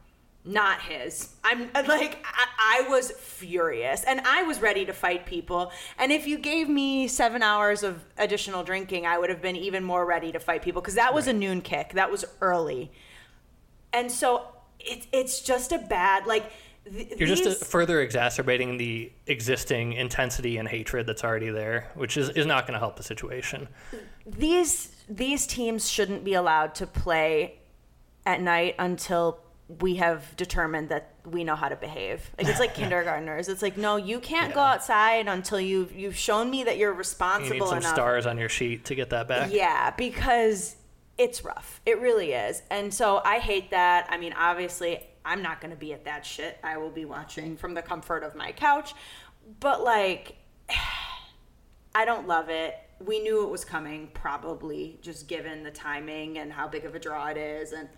not 0.48 0.80
his. 0.80 1.28
I'm 1.44 1.70
like, 1.74 2.24
I, 2.24 2.84
I 2.86 2.88
was 2.88 3.10
furious 3.10 4.02
and 4.04 4.20
I 4.24 4.42
was 4.44 4.60
ready 4.60 4.84
to 4.86 4.92
fight 4.92 5.26
people. 5.26 5.70
And 5.98 6.10
if 6.10 6.26
you 6.26 6.38
gave 6.38 6.68
me 6.68 7.06
seven 7.06 7.42
hours 7.42 7.82
of 7.82 8.04
additional 8.16 8.64
drinking, 8.64 9.06
I 9.06 9.18
would 9.18 9.30
have 9.30 9.42
been 9.42 9.56
even 9.56 9.84
more 9.84 10.06
ready 10.06 10.32
to 10.32 10.40
fight 10.40 10.62
people 10.62 10.80
because 10.80 10.94
that 10.94 11.12
was 11.14 11.28
a 11.28 11.32
noon 11.32 11.60
kick. 11.60 11.92
That 11.92 12.10
was 12.10 12.24
early. 12.40 12.90
And 13.92 14.10
so 14.10 14.46
it's 14.80 15.06
it's 15.12 15.40
just 15.42 15.72
a 15.72 15.78
bad, 15.78 16.26
like, 16.26 16.50
th- 16.84 17.08
You're 17.18 17.28
these, 17.28 17.40
just 17.40 17.62
uh, 17.62 17.66
further 17.66 18.00
exacerbating 18.00 18.78
the 18.78 19.12
existing 19.26 19.92
intensity 19.92 20.56
and 20.56 20.68
hatred 20.68 21.06
that's 21.06 21.24
already 21.24 21.50
there, 21.50 21.90
which 21.94 22.16
is, 22.16 22.30
is 22.30 22.46
not 22.46 22.66
going 22.66 22.74
to 22.74 22.78
help 22.78 22.96
the 22.96 23.02
situation. 23.02 23.68
these 24.26 24.94
these 25.08 25.46
teams 25.46 25.90
shouldn't 25.90 26.24
be 26.24 26.34
allowed 26.34 26.74
to 26.76 26.86
play 26.86 27.58
at 28.26 28.42
night 28.42 28.74
until 28.78 29.40
we 29.80 29.96
have 29.96 30.34
determined 30.36 30.88
that 30.88 31.12
we 31.26 31.44
know 31.44 31.54
how 31.54 31.68
to 31.68 31.76
behave. 31.76 32.30
Like 32.38 32.48
it's 32.48 32.58
like 32.58 32.74
kindergartners. 32.82 33.48
It's 33.48 33.60
like 33.60 33.76
no, 33.76 33.96
you 33.96 34.18
can't 34.18 34.54
go 34.54 34.60
outside 34.60 35.28
until 35.28 35.60
you've 35.60 35.92
you've 35.92 36.16
shown 36.16 36.50
me 36.50 36.64
that 36.64 36.78
you're 36.78 36.92
You 36.92 36.98
responsible 36.98 37.52
need 37.52 37.68
some 37.68 37.78
enough. 37.78 37.92
stars 37.94 38.26
on 38.26 38.38
your 38.38 38.48
sheet 38.48 38.86
to 38.86 38.94
get 38.94 39.10
that 39.10 39.28
back. 39.28 39.52
Yeah, 39.52 39.90
because 39.90 40.76
it's 41.18 41.44
rough. 41.44 41.80
It 41.84 42.00
really 42.00 42.32
is. 42.32 42.62
And 42.70 42.94
so 42.94 43.20
I 43.24 43.40
hate 43.40 43.70
that. 43.72 44.06
I 44.08 44.16
mean, 44.18 44.32
obviously, 44.34 45.00
I'm 45.24 45.42
not 45.42 45.60
going 45.60 45.72
to 45.72 45.76
be 45.76 45.92
at 45.92 46.04
that 46.06 46.24
shit. 46.24 46.58
I 46.62 46.78
will 46.78 46.90
be 46.90 47.04
watching 47.04 47.56
from 47.56 47.74
the 47.74 47.82
comfort 47.82 48.22
of 48.22 48.34
my 48.34 48.52
couch. 48.52 48.94
But 49.60 49.82
like 49.84 50.36
I 51.94 52.04
don't 52.04 52.26
love 52.26 52.48
it. 52.48 52.74
We 53.04 53.20
knew 53.20 53.44
it 53.44 53.50
was 53.50 53.64
coming 53.64 54.08
probably 54.14 54.98
just 55.02 55.28
given 55.28 55.62
the 55.62 55.70
timing 55.70 56.38
and 56.38 56.52
how 56.52 56.68
big 56.68 56.84
of 56.84 56.94
a 56.94 56.98
draw 56.98 57.26
it 57.28 57.36
is 57.36 57.72
and 57.72 57.88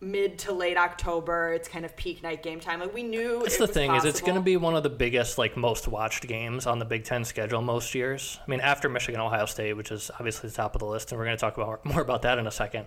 mid 0.00 0.38
to 0.38 0.52
late 0.52 0.76
October, 0.76 1.52
it's 1.52 1.68
kind 1.68 1.84
of 1.84 1.96
peak 1.96 2.22
night 2.22 2.42
game 2.42 2.60
time. 2.60 2.80
Like 2.80 2.94
we 2.94 3.02
knew 3.02 3.40
That's 3.42 3.58
the 3.58 3.66
thing 3.66 3.94
is 3.94 4.04
it's 4.04 4.20
going 4.20 4.36
to 4.36 4.40
be 4.40 4.56
one 4.56 4.76
of 4.76 4.82
the 4.82 4.90
biggest 4.90 5.38
like 5.38 5.56
most 5.56 5.88
watched 5.88 6.26
games 6.26 6.66
on 6.66 6.78
the 6.78 6.84
Big 6.84 7.04
Ten 7.04 7.24
schedule 7.24 7.62
most 7.62 7.94
years. 7.94 8.38
I 8.44 8.50
mean, 8.50 8.60
after 8.60 8.88
Michigan, 8.88 9.20
Ohio 9.20 9.46
State, 9.46 9.74
which 9.74 9.90
is 9.90 10.10
obviously 10.14 10.50
the 10.50 10.56
top 10.56 10.74
of 10.74 10.80
the 10.80 10.86
list, 10.86 11.10
and 11.10 11.18
we're 11.18 11.24
going 11.24 11.36
to 11.36 11.40
talk 11.40 11.56
about 11.56 11.84
more 11.84 12.00
about 12.00 12.22
that 12.22 12.38
in 12.38 12.46
a 12.46 12.50
second. 12.52 12.86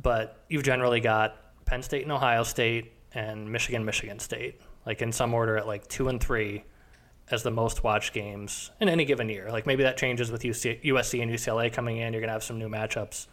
But 0.00 0.38
you've 0.48 0.64
generally 0.64 1.00
got 1.00 1.36
Penn 1.64 1.82
State 1.82 2.02
and 2.02 2.12
Ohio 2.12 2.42
State 2.42 2.92
and 3.14 3.50
Michigan, 3.50 3.84
Michigan 3.84 4.18
State, 4.18 4.60
like 4.86 5.02
in 5.02 5.12
some 5.12 5.34
order 5.34 5.56
at 5.56 5.66
like 5.66 5.86
two 5.88 6.08
and 6.08 6.22
three 6.22 6.64
as 7.30 7.42
the 7.42 7.50
most 7.50 7.82
watched 7.84 8.12
games 8.12 8.70
in 8.80 8.88
any 8.88 9.04
given 9.04 9.28
year. 9.28 9.50
Like 9.50 9.66
maybe 9.66 9.84
that 9.84 9.96
changes 9.96 10.30
with 10.30 10.42
UC, 10.42 10.84
USC 10.84 11.22
and 11.22 11.30
UCLA 11.30 11.72
coming 11.72 11.98
in. 11.98 12.12
You're 12.12 12.20
going 12.20 12.28
to 12.28 12.34
have 12.34 12.42
some 12.42 12.58
new 12.58 12.68
matchups. 12.68 13.26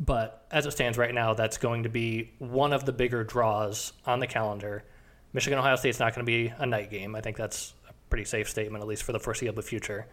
But 0.00 0.46
as 0.50 0.66
it 0.66 0.70
stands 0.72 0.96
right 0.96 1.12
now, 1.12 1.34
that's 1.34 1.58
going 1.58 1.82
to 1.82 1.88
be 1.88 2.30
one 2.38 2.72
of 2.72 2.84
the 2.84 2.92
bigger 2.92 3.24
draws 3.24 3.92
on 4.06 4.20
the 4.20 4.26
calendar. 4.26 4.84
Michigan 5.32 5.58
Ohio 5.58 5.76
State's 5.76 5.98
not 5.98 6.14
going 6.14 6.24
to 6.24 6.30
be 6.30 6.52
a 6.58 6.66
night 6.66 6.90
game. 6.90 7.14
I 7.14 7.20
think 7.20 7.36
that's 7.36 7.74
a 7.88 7.92
pretty 8.08 8.24
safe 8.24 8.48
statement, 8.48 8.82
at 8.82 8.88
least 8.88 9.02
for 9.02 9.12
the 9.12 9.18
foreseeable 9.18 9.62
future. 9.62 10.06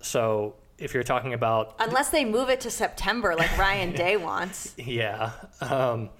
So 0.00 0.56
if 0.78 0.94
you're 0.94 1.04
talking 1.04 1.32
about, 1.32 1.76
unless 1.78 2.10
they 2.10 2.24
move 2.24 2.50
it 2.50 2.60
to 2.62 2.70
September 2.70 3.34
like 3.36 3.56
Ryan 3.56 3.92
Day 3.96 4.16
wants. 4.16 4.74
yeah, 4.76 5.32
um, 5.60 6.10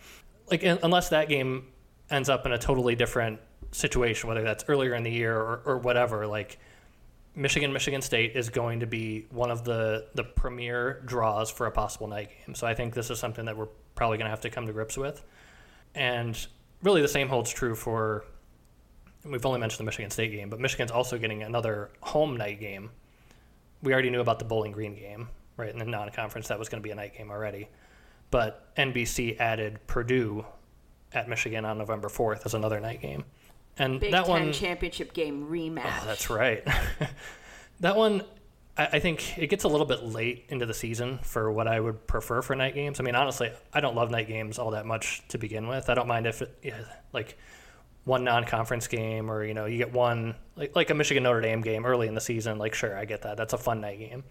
like 0.51 0.63
unless 0.63 1.09
that 1.09 1.29
game 1.29 1.67
ends 2.11 2.29
up 2.29 2.47
in 2.47 2.53
a 2.53 2.59
totally 2.59 2.95
different 2.95 3.41
situation, 3.73 4.29
whether 4.29 4.43
that's 4.43 4.65
earlier 4.69 4.95
in 4.95 5.03
the 5.03 5.11
year 5.11 5.37
or, 5.37 5.63
or 5.65 5.79
whatever, 5.79 6.27
like 6.27 6.59
Michigan, 7.37 7.73
Michigan 7.73 8.01
State 8.01 8.37
is 8.37 8.49
going 8.49 8.81
to 8.81 8.87
be 8.87 9.27
one 9.31 9.51
of 9.51 9.65
the, 9.65 10.07
the 10.15 10.25
premier 10.25 11.03
draws 11.05 11.51
for 11.51 11.67
a 11.67 11.71
possible 11.71 12.07
night 12.07 12.31
game. 12.47 12.55
So 12.55 12.67
I 12.67 12.75
think 12.75 12.95
this 12.95 13.11
is 13.11 13.19
something 13.19 13.45
that 13.47 13.57
we're 13.57 13.69
probably 13.95 14.19
going 14.19 14.27
to 14.27 14.31
have 14.31 14.43
to 14.43 14.51
come 14.51 14.67
to 14.67 14.73
grips 14.73 14.97
with. 14.97 15.25
And 15.95 16.47
really, 16.83 17.03
the 17.03 17.09
same 17.09 17.29
holds 17.29 17.51
true 17.51 17.75
for. 17.75 18.25
We've 19.25 19.45
only 19.47 19.59
mentioned 19.59 19.81
the 19.81 19.85
Michigan 19.85 20.11
State 20.11 20.33
game, 20.33 20.51
but 20.51 20.61
Michigan's 20.61 20.91
also 20.91 21.17
getting 21.19 21.43
another 21.43 21.91
home 22.01 22.37
night 22.37 22.61
game 22.61 22.91
we 23.85 23.93
already 23.93 24.11
knew 24.11 24.21
about 24.21 24.39
the 24.39 24.45
Bowling 24.45 24.73
Green 24.73 24.95
game, 24.95 25.29
right? 25.57 25.71
In 25.71 25.79
the 25.79 25.85
non-conference, 25.85 26.49
that 26.49 26.59
was 26.59 26.69
going 26.69 26.83
to 26.83 26.87
be 26.87 26.91
a 26.91 26.95
night 26.95 27.17
game 27.17 27.31
already. 27.31 27.69
But 28.31 28.75
NBC 28.77 29.39
added 29.39 29.79
Purdue 29.87 30.45
at 31.13 31.29
Michigan 31.29 31.65
on 31.65 31.79
November 31.79 32.09
4th 32.09 32.47
as 32.47 32.55
another 32.55 32.81
night 32.81 33.01
game. 33.01 33.25
And 33.79 34.01
Big 34.01 34.13
that 34.13 34.27
Ten 34.27 34.31
one, 34.31 34.53
championship 34.53 35.13
game 35.13 35.49
rematch. 35.51 36.03
Oh, 36.03 36.07
that's 36.07 36.31
right. 36.31 36.67
that 37.81 37.97
one, 37.97 38.23
I, 38.77 38.87
I 38.93 38.99
think 39.01 39.37
it 39.37 39.49
gets 39.49 39.65
a 39.65 39.69
little 39.69 39.87
bit 39.87 40.05
late 40.05 40.45
into 40.49 40.67
the 40.67 40.75
season 40.75 41.19
for 41.23 41.51
what 41.51 41.67
I 41.67 41.81
would 41.81 42.07
prefer 42.07 42.41
for 42.43 42.55
night 42.55 42.75
games. 42.75 43.01
I 43.01 43.03
mean, 43.03 43.17
honestly, 43.17 43.53
I 43.73 43.81
don't 43.81 43.97
love 43.97 44.11
night 44.11 44.29
games 44.29 44.59
all 44.59 44.71
that 44.73 44.87
much 44.87 45.27
to 45.29 45.39
begin 45.39 45.67
with. 45.67 45.91
I 45.91 45.95
don't 45.95 46.07
mind 46.07 46.27
if, 46.27 46.43
it, 46.43 46.57
yeah, 46.63 46.81
like, 47.13 47.37
one 48.05 48.23
non-conference 48.23 48.87
game 48.87 49.31
or 49.31 49.45
you 49.45 49.55
know 49.55 49.65
you 49.65 49.79
get 49.79 49.93
one 49.93 50.35
like 50.57 50.77
like 50.77 50.91
a 50.91 50.95
Michigan 50.95 51.23
Notre 51.23 51.41
Dame 51.41 51.63
game 51.63 51.87
early 51.87 52.07
in 52.07 52.15
the 52.15 52.21
season 52.21 52.59
like 52.59 52.75
sure 52.75 52.97
I 52.97 53.07
get 53.07 53.23
that 53.23 53.39
that's 53.39 53.55
a 53.55 53.59
fun 53.59 53.81
night 53.81 53.99
game 53.99 54.25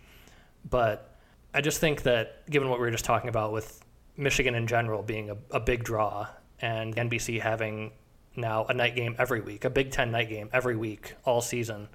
but 0.69 1.17
I 1.53 1.61
just 1.61 1.79
think 1.79 2.03
that 2.03 2.49
given 2.49 2.69
what 2.69 2.79
we 2.79 2.85
were 2.85 2.91
just 2.91 3.05
talking 3.05 3.29
about 3.29 3.51
with 3.51 3.83
Michigan 4.15 4.55
in 4.55 4.67
general 4.67 5.01
being 5.01 5.31
a, 5.31 5.37
a 5.51 5.59
big 5.59 5.83
draw 5.83 6.27
and 6.59 6.95
NBC 6.95 7.41
having 7.41 7.91
now 8.35 8.65
a 8.65 8.73
night 8.73 8.95
game 8.95 9.15
every 9.19 9.41
week 9.41 9.65
a 9.65 9.69
Big 9.69 9.91
10 9.91 10.11
night 10.11 10.29
game 10.29 10.49
every 10.53 10.75
week 10.75 11.15
all 11.25 11.41
season 11.41 11.87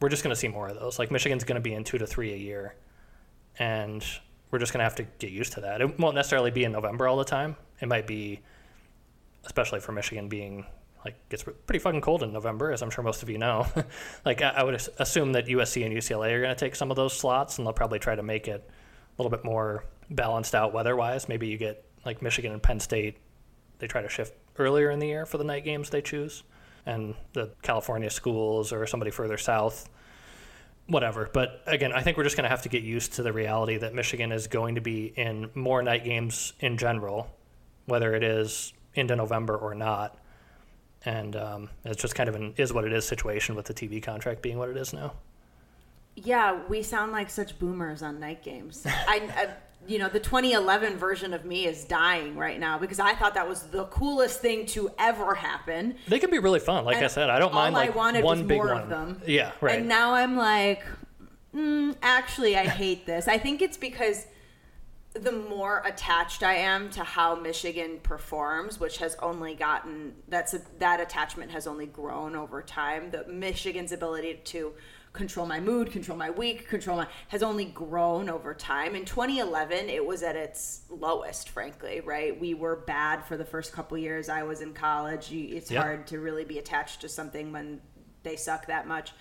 we're 0.00 0.08
just 0.08 0.22
going 0.22 0.34
to 0.34 0.38
see 0.38 0.48
more 0.48 0.68
of 0.68 0.78
those 0.78 0.98
like 0.98 1.10
Michigan's 1.10 1.44
going 1.44 1.56
to 1.56 1.60
be 1.60 1.74
in 1.74 1.84
2 1.84 1.98
to 1.98 2.06
3 2.06 2.32
a 2.32 2.36
year 2.36 2.74
and 3.58 4.04
we're 4.50 4.58
just 4.58 4.72
going 4.72 4.80
to 4.80 4.84
have 4.84 4.96
to 4.96 5.04
get 5.18 5.30
used 5.30 5.52
to 5.52 5.60
that 5.60 5.80
it 5.80 5.98
won't 5.98 6.14
necessarily 6.14 6.50
be 6.50 6.64
in 6.64 6.72
November 6.72 7.08
all 7.08 7.16
the 7.16 7.24
time 7.24 7.56
it 7.80 7.88
might 7.88 8.06
be 8.06 8.40
especially 9.44 9.80
for 9.80 9.92
Michigan 9.92 10.28
being 10.28 10.66
like 11.06 11.28
gets 11.28 11.44
pretty 11.44 11.78
fucking 11.78 12.00
cold 12.00 12.24
in 12.24 12.32
November, 12.32 12.72
as 12.72 12.82
I'm 12.82 12.90
sure 12.90 13.04
most 13.04 13.22
of 13.22 13.30
you 13.30 13.38
know. 13.38 13.66
like 14.24 14.42
I, 14.42 14.48
I, 14.48 14.62
would 14.64 14.74
assume 14.98 15.32
that 15.32 15.46
USC 15.46 15.86
and 15.86 15.94
UCLA 15.94 16.32
are 16.32 16.42
going 16.42 16.54
to 16.54 16.58
take 16.58 16.74
some 16.74 16.90
of 16.90 16.96
those 16.96 17.16
slots, 17.16 17.58
and 17.58 17.66
they'll 17.66 17.72
probably 17.72 18.00
try 18.00 18.16
to 18.16 18.24
make 18.24 18.48
it 18.48 18.68
a 18.68 19.22
little 19.22 19.30
bit 19.30 19.44
more 19.44 19.84
balanced 20.10 20.56
out 20.56 20.74
weather-wise. 20.74 21.28
Maybe 21.28 21.46
you 21.46 21.58
get 21.58 21.84
like 22.04 22.22
Michigan 22.22 22.52
and 22.52 22.60
Penn 22.60 22.80
State, 22.80 23.18
they 23.78 23.86
try 23.86 24.02
to 24.02 24.08
shift 24.08 24.34
earlier 24.58 24.90
in 24.90 24.98
the 24.98 25.06
year 25.06 25.26
for 25.26 25.38
the 25.38 25.44
night 25.44 25.64
games 25.64 25.90
they 25.90 26.02
choose, 26.02 26.42
and 26.84 27.14
the 27.32 27.50
California 27.62 28.10
schools 28.10 28.72
or 28.72 28.86
somebody 28.86 29.10
further 29.10 29.38
south. 29.38 29.88
Whatever. 30.88 31.28
But 31.32 31.62
again, 31.66 31.92
I 31.92 32.02
think 32.02 32.16
we're 32.16 32.22
just 32.22 32.36
going 32.36 32.44
to 32.44 32.50
have 32.50 32.62
to 32.62 32.68
get 32.68 32.84
used 32.84 33.14
to 33.14 33.24
the 33.24 33.32
reality 33.32 33.76
that 33.78 33.92
Michigan 33.92 34.30
is 34.30 34.46
going 34.46 34.76
to 34.76 34.80
be 34.80 35.12
in 35.16 35.50
more 35.54 35.82
night 35.82 36.04
games 36.04 36.52
in 36.60 36.78
general, 36.78 37.28
whether 37.86 38.14
it 38.14 38.22
is 38.22 38.72
into 38.94 39.16
November 39.16 39.56
or 39.56 39.74
not 39.74 40.16
and 41.06 41.36
um, 41.36 41.70
it's 41.84 42.02
just 42.02 42.14
kind 42.14 42.28
of 42.28 42.34
an 42.34 42.52
is 42.56 42.72
what 42.72 42.84
it 42.84 42.92
is 42.92 43.06
situation 43.06 43.54
with 43.54 43.66
the 43.66 43.74
TV 43.74 44.02
contract 44.02 44.42
being 44.42 44.58
what 44.58 44.68
it 44.68 44.76
is 44.76 44.92
now. 44.92 45.14
Yeah, 46.16 46.60
we 46.68 46.82
sound 46.82 47.12
like 47.12 47.30
such 47.30 47.58
boomers 47.58 48.02
on 48.02 48.18
night 48.18 48.42
games. 48.42 48.84
I, 48.86 49.28
I, 49.36 49.48
you 49.86 49.98
know, 49.98 50.08
the 50.08 50.20
2011 50.20 50.96
version 50.96 51.32
of 51.32 51.44
me 51.44 51.66
is 51.66 51.84
dying 51.84 52.36
right 52.36 52.58
now 52.58 52.78
because 52.78 52.98
I 53.00 53.14
thought 53.14 53.34
that 53.34 53.48
was 53.48 53.62
the 53.64 53.84
coolest 53.84 54.40
thing 54.40 54.66
to 54.66 54.90
ever 54.98 55.34
happen. 55.34 55.96
They 56.08 56.18
can 56.18 56.30
be 56.30 56.38
really 56.38 56.60
fun. 56.60 56.84
Like 56.84 56.96
and 56.96 57.04
I 57.04 57.08
said, 57.08 57.30
I 57.30 57.38
don't 57.38 57.54
mind 57.54 57.74
like 57.74 57.94
one 57.94 58.46
big 58.46 58.58
one. 58.58 58.88
them. 58.88 59.22
Yeah, 59.26 59.52
right. 59.60 59.78
And 59.78 59.88
now 59.88 60.14
I'm 60.14 60.36
like, 60.36 60.84
mm, 61.54 61.94
actually, 62.02 62.56
I 62.56 62.66
hate 62.68 63.06
this. 63.06 63.28
I 63.28 63.38
think 63.38 63.62
it's 63.62 63.76
because 63.76 64.26
the 65.14 65.32
more 65.32 65.82
attached 65.84 66.42
I 66.42 66.54
am 66.56 66.90
to 66.90 67.02
how 67.02 67.34
Michigan 67.34 68.00
performs, 68.02 68.78
which 68.78 68.98
has 68.98 69.16
only 69.22 69.54
gotten 69.54 70.14
that's 70.28 70.54
a, 70.54 70.60
that 70.78 71.00
attachment 71.00 71.50
has 71.50 71.66
only 71.66 71.86
grown 71.86 72.36
over 72.36 72.62
time. 72.62 73.10
The 73.10 73.24
Michigan's 73.26 73.92
ability 73.92 74.40
to 74.44 74.72
control 75.16 75.46
my 75.46 75.58
mood, 75.58 75.90
control 75.90 76.16
my 76.16 76.30
week, 76.30 76.68
control 76.68 76.98
my 76.98 77.08
has 77.28 77.42
only 77.42 77.64
grown 77.64 78.28
over 78.28 78.54
time. 78.54 78.94
In 78.94 79.04
2011, 79.04 79.88
it 79.88 80.04
was 80.04 80.22
at 80.22 80.36
its 80.36 80.82
lowest, 80.88 81.48
frankly. 81.48 82.00
Right, 82.00 82.38
we 82.38 82.54
were 82.54 82.76
bad 82.76 83.24
for 83.24 83.36
the 83.36 83.44
first 83.44 83.72
couple 83.72 83.98
years. 83.98 84.28
I 84.28 84.44
was 84.44 84.60
in 84.60 84.72
college. 84.72 85.32
It's 85.32 85.70
yep. 85.70 85.82
hard 85.82 86.06
to 86.08 86.20
really 86.20 86.44
be 86.44 86.58
attached 86.58 87.00
to 87.00 87.08
something 87.08 87.52
when 87.52 87.80
they 88.22 88.36
suck 88.36 88.66
that 88.66 88.86
much. 88.86 89.12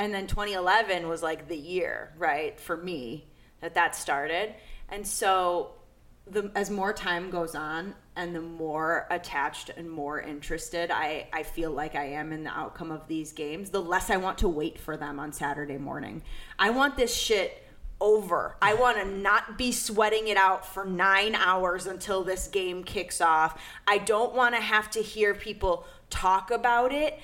And 0.00 0.14
then 0.14 0.26
2011 0.26 1.08
was 1.08 1.22
like 1.22 1.48
the 1.48 1.56
year, 1.56 2.12
right, 2.16 2.58
for 2.58 2.76
me 2.76 3.28
that 3.60 3.74
that 3.74 3.96
started 3.96 4.54
and 4.88 5.06
so 5.06 5.72
the 6.26 6.50
as 6.54 6.70
more 6.70 6.92
time 6.92 7.30
goes 7.30 7.54
on 7.54 7.94
and 8.18 8.34
the 8.34 8.40
more 8.40 9.06
attached 9.10 9.70
and 9.70 9.88
more 9.88 10.20
interested 10.20 10.90
I, 10.90 11.28
I 11.32 11.44
feel 11.44 11.70
like 11.70 11.94
I 11.94 12.04
am 12.04 12.32
in 12.32 12.44
the 12.44 12.50
outcome 12.50 12.90
of 12.90 13.06
these 13.06 13.32
games, 13.32 13.70
the 13.70 13.80
less 13.80 14.10
I 14.10 14.16
want 14.16 14.38
to 14.38 14.48
wait 14.48 14.78
for 14.78 14.96
them 14.96 15.18
on 15.20 15.32
Saturday 15.32 15.78
morning. 15.78 16.22
I 16.58 16.70
want 16.70 16.96
this 16.96 17.14
shit 17.14 17.64
over. 18.00 18.56
I 18.60 18.74
want 18.74 18.98
to 18.98 19.04
not 19.04 19.56
be 19.56 19.72
sweating 19.72 20.28
it 20.28 20.36
out 20.36 20.66
for 20.66 20.84
nine 20.84 21.34
hours 21.34 21.86
until 21.86 22.22
this 22.22 22.48
game 22.48 22.84
kicks 22.84 23.20
off. 23.20 23.60
I 23.86 23.98
don't 23.98 24.34
want 24.34 24.54
to 24.54 24.60
have 24.60 24.90
to 24.92 25.00
hear 25.00 25.34
people 25.34 25.86
talk 26.10 26.50
about 26.50 26.92
it 26.92 27.18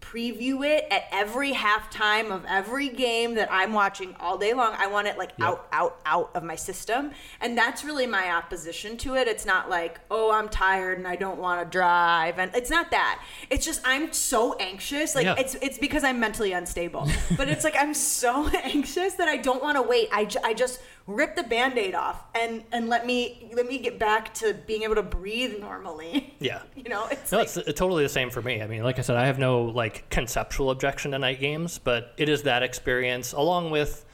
preview 0.00 0.66
it 0.66 0.86
at 0.90 1.04
every 1.12 1.52
halftime 1.52 2.30
of 2.30 2.44
every 2.48 2.88
game 2.88 3.34
that 3.34 3.48
I'm 3.50 3.72
watching 3.72 4.16
all 4.20 4.38
day 4.38 4.54
long. 4.54 4.74
I 4.78 4.86
want 4.86 5.06
it 5.06 5.18
like 5.18 5.32
yep. 5.38 5.48
out, 5.48 5.68
out, 5.72 6.00
out 6.06 6.30
of 6.34 6.42
my 6.42 6.54
system. 6.54 7.10
And 7.40 7.58
that's 7.58 7.84
really 7.84 8.06
my 8.06 8.30
opposition 8.30 8.96
to 8.98 9.16
it. 9.16 9.28
It's 9.28 9.44
not 9.44 9.68
like, 9.68 10.00
oh, 10.10 10.32
I'm 10.32 10.48
tired 10.48 10.98
and 10.98 11.06
I 11.06 11.16
don't 11.16 11.38
want 11.38 11.60
to 11.60 11.70
drive. 11.70 12.38
And 12.38 12.54
it's 12.54 12.70
not 12.70 12.90
that. 12.90 13.22
It's 13.50 13.66
just 13.66 13.82
I'm 13.84 14.12
so 14.12 14.54
anxious. 14.54 15.14
Like 15.14 15.24
yeah. 15.24 15.34
it's 15.38 15.56
it's 15.56 15.78
because 15.78 16.04
I'm 16.04 16.18
mentally 16.20 16.52
unstable. 16.52 17.08
but 17.36 17.48
it's 17.48 17.64
like 17.64 17.74
I'm 17.78 17.94
so 17.94 18.48
anxious 18.64 19.14
that 19.14 19.28
I 19.28 19.36
don't 19.36 19.62
want 19.62 19.76
to 19.76 19.82
wait. 19.82 20.08
I, 20.12 20.28
I 20.42 20.54
just 20.54 20.80
rip 21.08 21.34
the 21.34 21.42
band-aid 21.42 21.94
off 21.94 22.22
and 22.34 22.62
and 22.70 22.86
let 22.86 23.06
me 23.06 23.50
let 23.54 23.66
me 23.66 23.78
get 23.78 23.98
back 23.98 24.34
to 24.34 24.52
being 24.66 24.82
able 24.82 24.94
to 24.94 25.02
breathe 25.02 25.58
normally 25.58 26.34
yeah 26.38 26.60
you 26.76 26.90
know 26.90 27.06
it's 27.10 27.32
no 27.32 27.38
like, 27.38 27.56
it's 27.56 27.78
totally 27.78 28.02
the 28.02 28.08
same 28.10 28.28
for 28.28 28.42
me 28.42 28.60
i 28.60 28.66
mean 28.66 28.82
like 28.82 28.98
i 28.98 29.02
said 29.02 29.16
i 29.16 29.24
have 29.24 29.38
no 29.38 29.62
like 29.62 29.87
conceptual 29.88 30.70
objection 30.70 31.10
to 31.12 31.18
night 31.18 31.40
games 31.40 31.78
but 31.78 32.12
it 32.16 32.28
is 32.28 32.42
that 32.42 32.62
experience 32.62 33.32
along 33.32 33.70
with 33.70 34.04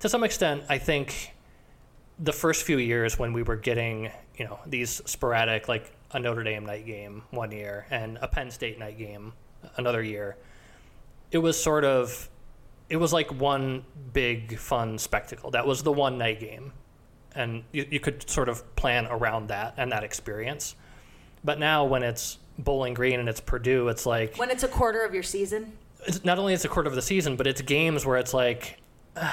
to 0.00 0.08
some 0.08 0.24
extent 0.24 0.62
i 0.68 0.78
think 0.78 1.34
the 2.18 2.32
first 2.32 2.62
few 2.62 2.78
years 2.78 3.18
when 3.18 3.32
we 3.32 3.42
were 3.42 3.56
getting 3.56 4.10
you 4.36 4.44
know 4.44 4.58
these 4.66 5.02
sporadic 5.04 5.68
like 5.68 5.92
a 6.12 6.18
notre 6.18 6.44
dame 6.44 6.64
night 6.64 6.86
game 6.86 7.22
one 7.30 7.50
year 7.50 7.86
and 7.90 8.18
a 8.22 8.28
penn 8.28 8.50
state 8.50 8.78
night 8.78 8.98
game 8.98 9.32
another 9.76 10.02
year 10.02 10.36
it 11.30 11.38
was 11.38 11.60
sort 11.60 11.84
of 11.84 12.28
it 12.88 12.96
was 12.96 13.12
like 13.12 13.32
one 13.40 13.84
big 14.12 14.58
fun 14.58 14.98
spectacle. 14.98 15.50
That 15.50 15.66
was 15.66 15.82
the 15.82 15.92
one 15.92 16.18
night 16.18 16.40
game, 16.40 16.72
and 17.34 17.64
you, 17.72 17.86
you 17.90 18.00
could 18.00 18.28
sort 18.28 18.48
of 18.48 18.76
plan 18.76 19.06
around 19.06 19.48
that 19.48 19.74
and 19.76 19.90
that 19.92 20.04
experience. 20.04 20.76
But 21.42 21.58
now 21.58 21.84
when 21.84 22.02
it's 22.02 22.38
Bowling 22.58 22.94
Green 22.94 23.20
and 23.20 23.28
it's 23.28 23.40
Purdue, 23.40 23.88
it's 23.88 24.06
like 24.06 24.36
when 24.36 24.50
it's 24.50 24.62
a 24.62 24.68
quarter 24.68 25.04
of 25.04 25.14
your 25.14 25.22
season. 25.22 25.72
It's 26.06 26.24
not 26.24 26.38
only 26.38 26.54
it's 26.54 26.64
a 26.64 26.68
quarter 26.68 26.88
of 26.88 26.94
the 26.94 27.02
season, 27.02 27.36
but 27.36 27.46
it's 27.46 27.62
games 27.62 28.04
where 28.04 28.16
it's 28.16 28.34
like 28.34 28.78
uh, 29.16 29.32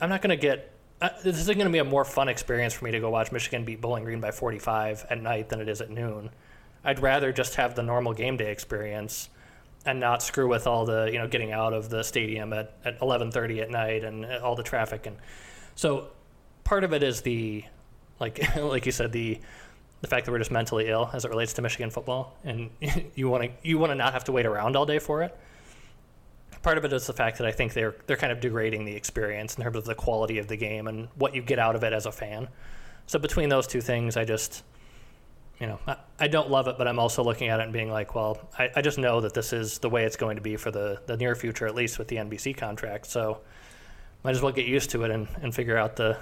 I'm 0.00 0.08
not 0.08 0.22
going 0.22 0.36
to 0.36 0.40
get. 0.40 0.72
Uh, 1.00 1.08
this 1.24 1.38
is 1.38 1.46
going 1.46 1.60
to 1.60 1.70
be 1.70 1.78
a 1.78 1.84
more 1.84 2.04
fun 2.04 2.28
experience 2.28 2.74
for 2.74 2.84
me 2.84 2.90
to 2.90 3.00
go 3.00 3.08
watch 3.08 3.32
Michigan 3.32 3.64
beat 3.64 3.80
Bowling 3.80 4.04
Green 4.04 4.20
by 4.20 4.30
45 4.30 5.06
at 5.08 5.22
night 5.22 5.48
than 5.48 5.60
it 5.60 5.68
is 5.68 5.80
at 5.80 5.88
noon. 5.88 6.28
I'd 6.84 7.00
rather 7.00 7.32
just 7.32 7.54
have 7.54 7.74
the 7.74 7.82
normal 7.82 8.12
game 8.12 8.36
day 8.36 8.50
experience 8.50 9.30
and 9.86 9.98
not 9.98 10.22
screw 10.22 10.48
with 10.48 10.66
all 10.66 10.84
the 10.84 11.08
you 11.12 11.18
know 11.18 11.26
getting 11.26 11.52
out 11.52 11.72
of 11.72 11.88
the 11.88 12.02
stadium 12.02 12.52
at, 12.52 12.74
at 12.84 12.98
11:30 13.00 13.62
at 13.62 13.70
night 13.70 14.04
and 14.04 14.26
all 14.26 14.54
the 14.54 14.62
traffic 14.62 15.06
and 15.06 15.16
so 15.74 16.08
part 16.64 16.84
of 16.84 16.92
it 16.92 17.02
is 17.02 17.22
the 17.22 17.64
like 18.18 18.56
like 18.62 18.86
you 18.86 18.92
said 18.92 19.12
the 19.12 19.40
the 20.00 20.08
fact 20.08 20.26
that 20.26 20.32
we're 20.32 20.38
just 20.38 20.50
mentally 20.50 20.88
ill 20.88 21.10
as 21.12 21.24
it 21.24 21.30
relates 21.30 21.52
to 21.54 21.62
Michigan 21.62 21.90
football 21.90 22.36
and 22.44 22.70
you 23.14 23.28
want 23.28 23.44
to 23.44 23.50
you 23.62 23.78
want 23.78 23.90
to 23.90 23.94
not 23.94 24.12
have 24.12 24.24
to 24.24 24.32
wait 24.32 24.46
around 24.46 24.76
all 24.76 24.86
day 24.86 24.98
for 24.98 25.22
it. 25.22 25.36
Part 26.62 26.76
of 26.76 26.84
it 26.84 26.92
is 26.92 27.06
the 27.06 27.12
fact 27.12 27.38
that 27.38 27.46
I 27.46 27.52
think 27.52 27.72
they're 27.72 27.94
they're 28.06 28.16
kind 28.16 28.32
of 28.32 28.40
degrading 28.40 28.84
the 28.84 28.94
experience 28.94 29.56
in 29.56 29.62
terms 29.62 29.76
of 29.76 29.84
the 29.84 29.94
quality 29.94 30.38
of 30.38 30.48
the 30.48 30.56
game 30.56 30.86
and 30.86 31.08
what 31.16 31.34
you 31.34 31.42
get 31.42 31.58
out 31.58 31.76
of 31.76 31.84
it 31.84 31.92
as 31.92 32.06
a 32.06 32.12
fan. 32.12 32.48
So 33.06 33.18
between 33.18 33.48
those 33.48 33.66
two 33.66 33.80
things, 33.80 34.16
I 34.16 34.24
just 34.24 34.62
you 35.58 35.66
know, 35.66 35.78
I, 35.86 35.96
I, 36.18 36.28
don't 36.28 36.50
love 36.50 36.68
it, 36.68 36.78
but 36.78 36.88
I'm 36.88 36.98
also 36.98 37.22
looking 37.22 37.48
at 37.48 37.60
it 37.60 37.64
and 37.64 37.72
being 37.72 37.90
like, 37.90 38.14
well, 38.14 38.48
I, 38.58 38.70
I 38.76 38.80
just 38.80 38.96
know 38.96 39.20
that 39.20 39.34
this 39.34 39.52
is 39.52 39.78
the 39.78 39.90
way 39.90 40.04
it's 40.04 40.16
going 40.16 40.36
to 40.36 40.42
be 40.42 40.56
for 40.56 40.70
the, 40.70 41.02
the 41.04 41.18
near 41.18 41.34
future, 41.34 41.66
at 41.66 41.74
least 41.74 41.98
with 41.98 42.08
the 42.08 42.16
NBC 42.16 42.56
contract. 42.56 43.04
So 43.04 43.42
might 44.24 44.30
as 44.30 44.40
well 44.40 44.52
get 44.52 44.66
used 44.66 44.88
to 44.90 45.04
it 45.04 45.10
and, 45.10 45.28
and 45.42 45.54
figure 45.54 45.76
out 45.76 45.96
the, 45.96 46.16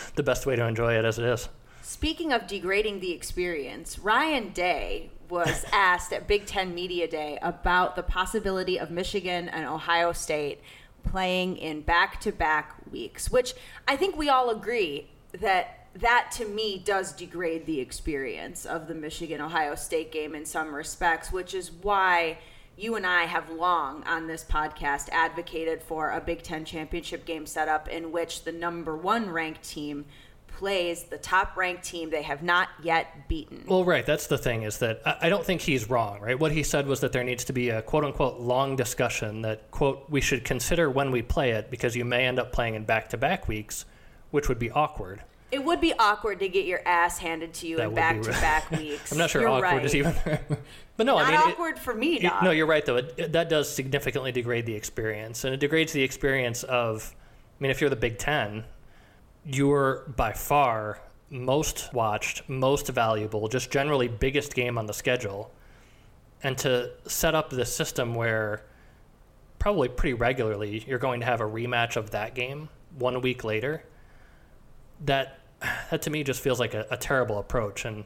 the 0.16 0.24
best 0.24 0.44
way 0.44 0.56
to 0.56 0.66
enjoy 0.66 0.98
it 0.98 1.04
as 1.04 1.20
it 1.20 1.24
is. 1.24 1.48
Speaking 1.90 2.32
of 2.32 2.46
degrading 2.46 3.00
the 3.00 3.10
experience, 3.10 3.98
Ryan 3.98 4.50
Day 4.50 5.10
was 5.28 5.64
asked 5.72 6.12
at 6.12 6.28
Big 6.28 6.46
Ten 6.46 6.72
Media 6.72 7.08
Day 7.08 7.36
about 7.42 7.96
the 7.96 8.04
possibility 8.04 8.78
of 8.78 8.92
Michigan 8.92 9.48
and 9.48 9.66
Ohio 9.66 10.12
State 10.12 10.60
playing 11.02 11.56
in 11.56 11.80
back 11.80 12.20
to 12.20 12.30
back 12.30 12.76
weeks, 12.92 13.28
which 13.28 13.54
I 13.88 13.96
think 13.96 14.16
we 14.16 14.28
all 14.28 14.50
agree 14.50 15.08
that 15.32 15.88
that 15.96 16.30
to 16.36 16.44
me 16.44 16.78
does 16.78 17.12
degrade 17.12 17.66
the 17.66 17.80
experience 17.80 18.64
of 18.64 18.86
the 18.86 18.94
Michigan 18.94 19.40
Ohio 19.40 19.74
State 19.74 20.12
game 20.12 20.36
in 20.36 20.46
some 20.46 20.72
respects, 20.72 21.32
which 21.32 21.54
is 21.54 21.72
why 21.72 22.38
you 22.76 22.94
and 22.94 23.04
I 23.04 23.24
have 23.24 23.50
long 23.50 24.04
on 24.04 24.28
this 24.28 24.44
podcast 24.44 25.08
advocated 25.10 25.82
for 25.82 26.10
a 26.10 26.20
Big 26.20 26.44
Ten 26.44 26.64
championship 26.64 27.26
game 27.26 27.46
setup 27.46 27.88
in 27.88 28.12
which 28.12 28.44
the 28.44 28.52
number 28.52 28.96
one 28.96 29.28
ranked 29.28 29.68
team 29.68 30.04
plays 30.60 31.04
the 31.04 31.16
top 31.16 31.56
ranked 31.56 31.82
team 31.82 32.10
they 32.10 32.20
have 32.20 32.42
not 32.42 32.68
yet 32.82 33.26
beaten. 33.28 33.64
Well, 33.66 33.82
right. 33.82 34.04
That's 34.04 34.26
the 34.26 34.36
thing 34.36 34.62
is 34.62 34.76
that 34.78 35.00
I 35.22 35.30
don't 35.30 35.42
think 35.42 35.62
he's 35.62 35.88
wrong, 35.88 36.20
right? 36.20 36.38
What 36.38 36.52
he 36.52 36.62
said 36.62 36.86
was 36.86 37.00
that 37.00 37.12
there 37.12 37.24
needs 37.24 37.44
to 37.44 37.54
be 37.54 37.70
a 37.70 37.80
quote 37.80 38.04
unquote 38.04 38.38
long 38.40 38.76
discussion 38.76 39.40
that, 39.40 39.70
quote, 39.70 40.04
we 40.10 40.20
should 40.20 40.44
consider 40.44 40.90
when 40.90 41.10
we 41.12 41.22
play 41.22 41.52
it 41.52 41.70
because 41.70 41.96
you 41.96 42.04
may 42.04 42.26
end 42.26 42.38
up 42.38 42.52
playing 42.52 42.74
in 42.74 42.84
back 42.84 43.08
to 43.08 43.16
back 43.16 43.48
weeks, 43.48 43.86
which 44.32 44.50
would 44.50 44.58
be 44.58 44.70
awkward. 44.70 45.22
It 45.50 45.64
would 45.64 45.80
be 45.80 45.94
awkward 45.98 46.40
to 46.40 46.48
get 46.48 46.66
your 46.66 46.86
ass 46.86 47.16
handed 47.18 47.54
to 47.54 47.66
you 47.66 47.78
That 47.78 47.88
in 47.88 47.94
back 47.94 48.20
to 48.20 48.30
back 48.30 48.70
weeks. 48.70 49.10
I'm 49.12 49.16
not 49.16 49.30
sure 49.30 49.40
You're 49.40 49.50
awkward 49.50 49.62
right. 49.78 49.84
is 49.86 49.94
even. 49.94 50.14
but 50.98 51.06
no, 51.06 51.16
Not 51.16 51.24
I 51.24 51.30
mean, 51.30 51.40
it- 51.40 51.52
awkward 51.54 51.78
for 51.78 51.94
me, 51.94 52.18
dog. 52.18 52.44
no, 52.44 52.50
you're 52.50 52.66
right 52.66 52.84
though. 52.84 52.96
It, 52.98 53.14
it- 53.16 53.32
that 53.32 53.48
does 53.48 53.74
significantly 53.74 54.30
degrade 54.30 54.66
the 54.66 54.74
experience, 54.74 55.44
and 55.44 55.54
it 55.54 55.58
degrades 55.60 55.92
the 55.94 56.02
experience 56.02 56.64
of. 56.64 57.14
I 57.58 57.62
mean, 57.62 57.70
if 57.70 57.80
you're 57.80 57.88
the 57.90 57.96
Big 57.96 58.18
Ten, 58.18 58.64
you're 59.44 60.04
by 60.16 60.32
far 60.32 61.00
most 61.30 61.92
watched, 61.94 62.48
most 62.48 62.88
valuable, 62.88 63.48
just 63.48 63.70
generally 63.70 64.08
biggest 64.08 64.54
game 64.54 64.76
on 64.76 64.86
the 64.86 64.92
schedule, 64.92 65.52
and 66.42 66.58
to 66.58 66.90
set 67.06 67.34
up 67.34 67.50
this 67.50 67.74
system 67.74 68.14
where 68.14 68.62
probably 69.58 69.88
pretty 69.88 70.14
regularly 70.14 70.84
you're 70.86 70.98
going 70.98 71.20
to 71.20 71.26
have 71.26 71.40
a 71.40 71.44
rematch 71.44 71.96
of 71.96 72.10
that 72.10 72.34
game 72.34 72.68
one 72.98 73.20
week 73.20 73.44
later. 73.44 73.84
That 75.04 75.38
that 75.90 76.02
to 76.02 76.10
me 76.10 76.24
just 76.24 76.40
feels 76.40 76.58
like 76.58 76.74
a, 76.74 76.86
a 76.90 76.96
terrible 76.96 77.38
approach 77.38 77.84
and. 77.84 78.04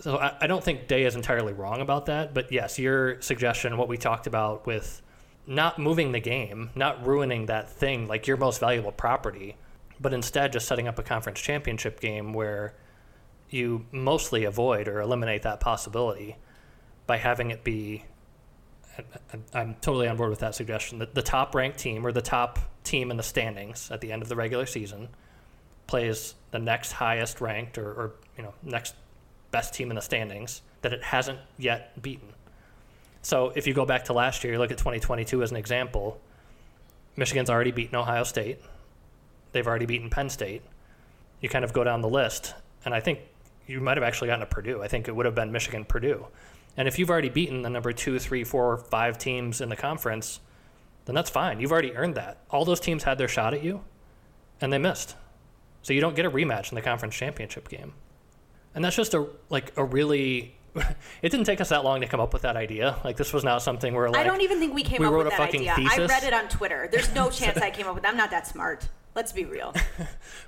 So 0.00 0.16
I, 0.16 0.34
I 0.40 0.46
don't 0.48 0.64
think 0.64 0.88
Day 0.88 1.04
is 1.04 1.14
entirely 1.14 1.52
wrong 1.52 1.80
about 1.80 2.06
that, 2.06 2.34
but 2.34 2.50
yes, 2.50 2.76
your 2.76 3.20
suggestion, 3.20 3.76
what 3.76 3.86
we 3.86 3.96
talked 3.96 4.26
about 4.26 4.66
with 4.66 5.00
not 5.46 5.78
moving 5.78 6.10
the 6.10 6.18
game, 6.18 6.70
not 6.74 7.06
ruining 7.06 7.46
that 7.46 7.70
thing 7.70 8.08
like 8.08 8.26
your 8.26 8.36
most 8.36 8.58
valuable 8.58 8.90
property, 8.90 9.54
but 10.02 10.12
instead 10.12 10.52
just 10.52 10.66
setting 10.66 10.88
up 10.88 10.98
a 10.98 11.02
conference 11.02 11.40
championship 11.40 12.00
game 12.00 12.34
where 12.34 12.74
you 13.48 13.86
mostly 13.92 14.44
avoid 14.44 14.88
or 14.88 15.00
eliminate 15.00 15.42
that 15.42 15.60
possibility 15.60 16.36
by 17.06 17.16
having 17.16 17.50
it 17.50 17.62
be. 17.62 18.04
I'm 19.54 19.74
totally 19.80 20.08
on 20.08 20.16
board 20.16 20.30
with 20.30 20.40
that 20.40 20.54
suggestion. 20.54 20.98
that 20.98 21.14
the 21.14 21.22
top 21.22 21.54
ranked 21.54 21.78
team 21.78 22.04
or 22.06 22.12
the 22.12 22.20
top 22.20 22.58
team 22.84 23.10
in 23.10 23.16
the 23.16 23.22
standings 23.22 23.90
at 23.90 24.00
the 24.00 24.12
end 24.12 24.22
of 24.22 24.28
the 24.28 24.36
regular 24.36 24.66
season 24.66 25.08
plays 25.86 26.34
the 26.50 26.58
next 26.58 26.92
highest 26.92 27.40
ranked 27.40 27.78
or, 27.78 27.88
or 27.90 28.12
you 28.36 28.42
know 28.42 28.52
next 28.62 28.94
best 29.50 29.72
team 29.72 29.90
in 29.90 29.94
the 29.94 30.02
standings 30.02 30.62
that 30.82 30.92
it 30.92 31.02
hasn't 31.02 31.38
yet 31.58 32.00
beaten. 32.02 32.28
So 33.22 33.52
if 33.54 33.66
you 33.66 33.74
go 33.74 33.86
back 33.86 34.06
to 34.06 34.12
last 34.12 34.42
year, 34.42 34.54
you 34.54 34.58
look 34.58 34.72
at 34.72 34.78
2022 34.78 35.42
as 35.42 35.50
an 35.50 35.56
example. 35.56 36.20
Michigan's 37.16 37.48
already 37.48 37.70
beaten 37.70 37.94
Ohio 37.94 38.24
State. 38.24 38.58
They've 39.52 39.66
already 39.66 39.86
beaten 39.86 40.10
Penn 40.10 40.28
State. 40.30 40.62
You 41.40 41.48
kind 41.48 41.64
of 41.64 41.72
go 41.72 41.84
down 41.84 42.00
the 42.00 42.08
list, 42.08 42.54
and 42.84 42.94
I 42.94 43.00
think 43.00 43.20
you 43.66 43.80
might 43.80 43.96
have 43.96 44.04
actually 44.04 44.28
gotten 44.28 44.40
to 44.40 44.46
Purdue. 44.46 44.82
I 44.82 44.88
think 44.88 45.08
it 45.08 45.14
would 45.14 45.26
have 45.26 45.34
been 45.34 45.52
Michigan 45.52 45.84
Purdue. 45.84 46.26
And 46.76 46.88
if 46.88 46.98
you've 46.98 47.10
already 47.10 47.28
beaten 47.28 47.62
the 47.62 47.70
number 47.70 47.92
two, 47.92 48.18
three, 48.18 48.44
four, 48.44 48.78
five 48.78 49.18
teams 49.18 49.60
in 49.60 49.68
the 49.68 49.76
conference, 49.76 50.40
then 51.04 51.14
that's 51.14 51.30
fine. 51.30 51.60
You've 51.60 51.72
already 51.72 51.94
earned 51.94 52.14
that. 52.14 52.38
All 52.50 52.64
those 52.64 52.80
teams 52.80 53.04
had 53.04 53.18
their 53.18 53.28
shot 53.28 53.54
at 53.54 53.62
you, 53.62 53.82
and 54.60 54.72
they 54.72 54.78
missed. 54.78 55.16
So 55.82 55.92
you 55.92 56.00
don't 56.00 56.16
get 56.16 56.24
a 56.24 56.30
rematch 56.30 56.70
in 56.70 56.76
the 56.76 56.82
conference 56.82 57.14
championship 57.14 57.68
game. 57.68 57.92
And 58.74 58.84
that's 58.84 58.96
just 58.96 59.14
a 59.14 59.26
like 59.50 59.72
a 59.76 59.84
really. 59.84 60.56
It 61.22 61.28
didn't 61.28 61.44
take 61.44 61.60
us 61.60 61.68
that 61.68 61.84
long 61.84 62.00
to 62.00 62.06
come 62.06 62.18
up 62.18 62.32
with 62.32 62.42
that 62.42 62.56
idea. 62.56 62.96
Like 63.04 63.16
this 63.16 63.32
was 63.32 63.44
not 63.44 63.62
something 63.62 63.94
where 63.94 64.08
like 64.08 64.20
I 64.20 64.24
don't 64.24 64.40
even 64.40 64.58
think 64.58 64.74
we 64.74 64.82
came 64.82 65.00
we 65.00 65.06
up 65.06 65.12
wrote 65.12 65.26
with 65.26 65.26
a 65.28 65.30
that 65.30 65.38
fucking 65.38 65.68
idea. 65.68 65.88
I 65.90 66.06
read 66.06 66.24
it 66.24 66.32
on 66.32 66.48
Twitter. 66.48 66.88
There's 66.90 67.14
no 67.14 67.30
chance 67.38 67.58
I 67.58 67.70
came 67.70 67.86
up 67.86 67.94
with. 67.94 68.02
That. 68.02 68.10
I'm 68.10 68.16
not 68.16 68.30
that 68.30 68.46
smart. 68.46 68.88
Let's 69.14 69.32
be 69.32 69.44
real. 69.44 69.74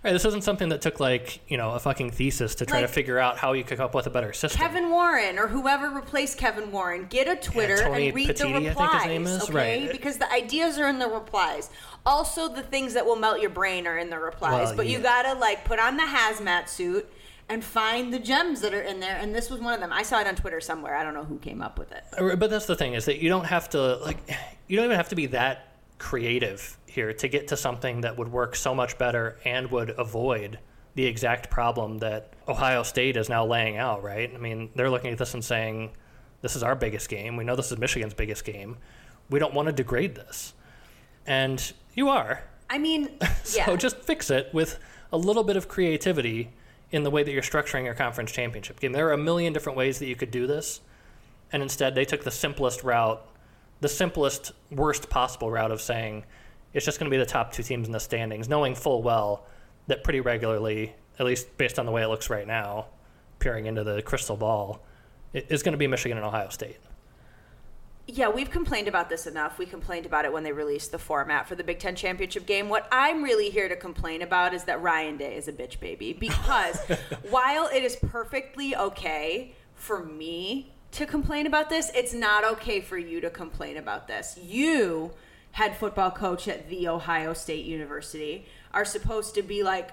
Right, 0.03 0.13
this 0.13 0.25
isn't 0.27 0.45
something 0.45 0.69
that 0.69 0.83
took 0.83 1.01
like 1.01 1.41
you 1.51 1.57
know 1.57 1.71
a 1.73 1.79
fucking 1.79 2.11
thesis 2.11 2.55
to 2.57 2.67
try 2.67 2.81
Like- 2.81 2.89
to 2.89 2.93
figure 2.93 3.19
out 3.19 3.39
how 3.39 3.55
you 3.55 3.65
could 3.65 3.79
come 3.79 3.87
up 3.87 3.95
with 3.95 4.07
a 4.07 4.11
better 4.11 4.35
system. 4.35 4.61
Kevin 4.61 4.91
Warren 4.91 5.39
or 5.39 5.47
whoever 5.49 5.89
replaced 5.89 6.37
Kevin 6.37 6.71
Warren, 6.71 7.07
get 7.09 7.27
a 7.27 7.37
Twitter 7.37 7.79
Tony 7.79 8.09
and 8.09 8.15
read 8.15 8.29
Petitti, 8.29 8.31
I 8.31 8.35
the 8.35 8.53
think 8.53 8.55
his 8.65 8.69
replies. 8.69 9.07
name 9.07 9.27
is. 9.27 9.43
Okay, 9.45 9.83
Right. 9.85 9.91
because 9.93 10.19
the 10.19 10.31
ideas 10.31 10.79
are 10.79 10.89
in 10.89 10.99
the 10.99 11.09
replies. 11.09 11.71
Also, 12.05 12.49
the 12.49 12.63
things 12.63 12.93
that 12.95 13.07
will 13.07 13.17
melt 13.17 13.41
your 13.41 13.49
brain 13.49 13.87
are 13.87 13.97
in 13.97 14.11
the 14.11 14.19
replies. 14.19 14.69
Well, 14.69 14.77
but 14.77 14.87
you 14.89 14.99
gotta 14.99 15.39
like 15.39 15.65
put 15.65 15.79
on 15.79 15.97
the 15.97 16.03
hazmat 16.03 16.69
suit 16.69 17.11
and 17.49 17.65
find 17.65 18.13
the 18.13 18.19
gems 18.19 18.61
that 18.61 18.75
are 18.75 18.83
in 18.83 19.01
there. 19.01 19.17
And 19.17 19.35
this 19.35 19.49
was 19.49 19.61
one 19.61 19.73
of 19.73 19.81
them. 19.81 19.91
I 19.93 20.03
saw 20.03 20.21
it 20.21 20.27
on 20.27 20.35
Twitter 20.35 20.61
somewhere. 20.61 20.95
I 20.97 21.03
don't 21.03 21.15
know 21.15 21.25
who 21.25 21.39
came 21.39 21.63
up 21.63 21.79
with 21.79 21.93
it. 21.93 22.05
Uh, 22.19 22.37
But 22.37 22.51
that's 22.51 22.67
the 22.67 22.77
thing 22.77 22.93
is 22.93 23.07
that 23.07 23.21
you 23.23 23.31
don't 23.31 23.47
have 23.47 23.71
to 23.71 23.97
like 23.97 24.19
you 24.69 24.77
don't 24.77 24.85
even 24.85 24.97
have 24.99 25.09
to 25.11 25.17
be 25.17 25.27
that 25.27 25.69
creative 25.99 26.77
here 26.95 27.13
to 27.13 27.29
get 27.29 27.49
to 27.49 27.57
something 27.57 28.01
that 28.03 28.17
would 28.17 28.31
work 28.31 28.57
so 28.57 28.75
much 28.75 28.97
better 28.99 29.39
and 29.45 29.71
would 29.71 29.91
avoid 29.91 30.59
the 30.95 31.07
exact 31.07 31.51
problem 31.51 31.99
that 31.99 32.33
Ohio 32.47 32.83
State 32.83 33.17
is 33.17 33.29
now 33.29 33.45
laying 33.45 33.77
out, 33.77 34.03
right? 34.03 34.33
I 34.33 34.39
mean, 34.39 34.71
they're 34.75 34.91
looking 34.91 35.13
at 35.13 35.19
this 35.19 35.35
and 35.35 35.45
saying 35.45 35.91
this 36.41 36.57
is 36.57 36.63
our 36.63 36.75
biggest 36.75 37.09
game. 37.09 37.37
We 37.37 37.45
know 37.45 37.57
this 37.57 37.73
is 37.73 37.79
Michigan's 37.79 38.15
biggest 38.15 38.45
game. 38.45 38.77
We 39.29 39.39
don't 39.39 39.55
want 39.55 39.67
to 39.67 39.73
degrade 39.73 40.15
this. 40.15 40.55
And 41.27 41.73
you 41.95 42.09
are. 42.09 42.45
I 42.71 42.79
mean, 42.79 43.11
So 43.45 43.73
yeah. 43.73 43.77
just 43.77 43.99
fix 43.99 44.31
it 44.31 44.51
with 44.53 44.79
a 45.13 45.19
little 45.19 45.45
bit 45.45 45.57
of 45.57 45.69
creativity 45.69 46.51
in 46.91 47.03
the 47.03 47.11
way 47.11 47.23
that 47.23 47.33
you're 47.33 47.43
structuring 47.43 47.85
your 47.85 47.95
conference 47.95 48.31
championship 48.33 48.81
game. 48.81 48.93
There 48.93 49.09
are 49.09 49.13
a 49.13 49.19
million 49.19 49.53
different 49.53 49.77
ways 49.77 49.99
that 49.99 50.07
you 50.07 50.17
could 50.17 50.31
do 50.31 50.47
this, 50.47 50.81
and 51.53 51.63
instead 51.63 51.95
they 51.95 52.05
took 52.05 52.25
the 52.25 52.31
simplest 52.31 52.85
route, 52.85 53.21
the 53.81 53.89
simplest, 53.89 54.53
worst 54.71 55.11
possible 55.11 55.51
route 55.51 55.71
of 55.71 55.81
saying 55.81 56.25
it's 56.75 56.85
just 56.85 56.99
going 56.99 57.11
to 57.11 57.15
be 57.15 57.19
the 57.19 57.27
top 57.27 57.53
two 57.53 57.63
teams 57.63 57.87
in 57.87 57.93
the 57.93 58.01
standings, 58.01 58.49
knowing 58.49 58.75
full 58.75 59.03
well 59.03 59.47
that 59.87 60.05
pretty 60.05 60.21
regularly, 60.21 60.95
at 61.19 61.25
least 61.25 61.57
based 61.57 61.79
on 61.79 61.87
the 61.87 61.93
way 61.93 62.03
it 62.03 62.09
looks 62.09 62.29
right 62.29 62.47
now, 62.47 62.87
peering 63.39 63.67
into 63.67 63.85
the 63.85 64.03
crystal 64.03 64.37
ball, 64.37 64.85
it 65.33 65.47
is 65.51 65.63
going 65.63 65.73
to 65.73 65.79
be 65.79 65.87
Michigan 65.87 66.19
and 66.19 66.27
Ohio 66.27 66.49
State. 66.49 66.77
Yeah, 68.07 68.29
we've 68.29 68.51
complained 68.51 68.87
about 68.87 69.09
this 69.09 69.27
enough. 69.27 69.59
We 69.59 69.65
complained 69.65 70.05
about 70.05 70.27
it 70.27 70.33
when 70.33 70.43
they 70.43 70.53
released 70.53 70.93
the 70.93 70.99
format 70.99 71.49
for 71.49 71.55
the 71.55 71.65
Big 71.65 71.79
Ten 71.79 71.97
championship 71.97 72.45
game. 72.45 72.69
What 72.69 72.87
I'm 72.93 73.23
really 73.23 73.49
here 73.49 73.69
to 73.69 73.77
complain 73.77 74.21
about 74.21 74.53
is 74.53 74.65
that 74.65 74.83
Ryan 74.83 75.17
Day 75.17 75.37
is 75.37 75.49
a 75.49 75.53
bitch 75.53 75.81
baby. 75.81 76.13
Because 76.13 76.79
while 77.31 77.67
it 77.69 77.83
is 77.83 77.97
perfectly 77.97 78.77
okay 78.77 79.55
for 79.75 80.05
me 80.05 80.73
to 80.93 81.07
complain 81.07 81.47
about 81.47 81.71
this, 81.71 81.91
it's 81.95 82.13
not 82.13 82.45
okay 82.45 82.81
for 82.81 82.99
you 82.99 83.23
to 83.23 83.31
complain 83.31 83.79
about 83.79 84.07
this. 84.07 84.39
You, 84.43 85.13
head 85.55 85.77
football 85.77 86.11
coach 86.11 86.49
at 86.49 86.69
The 86.69 86.89
Ohio 86.89 87.33
State 87.33 87.65
University, 87.65 88.45
are 88.73 88.85
supposed 88.85 89.35
to 89.37 89.43
be 89.43 89.63
like, 89.63 89.91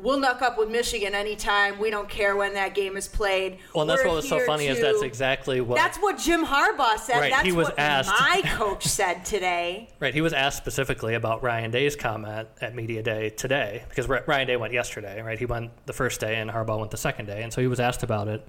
We'll 0.00 0.20
knock 0.20 0.42
up 0.42 0.56
with 0.56 0.70
Michigan 0.70 1.12
anytime. 1.12 1.80
We 1.80 1.90
don't 1.90 2.08
care 2.08 2.36
when 2.36 2.54
that 2.54 2.72
game 2.76 2.96
is 2.96 3.08
played. 3.08 3.58
Well, 3.74 3.82
and 3.82 3.90
that's 3.90 4.02
We're 4.04 4.10
what 4.10 4.14
was 4.16 4.28
so 4.28 4.38
funny 4.46 4.68
is 4.68 4.80
that's 4.80 5.02
exactly 5.02 5.60
what 5.60 5.74
that's 5.74 5.98
what 5.98 6.18
Jim 6.18 6.46
Harbaugh 6.46 6.98
said. 7.00 7.18
Right, 7.18 7.32
That's 7.32 7.44
he 7.44 7.50
was 7.50 7.66
what 7.66 7.80
asked- 7.80 8.10
my 8.10 8.42
coach 8.54 8.84
said 8.84 9.24
today. 9.24 9.88
Right. 9.98 10.14
He 10.14 10.20
was 10.20 10.32
asked 10.32 10.56
specifically 10.58 11.14
about 11.14 11.42
Ryan 11.42 11.72
Day's 11.72 11.96
comment 11.96 12.46
at 12.60 12.76
Media 12.76 13.02
Day 13.02 13.30
today 13.30 13.82
because 13.88 14.06
Ryan 14.06 14.46
Day 14.46 14.56
went 14.56 14.72
yesterday, 14.72 15.20
right? 15.20 15.36
He 15.36 15.46
went 15.46 15.72
the 15.86 15.92
first 15.92 16.20
day 16.20 16.36
and 16.36 16.48
Harbaugh 16.48 16.78
went 16.78 16.92
the 16.92 16.96
second 16.96 17.26
day. 17.26 17.42
And 17.42 17.52
so 17.52 17.60
he 17.60 17.66
was 17.66 17.80
asked 17.80 18.04
about 18.04 18.28
it. 18.28 18.46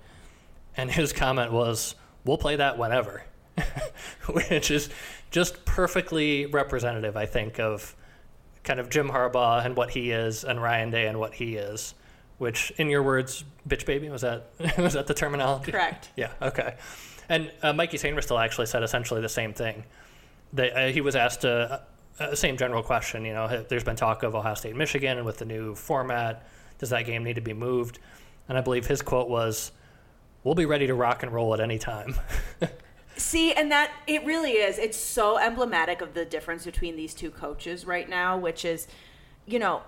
And 0.77 0.91
his 0.91 1.13
comment 1.13 1.51
was, 1.51 1.95
we'll 2.25 2.37
play 2.37 2.57
that 2.57 2.77
whenever, 2.77 3.23
which 4.29 4.69
is 4.69 4.89
just 5.31 5.65
perfectly 5.65 6.45
representative, 6.47 7.15
I 7.15 7.25
think, 7.25 7.59
of 7.59 7.95
kind 8.63 8.79
of 8.79 8.89
Jim 8.89 9.09
Harbaugh 9.09 9.65
and 9.65 9.75
what 9.75 9.91
he 9.91 10.11
is 10.11 10.43
and 10.43 10.61
Ryan 10.61 10.91
Day 10.91 11.07
and 11.07 11.19
what 11.19 11.33
he 11.33 11.55
is. 11.55 11.93
Which, 12.37 12.71
in 12.77 12.89
your 12.89 13.03
words, 13.03 13.43
bitch 13.67 13.85
baby, 13.85 14.09
was 14.09 14.21
that 14.21 14.47
was 14.77 14.93
that 14.93 15.07
the 15.07 15.13
terminology? 15.13 15.71
Correct. 15.71 16.09
Yeah. 16.15 16.31
Okay. 16.41 16.75
And 17.27 17.51
uh, 17.61 17.73
Mikey 17.73 17.97
Sainristil 17.97 18.43
actually 18.43 18.67
said 18.67 18.81
essentially 18.81 19.21
the 19.21 19.29
same 19.29 19.53
thing. 19.53 19.83
They, 20.53 20.71
uh, 20.71 20.91
he 20.91 21.01
was 21.01 21.15
asked 21.15 21.43
a 21.43 21.83
same 22.33 22.57
general 22.57 22.83
question. 22.83 23.25
You 23.25 23.33
know, 23.33 23.63
there's 23.69 23.83
been 23.83 23.95
talk 23.95 24.23
of 24.23 24.35
Ohio 24.35 24.55
State, 24.55 24.75
Michigan, 24.75 25.17
and 25.17 25.25
with 25.25 25.37
the 25.37 25.45
new 25.45 25.75
format, 25.75 26.47
does 26.77 26.89
that 26.89 27.05
game 27.05 27.23
need 27.23 27.35
to 27.35 27.41
be 27.41 27.53
moved? 27.53 27.99
And 28.47 28.57
I 28.57 28.61
believe 28.61 28.87
his 28.87 29.01
quote 29.01 29.29
was, 29.29 29.71
"We'll 30.43 30.55
be 30.55 30.65
ready 30.65 30.87
to 30.87 30.95
rock 30.95 31.23
and 31.23 31.31
roll 31.31 31.53
at 31.53 31.59
any 31.59 31.77
time." 31.77 32.15
See, 33.19 33.53
and 33.53 33.69
that 33.71 33.91
it 34.07 34.25
really 34.25 34.53
is. 34.53 34.77
It's 34.77 34.97
so 34.97 35.37
emblematic 35.37 36.01
of 36.01 36.13
the 36.13 36.23
difference 36.23 36.63
between 36.63 36.95
these 36.95 37.13
two 37.13 37.29
coaches 37.29 37.85
right 37.85 38.07
now, 38.07 38.37
which 38.37 38.63
is, 38.63 38.87
you 39.45 39.59
know, 39.59 39.81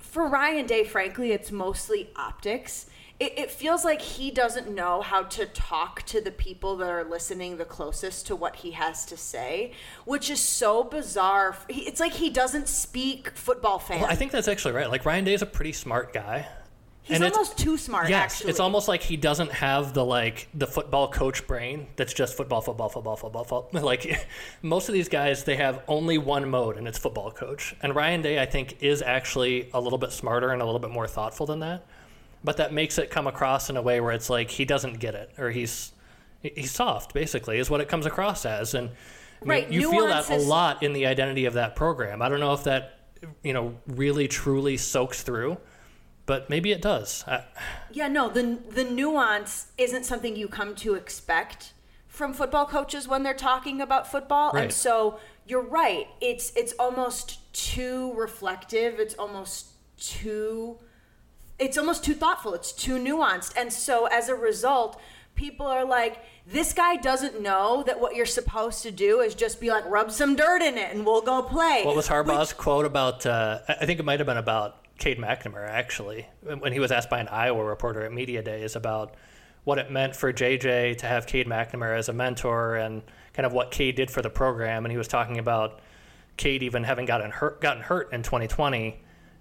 for 0.00 0.26
Ryan 0.26 0.66
Day, 0.66 0.84
frankly, 0.84 1.32
it's 1.32 1.52
mostly 1.52 2.08
optics. 2.16 2.86
It, 3.20 3.38
it 3.38 3.50
feels 3.50 3.84
like 3.84 4.00
he 4.00 4.30
doesn't 4.30 4.74
know 4.74 5.02
how 5.02 5.24
to 5.24 5.44
talk 5.46 6.02
to 6.06 6.22
the 6.22 6.30
people 6.30 6.76
that 6.76 6.88
are 6.88 7.04
listening 7.04 7.58
the 7.58 7.66
closest 7.66 8.26
to 8.28 8.36
what 8.36 8.56
he 8.56 8.72
has 8.72 9.04
to 9.06 9.16
say, 9.16 9.72
which 10.06 10.30
is 10.30 10.40
so 10.40 10.82
bizarre. 10.82 11.56
It's 11.68 12.00
like 12.00 12.14
he 12.14 12.30
doesn't 12.30 12.68
speak 12.68 13.30
football 13.30 13.78
fan. 13.78 14.00
well, 14.00 14.10
I 14.10 14.16
think 14.16 14.32
that's 14.32 14.48
actually 14.48 14.72
right. 14.72 14.90
Like 14.90 15.04
Ryan 15.04 15.24
Day 15.24 15.34
is 15.34 15.42
a 15.42 15.46
pretty 15.46 15.72
smart 15.72 16.14
guy. 16.14 16.48
He's 17.04 17.16
And 17.16 17.24
it's- 17.24 17.36
almost 17.36 17.58
too 17.58 17.76
smart. 17.76 18.08
Yes, 18.08 18.36
actually. 18.36 18.50
it's 18.50 18.60
almost 18.60 18.88
like 18.88 19.02
he 19.02 19.16
doesn't 19.18 19.52
have 19.52 19.92
the 19.92 20.02
like 20.04 20.48
the 20.54 20.66
football 20.66 21.08
coach 21.08 21.46
brain 21.46 21.86
that's 21.96 22.14
just 22.14 22.34
football, 22.34 22.60
football, 22.62 22.88
football, 22.88 23.14
football, 23.16 23.44
football. 23.44 23.82
Like 23.82 24.26
most 24.62 24.88
of 24.88 24.94
these 24.94 25.08
guys, 25.10 25.44
they 25.44 25.56
have 25.56 25.82
only 25.86 26.16
one 26.16 26.48
mode, 26.48 26.78
and 26.78 26.88
it's 26.88 26.98
football 26.98 27.30
coach. 27.30 27.76
And 27.82 27.94
Ryan 27.94 28.22
Day, 28.22 28.40
I 28.40 28.46
think, 28.46 28.82
is 28.82 29.02
actually 29.02 29.68
a 29.74 29.80
little 29.80 29.98
bit 29.98 30.12
smarter 30.12 30.50
and 30.50 30.62
a 30.62 30.64
little 30.64 30.80
bit 30.80 30.90
more 30.90 31.06
thoughtful 31.06 31.44
than 31.44 31.60
that. 31.60 31.84
But 32.42 32.56
that 32.56 32.72
makes 32.72 32.96
it 32.98 33.10
come 33.10 33.26
across 33.26 33.68
in 33.70 33.76
a 33.76 33.82
way 33.82 34.00
where 34.00 34.12
it's 34.12 34.30
like 34.30 34.50
he 34.50 34.64
doesn't 34.64 34.98
get 34.98 35.14
it, 35.14 35.30
or 35.38 35.50
he's 35.50 35.92
he's 36.42 36.70
soft, 36.70 37.12
basically, 37.14 37.58
is 37.58 37.68
what 37.70 37.80
it 37.82 37.88
comes 37.88 38.06
across 38.06 38.46
as. 38.46 38.72
And 38.74 38.88
I 38.88 39.44
mean, 39.44 39.48
Right, 39.48 39.70
you 39.70 39.90
feel 39.90 40.06
that 40.06 40.30
a 40.30 40.36
lot 40.36 40.82
in 40.82 40.94
the 40.94 41.06
identity 41.06 41.44
of 41.44 41.52
that 41.54 41.76
program. 41.76 42.22
I 42.22 42.30
don't 42.30 42.40
know 42.40 42.54
if 42.54 42.64
that 42.64 42.98
you 43.42 43.52
know 43.52 43.74
really 43.86 44.26
truly 44.28 44.76
soaks 44.78 45.22
through, 45.22 45.58
but 46.26 46.48
maybe 46.48 46.72
it 46.72 46.82
does. 46.82 47.24
I, 47.26 47.44
Yeah, 47.92 48.08
no, 48.08 48.28
the 48.28 48.58
the 48.70 48.84
nuance 48.84 49.68
isn't 49.78 50.04
something 50.04 50.36
you 50.36 50.48
come 50.48 50.74
to 50.76 50.94
expect 50.94 51.72
from 52.08 52.32
football 52.32 52.66
coaches 52.66 53.08
when 53.08 53.22
they're 53.22 53.34
talking 53.34 53.80
about 53.80 54.10
football. 54.10 54.52
Right. 54.52 54.64
And 54.64 54.72
so 54.72 55.18
you're 55.46 55.62
right. 55.62 56.06
It's 56.20 56.52
it's 56.56 56.72
almost 56.78 57.52
too 57.52 58.12
reflective. 58.14 58.98
It's 59.00 59.14
almost 59.14 59.72
too 59.98 60.78
it's 61.58 61.78
almost 61.78 62.04
too 62.04 62.14
thoughtful. 62.14 62.54
It's 62.54 62.72
too 62.72 62.98
nuanced. 62.98 63.52
And 63.56 63.72
so 63.72 64.06
as 64.06 64.28
a 64.28 64.34
result, 64.34 65.00
people 65.34 65.66
are 65.66 65.84
like 65.84 66.18
this 66.46 66.72
guy 66.72 66.96
doesn't 66.96 67.40
know 67.40 67.82
that 67.86 68.00
what 68.00 68.14
you're 68.14 68.26
supposed 68.26 68.82
to 68.82 68.90
do 68.90 69.20
is 69.20 69.34
just 69.34 69.60
be 69.60 69.70
like 69.70 69.84
rub 69.86 70.10
some 70.10 70.36
dirt 70.36 70.62
in 70.62 70.76
it 70.78 70.94
and 70.94 71.04
we'll 71.04 71.22
go 71.22 71.42
play. 71.42 71.82
What 71.84 71.96
was 71.96 72.08
Harbaugh's 72.08 72.52
quote 72.52 72.86
about? 72.86 73.26
Uh, 73.26 73.60
I 73.68 73.86
think 73.86 73.98
it 73.98 74.04
might 74.04 74.20
have 74.20 74.26
been 74.26 74.36
about 74.36 74.83
Cade 74.98 75.18
McNamara 75.18 75.68
actually, 75.68 76.26
when 76.42 76.72
he 76.72 76.78
was 76.78 76.92
asked 76.92 77.10
by 77.10 77.20
an 77.20 77.28
Iowa 77.28 77.64
reporter 77.64 78.02
at 78.02 78.12
media 78.12 78.42
days 78.42 78.76
about 78.76 79.14
what 79.64 79.78
it 79.78 79.90
meant 79.90 80.14
for 80.14 80.32
JJ 80.32 80.98
to 80.98 81.06
have 81.06 81.26
Cade 81.26 81.46
McNamara 81.46 81.98
as 81.98 82.08
a 82.08 82.12
mentor 82.12 82.76
and 82.76 83.02
kind 83.32 83.46
of 83.46 83.52
what 83.52 83.70
Cade 83.70 83.96
did 83.96 84.10
for 84.10 84.22
the 84.22 84.30
program, 84.30 84.84
and 84.84 84.92
he 84.92 84.98
was 84.98 85.08
talking 85.08 85.38
about 85.38 85.80
Cade 86.36 86.62
even 86.62 86.84
having 86.84 87.06
gotten 87.06 87.30
hurt, 87.30 87.60
gotten 87.60 87.82
hurt 87.82 88.12
in 88.12 88.22
2020. 88.22 89.00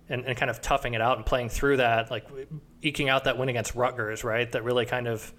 And, 0.10 0.26
and 0.26 0.38
kind 0.38 0.52
of 0.52 0.60
toughing 0.60 0.96
it 0.96 1.02
out 1.02 1.16
and 1.16 1.26
playing 1.26 1.48
through 1.48 1.78
that, 1.78 2.12
like 2.12 2.28
eking 2.82 3.08
out 3.08 3.24
that 3.24 3.38
win 3.38 3.48
against 3.48 3.74
Rutgers, 3.74 4.26
right? 4.26 4.52
That 4.52 4.66
really 4.66 4.86
kind 4.86 5.08
of 5.08 5.34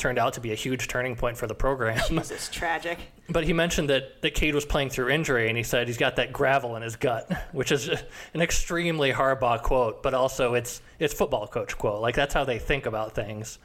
turned 0.00 0.18
out 0.18 0.32
to 0.32 0.40
be 0.40 0.50
a 0.50 0.56
huge 0.56 0.88
turning 0.88 1.14
point 1.14 1.36
for 1.36 1.46
the 1.46 1.54
program. 1.54 2.00
This 2.10 2.30
is 2.30 2.48
tragic. 2.48 2.98
But 3.28 3.44
he 3.44 3.52
mentioned 3.52 3.90
that, 3.90 4.20
that 4.22 4.34
Cade 4.34 4.54
was 4.54 4.64
playing 4.64 4.90
through 4.90 5.10
injury, 5.10 5.48
and 5.48 5.56
he 5.56 5.62
said 5.62 5.86
he's 5.86 5.96
got 5.98 6.16
that 6.16 6.32
gravel 6.32 6.76
in 6.76 6.82
his 6.82 6.96
gut, 6.96 7.30
which 7.52 7.70
is 7.70 7.88
an 8.34 8.40
extremely 8.40 9.12
Harbaugh 9.12 9.62
quote, 9.62 10.02
but 10.02 10.14
also 10.14 10.54
it's 10.54 10.82
it's 10.98 11.14
football 11.14 11.46
coach 11.46 11.78
quote. 11.78 12.00
Like 12.00 12.14
that's 12.14 12.34
how 12.34 12.44
they 12.44 12.58
think 12.58 12.86
about 12.86 13.14
things. 13.14 13.58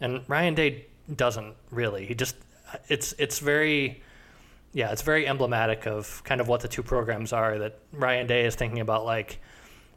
And 0.00 0.22
Ryan 0.28 0.54
Day 0.54 0.86
doesn't 1.14 1.54
really. 1.70 2.06
He 2.06 2.14
just 2.14 2.36
it's 2.88 3.14
it's 3.18 3.38
very 3.38 4.02
yeah, 4.72 4.92
it's 4.92 5.02
very 5.02 5.26
emblematic 5.26 5.86
of 5.86 6.22
kind 6.24 6.40
of 6.40 6.48
what 6.48 6.60
the 6.60 6.68
two 6.68 6.82
programs 6.82 7.32
are. 7.32 7.58
That 7.58 7.78
Ryan 7.92 8.26
Day 8.26 8.44
is 8.44 8.54
thinking 8.54 8.80
about 8.80 9.04
like. 9.04 9.40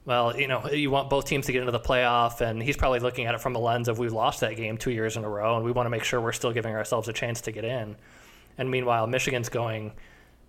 Well, 0.10 0.36
you 0.36 0.48
know, 0.48 0.68
you 0.72 0.90
want 0.90 1.08
both 1.08 1.26
teams 1.26 1.46
to 1.46 1.52
get 1.52 1.60
into 1.60 1.72
the 1.72 1.80
playoff, 1.80 2.42
and 2.42 2.64
he's 2.64 2.76
probably 2.76 3.00
looking 3.00 3.28
at 3.28 3.36
it 3.36 3.42
from 3.42 3.56
a 3.56 3.60
lens 3.60 3.88
of 3.88 4.00
we've 4.00 4.12
lost 4.12 4.40
that 4.40 4.56
game 4.56 4.76
two 4.76 4.90
years 4.90 5.16
in 5.16 5.24
a 5.24 5.30
row, 5.30 5.56
and 5.56 5.64
we 5.64 5.72
want 5.72 5.86
to 5.86 5.92
make 5.92 6.04
sure 6.04 6.20
we're 6.20 6.32
still 6.32 6.52
giving 6.52 6.74
ourselves 6.74 7.08
a 7.08 7.14
chance 7.14 7.42
to 7.42 7.52
get 7.52 7.64
in. 7.64 7.96
And 8.58 8.72
meanwhile, 8.72 9.06
Michigan's 9.06 9.50
going, 9.50 9.92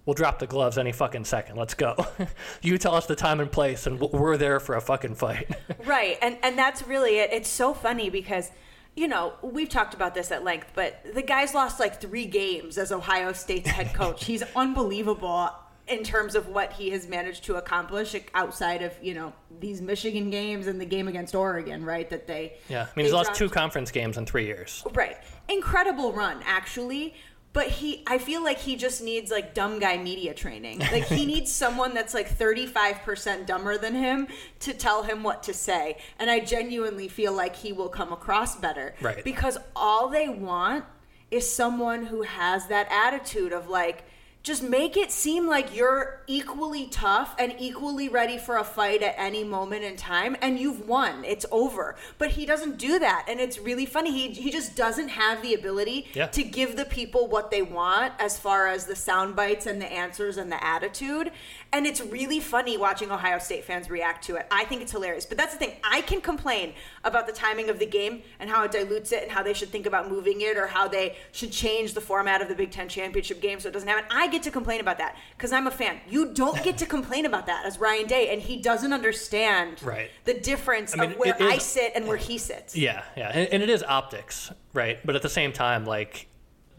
we'll 0.07 0.15
drop 0.15 0.39
the 0.39 0.47
gloves 0.47 0.79
any 0.79 0.93
fucking 0.93 1.27
second. 1.27 1.57
Let's 1.57 1.75
go. 1.75 1.95
you 2.63 2.79
tell 2.79 2.95
us 2.95 3.05
the 3.05 3.15
time 3.15 3.39
and 3.39 3.53
place, 3.53 3.87
and 3.87 4.01
we're 4.01 4.39
there 4.39 4.61
for 4.61 4.77
a 4.77 4.81
fucking 4.81 5.17
fight. 5.17 5.55
Right. 5.85 6.17
And 6.23 6.39
and 6.43 6.57
that's 6.57 6.87
really 6.87 7.19
it. 7.19 7.31
It's 7.31 7.49
so 7.49 7.75
funny 7.75 8.09
because 8.09 8.51
you 8.97 9.09
know, 9.09 9.35
we've 9.43 9.69
talked 9.69 9.93
about 9.93 10.15
this 10.15 10.33
at 10.33 10.43
length, 10.43 10.73
but 10.75 11.05
the 11.15 11.23
guy's 11.23 11.55
lost 11.55 11.79
like 11.79 12.01
3 12.01 12.27
games 12.27 12.79
as 12.79 12.93
Ohio 12.93 13.33
State's 13.33 13.69
head 13.69 13.95
coach. 13.95 14.25
He's 14.25 14.43
unbelievable 14.57 15.51
in 15.91 16.05
terms 16.05 16.35
of 16.35 16.49
what 16.49 16.73
he 16.73 16.91
has 16.91 17.09
managed 17.09 17.45
to 17.45 17.57
accomplish 17.57 18.15
outside 18.35 18.83
of, 18.83 18.93
you 19.03 19.13
know, 19.15 19.33
these 19.59 19.83
Michigan 19.83 20.31
games 20.31 20.67
and 20.67 20.81
the 20.81 20.85
game 20.87 21.09
against 21.09 21.35
Oregon, 21.35 21.85
right? 21.85 22.09
That 22.09 22.27
they 22.27 22.55
yeah, 22.69 22.83
I 22.83 22.89
mean, 22.97 23.05
he's 23.07 23.13
lost 23.13 23.27
dropped- 23.29 23.39
two 23.39 23.49
conference 23.51 23.91
games 23.91 24.17
in 24.17 24.25
three 24.27 24.47
years. 24.47 24.85
Right. 24.95 25.17
Incredible 25.49 26.13
run, 26.13 26.39
actually. 26.47 27.15
But 27.53 27.67
he, 27.67 28.05
I 28.07 28.19
feel 28.19 28.45
like 28.45 28.59
he 28.59 28.77
just 28.77 29.03
needs 29.03 29.33
like 29.33 29.55
dumb 29.55 29.81
guy 29.81 29.99
media 29.99 30.33
training. 30.35 30.79
Like 30.93 31.07
he 31.07 31.27
needs 31.27 31.51
someone 31.53 31.95
that's 31.95 32.15
like 32.15 32.31
35% 32.39 33.45
dumber 33.47 33.77
than 33.77 33.95
him 33.95 34.29
to 34.61 34.73
tell 34.73 35.03
him 35.03 35.25
what 35.25 35.43
to 35.45 35.53
say. 35.55 35.99
And 36.21 36.31
I 36.31 36.39
genuinely 36.39 37.09
feel 37.09 37.33
like 37.33 37.57
he 37.57 37.73
will 37.73 37.89
come 37.89 38.13
across 38.13 38.55
better. 38.55 38.95
Right. 39.01 39.25
Because 39.25 39.59
all 39.75 40.09
they 40.09 40.29
want 40.29 40.85
is 41.33 41.51
someone 41.51 42.07
who 42.07 42.23
has 42.23 42.69
that 42.69 42.87
attitude 42.91 43.53
of 43.53 43.69
like, 43.69 44.05
just 44.43 44.63
make 44.63 44.97
it 44.97 45.11
seem 45.13 45.47
like 45.47 45.77
you're 45.77 46.23
equally 46.27 46.87
tough 46.87 47.35
and 47.39 47.55
equally 47.59 48.09
ready 48.09 48.39
for 48.39 48.57
a 48.57 48.65
fight 48.65 49.03
at 49.03 49.15
any 49.19 49.45
moment 49.45 49.85
in 49.85 49.97
time 49.97 50.35
and 50.41 50.59
you've 50.59 50.89
won. 50.89 51.23
It's 51.27 51.45
over. 51.51 51.95
But 52.17 52.31
he 52.31 52.47
doesn't 52.47 52.79
do 52.79 52.99
that 52.99 53.27
and 53.29 53.39
it's 53.39 53.59
really 53.59 53.85
funny. 53.85 54.11
He, 54.13 54.31
he 54.31 54.51
just 54.51 54.75
doesn't 54.77 55.09
have 55.09 55.43
the 55.43 55.53
ability 55.53 56.07
Yeah. 56.15 56.27
to 56.29 56.43
give 56.43 56.77
the 56.77 56.87
people 56.87 57.27
what 57.29 57.51
they 57.51 57.61
want 57.61 58.15
as 58.19 58.39
far 58.39 58.67
as 58.67 58.87
the 58.87 58.97
sound 58.97 59.37
bites 59.37 59.67
and 59.67 59.81
the 59.81 59.93
answers 59.93 60.39
and 60.39 60.51
the 60.51 60.65
attitude. 60.65 61.33
And 61.73 61.87
it's 61.87 62.01
really 62.01 62.41
funny 62.41 62.79
watching 62.79 63.11
ohio 63.11 63.39
state 63.39 63.65
fans 63.65 63.91
react 63.91 64.25
to 64.25 64.37
it. 64.37 64.47
I 64.51 64.65
think 64.65 64.81
it's 64.81 64.93
hilarious. 64.93 65.27
But 65.27 65.37
that's 65.37 65.53
the 65.53 65.59
thing. 65.59 65.77
I 65.85 66.01
can 66.01 66.23
complain 66.23 66.73
about 67.05 67.27
the 67.27 67.33
timing 67.35 67.69
of 67.69 67.79
the 67.79 67.87
game 67.87 68.23
and 68.39 68.49
how 68.49 68.65
it 68.65 68.73
dilutes 68.73 69.13
it 69.13 69.23
and 69.23 69.31
how 69.31 69.43
they 69.43 69.53
should 69.53 69.69
think 69.69 69.85
about 69.85 70.11
moving 70.11 70.41
it 70.41 70.57
or 70.57 70.67
how 70.67 70.89
they 70.89 71.17
should 71.33 71.53
change 71.53 71.93
the 71.93 72.01
format 72.01 72.41
of 72.41 72.49
the 72.49 72.55
big 72.55 72.71
ten 72.71 72.89
championship 72.89 73.43
game 73.43 73.61
so 73.61 73.69
it 73.69 73.73
doesn't 73.73 73.87
happen. 73.89 74.05
I 74.11 74.30
get 74.31 74.43
to 74.45 74.51
complain 74.51 74.81
about 74.81 74.99
that 74.99 75.17
because 75.37 75.53
i'm 75.53 75.67
a 75.67 75.71
fan 75.71 75.99
you 76.09 76.33
don't 76.33 76.63
get 76.63 76.79
to 76.79 76.87
complain 76.87 77.27
about 77.27 77.47
that 77.47 77.65
as 77.67 77.79
ryan 77.79 78.07
day 78.07 78.31
and 78.33 78.41
he 78.43 78.57
doesn't 78.61 78.93
understand 78.93 79.83
Right. 79.83 80.11
the 80.25 80.35
difference 80.35 80.95
I 80.97 81.01
mean, 81.01 81.11
of 81.13 81.17
where 81.19 81.35
is- 81.37 81.43
i 81.43 81.59
sit 81.59 81.93
and 81.95 82.07
where 82.07 82.17
he 82.17 82.39
sits 82.39 82.77
Yeah, 82.77 83.03
yeah, 83.17 83.29
and, 83.33 83.49
and 83.53 83.63
it 83.63 83.71
is 83.71 83.83
optics, 83.83 84.51
right? 84.75 84.99
But 85.05 85.17
at 85.17 85.23
the 85.23 85.29
same 85.29 85.53
time, 85.53 85.85
like 85.85 86.27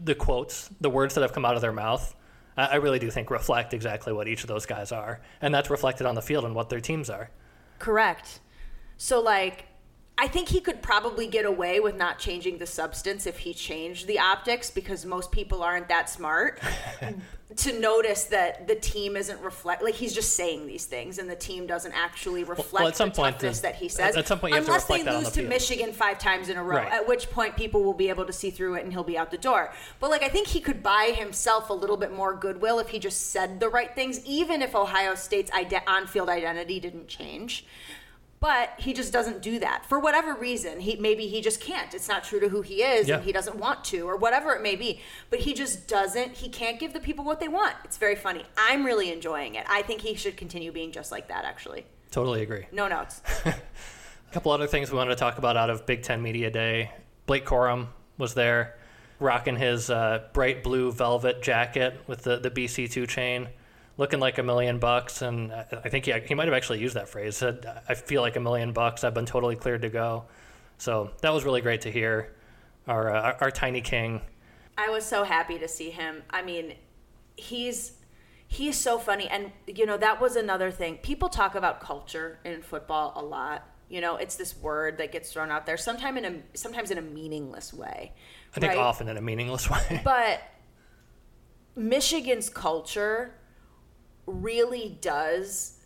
the 0.00 0.14
quotes, 0.14 0.68
the 0.80 0.90
words 0.90 1.14
that 1.14 1.20
have 1.20 1.32
come 1.32 1.44
out 1.44 1.54
of 1.54 1.60
their 1.62 1.72
mouth, 1.72 2.14
I 2.56 2.76
really 2.76 2.98
do 2.98 3.10
think 3.10 3.30
reflect 3.30 3.72
exactly 3.72 4.12
what 4.12 4.26
each 4.28 4.42
of 4.42 4.48
those 4.48 4.66
guys 4.66 4.90
are, 4.92 5.20
and 5.40 5.54
that's 5.54 5.70
reflected 5.70 6.06
on 6.06 6.14
the 6.14 6.22
field 6.22 6.44
and 6.44 6.54
what 6.54 6.68
their 6.70 6.80
teams 6.80 7.08
are. 7.08 7.30
Correct. 7.78 8.40
So 8.96 9.20
like 9.20 9.66
I 10.22 10.28
think 10.28 10.48
he 10.48 10.60
could 10.60 10.82
probably 10.82 11.26
get 11.26 11.44
away 11.44 11.80
with 11.80 11.96
not 11.96 12.20
changing 12.20 12.58
the 12.58 12.66
substance 12.66 13.26
if 13.26 13.38
he 13.38 13.52
changed 13.52 14.06
the 14.06 14.20
optics 14.20 14.70
because 14.70 15.04
most 15.04 15.32
people 15.32 15.64
aren't 15.64 15.88
that 15.88 16.08
smart 16.08 16.60
to 17.56 17.80
notice 17.80 18.22
that 18.26 18.68
the 18.68 18.76
team 18.76 19.16
isn't 19.16 19.40
reflect 19.40 19.82
like 19.82 19.94
he's 19.96 20.14
just 20.14 20.36
saying 20.36 20.64
these 20.68 20.84
things 20.84 21.18
and 21.18 21.28
the 21.28 21.34
team 21.34 21.66
doesn't 21.66 21.90
actually 21.92 22.44
reflect 22.44 22.86
at 22.86 22.96
some 22.96 23.08
the 23.08 23.16
point, 23.16 23.34
toughness 23.34 23.58
the- 23.58 23.62
that 23.66 23.74
he 23.74 23.88
says. 23.88 24.16
at 24.16 24.28
some 24.28 24.38
point 24.38 24.52
you 24.52 24.54
have 24.58 24.64
to 24.64 24.70
unless 24.70 24.84
they 24.84 25.02
lose 25.02 25.24
to 25.30 25.40
field. 25.40 25.48
Michigan 25.48 25.92
five 25.92 26.20
times 26.20 26.48
in 26.48 26.56
a 26.56 26.62
row, 26.62 26.76
Right. 26.76 26.92
at 26.92 27.08
which 27.08 27.28
point 27.28 27.56
people 27.56 27.82
will 27.82 27.92
be 27.92 28.08
able 28.08 28.24
to 28.24 28.32
see 28.32 28.50
through 28.50 28.76
it 28.76 28.84
and 28.84 28.92
he'll 28.92 29.02
be 29.02 29.18
out 29.18 29.32
the 29.32 29.38
door. 29.38 29.72
But 29.98 30.10
like 30.10 30.22
I 30.22 30.28
think 30.28 30.46
he 30.46 30.60
could 30.60 30.84
buy 30.84 31.12
himself 31.18 31.68
a 31.68 31.74
little 31.74 31.96
bit 31.96 32.12
more 32.14 32.32
goodwill 32.32 32.78
if 32.78 32.90
he 32.90 33.00
just 33.00 33.30
said 33.32 33.58
the 33.58 33.68
right 33.68 33.92
things, 33.92 34.24
even 34.24 34.62
if 34.62 34.76
Ohio 34.76 35.16
State's 35.16 35.50
ide- 35.52 35.82
on-field 35.88 36.28
identity 36.28 36.78
didn't 36.78 37.08
change. 37.08 37.66
But 38.42 38.70
he 38.76 38.92
just 38.92 39.12
doesn't 39.12 39.40
do 39.40 39.60
that 39.60 39.86
for 39.86 40.00
whatever 40.00 40.34
reason. 40.34 40.80
He 40.80 40.96
maybe 40.96 41.28
he 41.28 41.40
just 41.40 41.60
can't. 41.60 41.94
It's 41.94 42.08
not 42.08 42.24
true 42.24 42.40
to 42.40 42.48
who 42.48 42.60
he 42.60 42.82
is, 42.82 43.06
Yeah. 43.06 43.16
and 43.16 43.24
he 43.24 43.30
doesn't 43.30 43.56
want 43.56 43.84
to, 43.84 44.00
or 44.00 44.16
whatever 44.16 44.52
it 44.52 44.62
may 44.62 44.74
be. 44.74 45.00
But 45.30 45.38
he 45.38 45.54
just 45.54 45.86
doesn't. 45.86 46.32
He 46.32 46.48
can't 46.48 46.80
give 46.80 46.92
the 46.92 46.98
people 46.98 47.24
what 47.24 47.38
they 47.38 47.46
want. 47.46 47.76
It's 47.84 47.98
very 47.98 48.16
funny. 48.16 48.44
I'm 48.58 48.84
really 48.84 49.12
enjoying 49.12 49.54
it. 49.54 49.64
I 49.68 49.82
think 49.82 50.00
he 50.00 50.16
should 50.16 50.36
continue 50.36 50.72
being 50.72 50.90
just 50.90 51.12
like 51.12 51.28
that. 51.28 51.44
Actually, 51.44 51.86
Totally 52.10 52.42
agree. 52.42 52.66
no 52.72 52.88
notes. 52.88 53.22
A 53.46 53.54
couple 54.32 54.50
other 54.50 54.66
things 54.66 54.90
we 54.90 54.96
wanted 54.98 55.10
to 55.10 55.16
talk 55.20 55.38
about 55.38 55.56
out 55.56 55.70
of 55.70 55.86
Big 55.86 56.02
Ten 56.02 56.20
Media 56.20 56.50
Day. 56.50 56.90
Blake 57.26 57.46
Corum 57.46 57.86
was 58.18 58.34
there, 58.34 58.76
rocking 59.20 59.54
his 59.54 59.88
uh, 59.88 60.24
bright 60.32 60.64
blue 60.64 60.90
velvet 60.90 61.42
jacket 61.42 62.00
with 62.08 62.24
the, 62.24 62.38
the 62.38 62.50
BC2 62.50 63.06
chain, 63.08 63.48
looking 63.96 64.20
like 64.20 64.38
a 64.38 64.42
million 64.42 64.78
bucks. 64.78 65.22
And 65.22 65.52
I 65.52 65.88
think 65.88 66.06
he, 66.06 66.12
he 66.26 66.34
might 66.34 66.46
have 66.46 66.54
actually 66.54 66.80
used 66.80 66.96
that 66.96 67.08
phrase. 67.08 67.36
Said, 67.36 67.66
I 67.88 67.94
feel 67.94 68.22
like 68.22 68.36
a 68.36 68.40
million 68.40 68.72
bucks. 68.72 69.04
I've 69.04 69.14
been 69.14 69.26
totally 69.26 69.56
cleared 69.56 69.82
to 69.82 69.88
go. 69.88 70.24
So 70.78 71.10
that 71.20 71.32
was 71.32 71.44
really 71.44 71.60
great 71.60 71.82
to 71.82 71.90
hear. 71.90 72.34
Our, 72.86 73.14
uh, 73.14 73.20
our, 73.20 73.36
our 73.42 73.50
tiny 73.50 73.80
king. 73.80 74.20
I 74.76 74.88
was 74.88 75.04
so 75.04 75.22
happy 75.22 75.58
to 75.58 75.68
see 75.68 75.90
him. 75.90 76.22
I 76.30 76.42
mean, 76.42 76.74
he's 77.36 77.92
he's 78.48 78.76
so 78.76 78.98
funny 78.98 79.26
and 79.28 79.50
you 79.66 79.86
know 79.86 79.96
that 79.96 80.20
was 80.20 80.36
another 80.36 80.70
thing. 80.70 80.96
People 80.98 81.28
talk 81.28 81.54
about 81.54 81.80
culture 81.80 82.38
in 82.44 82.62
football 82.62 83.12
a 83.16 83.22
lot. 83.22 83.66
You 83.88 84.00
know, 84.00 84.16
it's 84.16 84.36
this 84.36 84.56
word 84.56 84.98
that 84.98 85.12
gets 85.12 85.32
thrown 85.32 85.50
out 85.50 85.66
there 85.66 85.76
sometimes 85.76 86.18
in 86.18 86.24
a 86.24 86.58
sometimes 86.58 86.90
in 86.90 86.98
a 86.98 87.02
meaningless 87.02 87.72
way. 87.72 88.12
I 88.56 88.60
think 88.60 88.72
right? 88.72 88.78
often 88.78 89.08
in 89.08 89.16
a 89.16 89.22
meaningless 89.22 89.70
way. 89.70 90.00
But 90.04 90.40
Michigan's 91.76 92.48
culture 92.48 93.34
really 94.26 94.98
does 95.00 95.78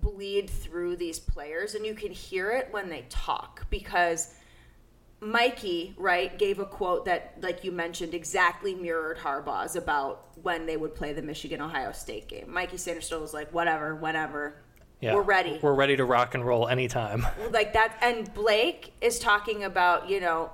bleed 0.00 0.48
through 0.48 0.96
these 0.96 1.18
players 1.18 1.74
and 1.74 1.84
you 1.84 1.94
can 1.94 2.10
hear 2.10 2.50
it 2.50 2.68
when 2.70 2.88
they 2.88 3.04
talk 3.10 3.66
because 3.70 4.34
Mikey, 5.22 5.94
right, 5.96 6.36
gave 6.36 6.58
a 6.58 6.64
quote 6.64 7.04
that, 7.04 7.36
like 7.40 7.62
you 7.62 7.70
mentioned, 7.70 8.12
exactly 8.12 8.74
mirrored 8.74 9.18
Harbaugh's 9.18 9.76
about 9.76 10.36
when 10.42 10.66
they 10.66 10.76
would 10.76 10.96
play 10.96 11.12
the 11.12 11.22
Michigan 11.22 11.60
Ohio 11.60 11.92
State 11.92 12.26
game. 12.26 12.52
Mikey 12.52 12.76
Sainristil 12.76 13.20
was 13.20 13.32
like, 13.32 13.52
whatever, 13.54 13.94
whenever. 13.94 14.56
Yeah. 15.00 15.14
We're 15.14 15.22
ready. 15.22 15.60
We're 15.62 15.74
ready 15.74 15.96
to 15.96 16.04
rock 16.04 16.34
and 16.34 16.44
roll 16.44 16.66
anytime. 16.66 17.24
Like 17.52 17.72
that. 17.74 17.98
And 18.02 18.34
Blake 18.34 18.94
is 19.00 19.20
talking 19.20 19.62
about, 19.62 20.10
you 20.10 20.20
know, 20.20 20.50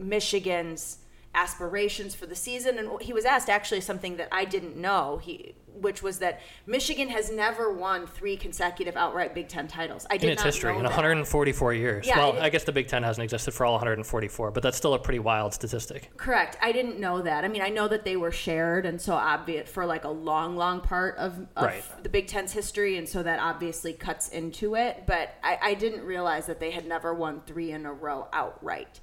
Michigan's 0.00 0.98
aspirations 1.32 2.14
for 2.14 2.26
the 2.26 2.34
season. 2.34 2.78
And 2.78 3.00
he 3.00 3.12
was 3.12 3.24
asked 3.24 3.48
actually 3.48 3.82
something 3.82 4.16
that 4.16 4.28
I 4.32 4.44
didn't 4.44 4.76
know. 4.76 5.18
He 5.22 5.54
which 5.80 6.02
was 6.02 6.18
that 6.18 6.40
Michigan 6.66 7.08
has 7.08 7.30
never 7.30 7.72
won 7.72 8.06
three 8.06 8.36
consecutive 8.36 8.96
outright 8.96 9.34
Big 9.34 9.48
Ten 9.48 9.68
titles. 9.68 10.06
I 10.10 10.16
did 10.16 10.26
in 10.26 10.32
its 10.34 10.42
history 10.42 10.76
in 10.76 10.82
144 10.82 11.74
years. 11.74 12.06
Yeah, 12.06 12.18
well, 12.18 12.36
it- 12.36 12.42
I 12.42 12.48
guess 12.50 12.64
the 12.64 12.72
Big 12.72 12.88
Ten 12.88 13.02
hasn't 13.02 13.22
existed 13.22 13.52
for 13.54 13.64
all 13.66 13.72
144, 13.74 14.50
but 14.50 14.62
that's 14.62 14.76
still 14.76 14.94
a 14.94 14.98
pretty 14.98 15.18
wild 15.18 15.54
statistic. 15.54 16.10
Correct. 16.16 16.56
I 16.60 16.72
didn't 16.72 16.98
know 16.98 17.22
that. 17.22 17.44
I 17.44 17.48
mean, 17.48 17.62
I 17.62 17.68
know 17.68 17.88
that 17.88 18.04
they 18.04 18.16
were 18.16 18.32
shared 18.32 18.86
and 18.86 19.00
so 19.00 19.14
obvious 19.14 19.68
for 19.70 19.86
like 19.86 20.04
a 20.04 20.10
long, 20.10 20.56
long 20.56 20.80
part 20.80 21.16
of, 21.16 21.38
of 21.56 21.64
Right. 21.64 21.84
the 22.02 22.08
Big 22.08 22.26
Ten's 22.26 22.52
history, 22.52 22.96
and 22.98 23.08
so 23.08 23.22
that 23.22 23.40
obviously 23.40 23.92
cuts 23.92 24.28
into 24.28 24.74
it. 24.74 25.04
But 25.06 25.34
I, 25.42 25.58
I 25.62 25.74
didn't 25.74 26.02
realize 26.04 26.46
that 26.46 26.60
they 26.60 26.70
had 26.70 26.86
never 26.86 27.14
won 27.14 27.40
three 27.46 27.70
in 27.72 27.86
a 27.86 27.92
row 27.92 28.28
outright. 28.32 29.00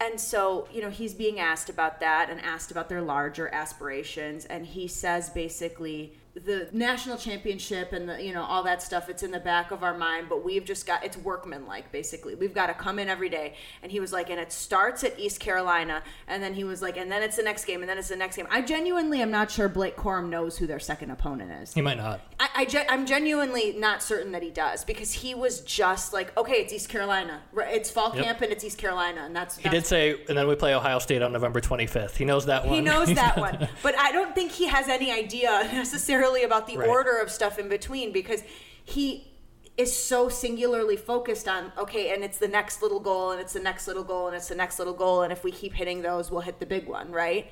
And 0.00 0.18
so, 0.18 0.66
you 0.72 0.80
know, 0.80 0.88
he's 0.88 1.12
being 1.12 1.38
asked 1.38 1.68
about 1.68 2.00
that 2.00 2.30
and 2.30 2.40
asked 2.40 2.70
about 2.70 2.88
their 2.88 3.02
larger 3.02 3.48
aspirations. 3.52 4.46
And 4.46 4.66
he 4.66 4.88
says 4.88 5.28
basically 5.28 6.14
the 6.34 6.68
national 6.72 7.16
championship 7.16 7.92
and 7.92 8.08
the, 8.08 8.22
you 8.22 8.32
know, 8.32 8.42
all 8.42 8.62
that 8.62 8.82
stuff, 8.82 9.08
it's 9.08 9.22
in 9.22 9.32
the 9.32 9.40
back 9.40 9.72
of 9.72 9.82
our 9.82 9.96
mind, 9.96 10.28
but 10.28 10.44
we've 10.44 10.64
just 10.64 10.86
got, 10.86 11.04
it's 11.04 11.16
workmanlike 11.16 11.90
basically. 11.90 12.34
We've 12.36 12.54
got 12.54 12.66
to 12.68 12.74
come 12.74 12.98
in 12.98 13.08
every 13.08 13.28
day. 13.28 13.54
And 13.82 13.90
he 13.90 13.98
was 13.98 14.12
like, 14.12 14.30
and 14.30 14.38
it 14.38 14.52
starts 14.52 15.02
at 15.02 15.18
East 15.18 15.40
Carolina. 15.40 16.02
And 16.28 16.42
then 16.42 16.54
he 16.54 16.62
was 16.62 16.82
like, 16.82 16.96
and 16.96 17.10
then 17.10 17.22
it's 17.22 17.36
the 17.36 17.42
next 17.42 17.64
game, 17.64 17.80
and 17.80 17.88
then 17.90 17.98
it's 17.98 18.08
the 18.08 18.16
next 18.16 18.36
game. 18.36 18.46
I 18.50 18.62
genuinely 18.62 19.20
am 19.22 19.30
not 19.30 19.50
sure 19.50 19.68
Blake 19.68 19.96
Corum 19.96 20.28
knows 20.28 20.56
who 20.56 20.66
their 20.66 20.78
second 20.78 21.10
opponent 21.10 21.50
is. 21.62 21.74
He 21.74 21.80
might 21.80 21.96
not. 21.96 22.20
I, 22.38 22.66
I, 22.72 22.86
i'm 22.88 23.06
genuinely 23.06 23.72
not 23.72 24.02
certain 24.02 24.32
that 24.32 24.42
he 24.42 24.50
does 24.50 24.84
because 24.84 25.12
he 25.12 25.34
was 25.34 25.60
just 25.62 26.12
like, 26.12 26.36
okay, 26.38 26.54
it's 26.54 26.72
East 26.72 26.88
Carolina. 26.88 27.40
It's 27.56 27.90
fall 27.90 28.14
Yep. 28.14 28.24
camp 28.24 28.40
and 28.42 28.52
it's 28.52 28.64
East 28.64 28.78
Carolina. 28.78 29.22
And 29.24 29.34
that's, 29.34 29.56
He 29.56 29.68
did 29.68 29.84
say, 29.84 30.16
and 30.28 30.38
then 30.38 30.46
we 30.46 30.54
play 30.54 30.74
Ohio 30.74 30.98
State 31.00 31.22
on 31.22 31.32
November 31.32 31.60
25th. 31.60 32.16
He 32.16 32.24
knows 32.24 32.46
that 32.46 32.64
one. 32.64 32.74
He 32.74 32.80
knows 32.80 33.12
that 33.14 33.36
one, 33.36 33.68
but 33.82 33.98
I 33.98 34.12
don't 34.12 34.34
think 34.34 34.52
he 34.52 34.66
has 34.66 34.88
any 34.88 35.10
idea 35.10 35.48
necessarily 35.72 36.20
about 36.42 36.66
the 36.66 36.76
Right. 36.76 36.88
order 36.88 37.18
of 37.18 37.30
stuff 37.30 37.58
in 37.58 37.68
between 37.68 38.12
because 38.12 38.42
he 38.84 39.26
is 39.76 39.96
so 39.96 40.28
singularly 40.28 40.96
focused 40.96 41.48
on 41.48 41.72
okay, 41.78 42.12
and 42.12 42.22
it's 42.22 42.38
the 42.38 42.48
next 42.48 42.82
little 42.82 43.00
goal, 43.00 43.30
and 43.30 43.40
it's 43.40 43.52
the 43.52 43.60
next 43.60 43.86
little 43.88 44.04
goal, 44.04 44.26
and 44.26 44.36
it's 44.36 44.48
the 44.48 44.54
next 44.54 44.78
little 44.78 44.94
goal, 44.94 45.22
and 45.22 45.32
if 45.32 45.42
we 45.44 45.50
keep 45.50 45.74
hitting 45.74 46.02
those, 46.02 46.30
we'll 46.30 46.40
hit 46.42 46.60
the 46.60 46.66
big 46.66 46.86
one, 46.86 47.10
right? 47.12 47.50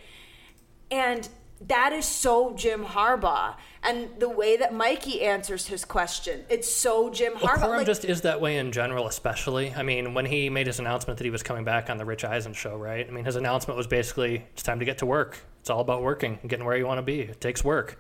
And 0.91 1.29
that 1.61 1.93
is 1.93 2.05
so 2.05 2.53
Jim 2.55 2.85
Harbaugh, 2.85 3.57
and 3.83 4.11
the 4.19 4.29
way 4.29 4.57
that 4.57 4.73
Mikey 4.73 5.23
answers 5.23 5.67
his 5.67 5.85
question, 5.85 6.45
it's 6.49 6.71
so 6.71 7.11
Jim 7.11 7.33
Well, 7.35 7.49
Harbaugh. 7.49 7.63
Corum 7.63 7.77
Like, 7.79 7.87
just 7.87 8.05
is 8.05 8.21
that 8.23 8.41
way 8.41 8.59
in 8.59 8.71
general, 8.73 9.07
especially. 9.09 9.75
I 9.75 9.83
mean, 9.83 10.15
when 10.15 10.25
he 10.27 10.51
made 10.51 10.67
his 10.67 10.79
announcement 10.79 11.19
that 11.19 11.25
he 11.25 11.31
was 11.31 11.43
coming 11.43 11.65
back 11.65 11.91
on 11.91 11.97
the 11.99 12.05
Rich 12.05 12.25
Eisen 12.25 12.53
show, 12.53 12.77
right? 12.77 13.07
I 13.07 13.11
mean, 13.11 13.25
his 13.25 13.37
announcement 13.37 13.77
was 13.77 13.87
basically, 13.87 14.45
it's 14.53 14.63
time 14.63 14.79
to 14.79 14.85
get 14.85 14.99
to 14.99 15.07
work. 15.07 15.39
It's 15.61 15.71
all 15.71 15.81
about 15.81 16.03
working 16.03 16.39
and 16.43 16.49
getting 16.51 16.65
where 16.65 16.77
you 16.77 16.87
want 16.87 16.99
to 16.99 17.03
be. 17.03 17.23
It 17.23 17.41
takes 17.41 17.65
work. 17.65 17.99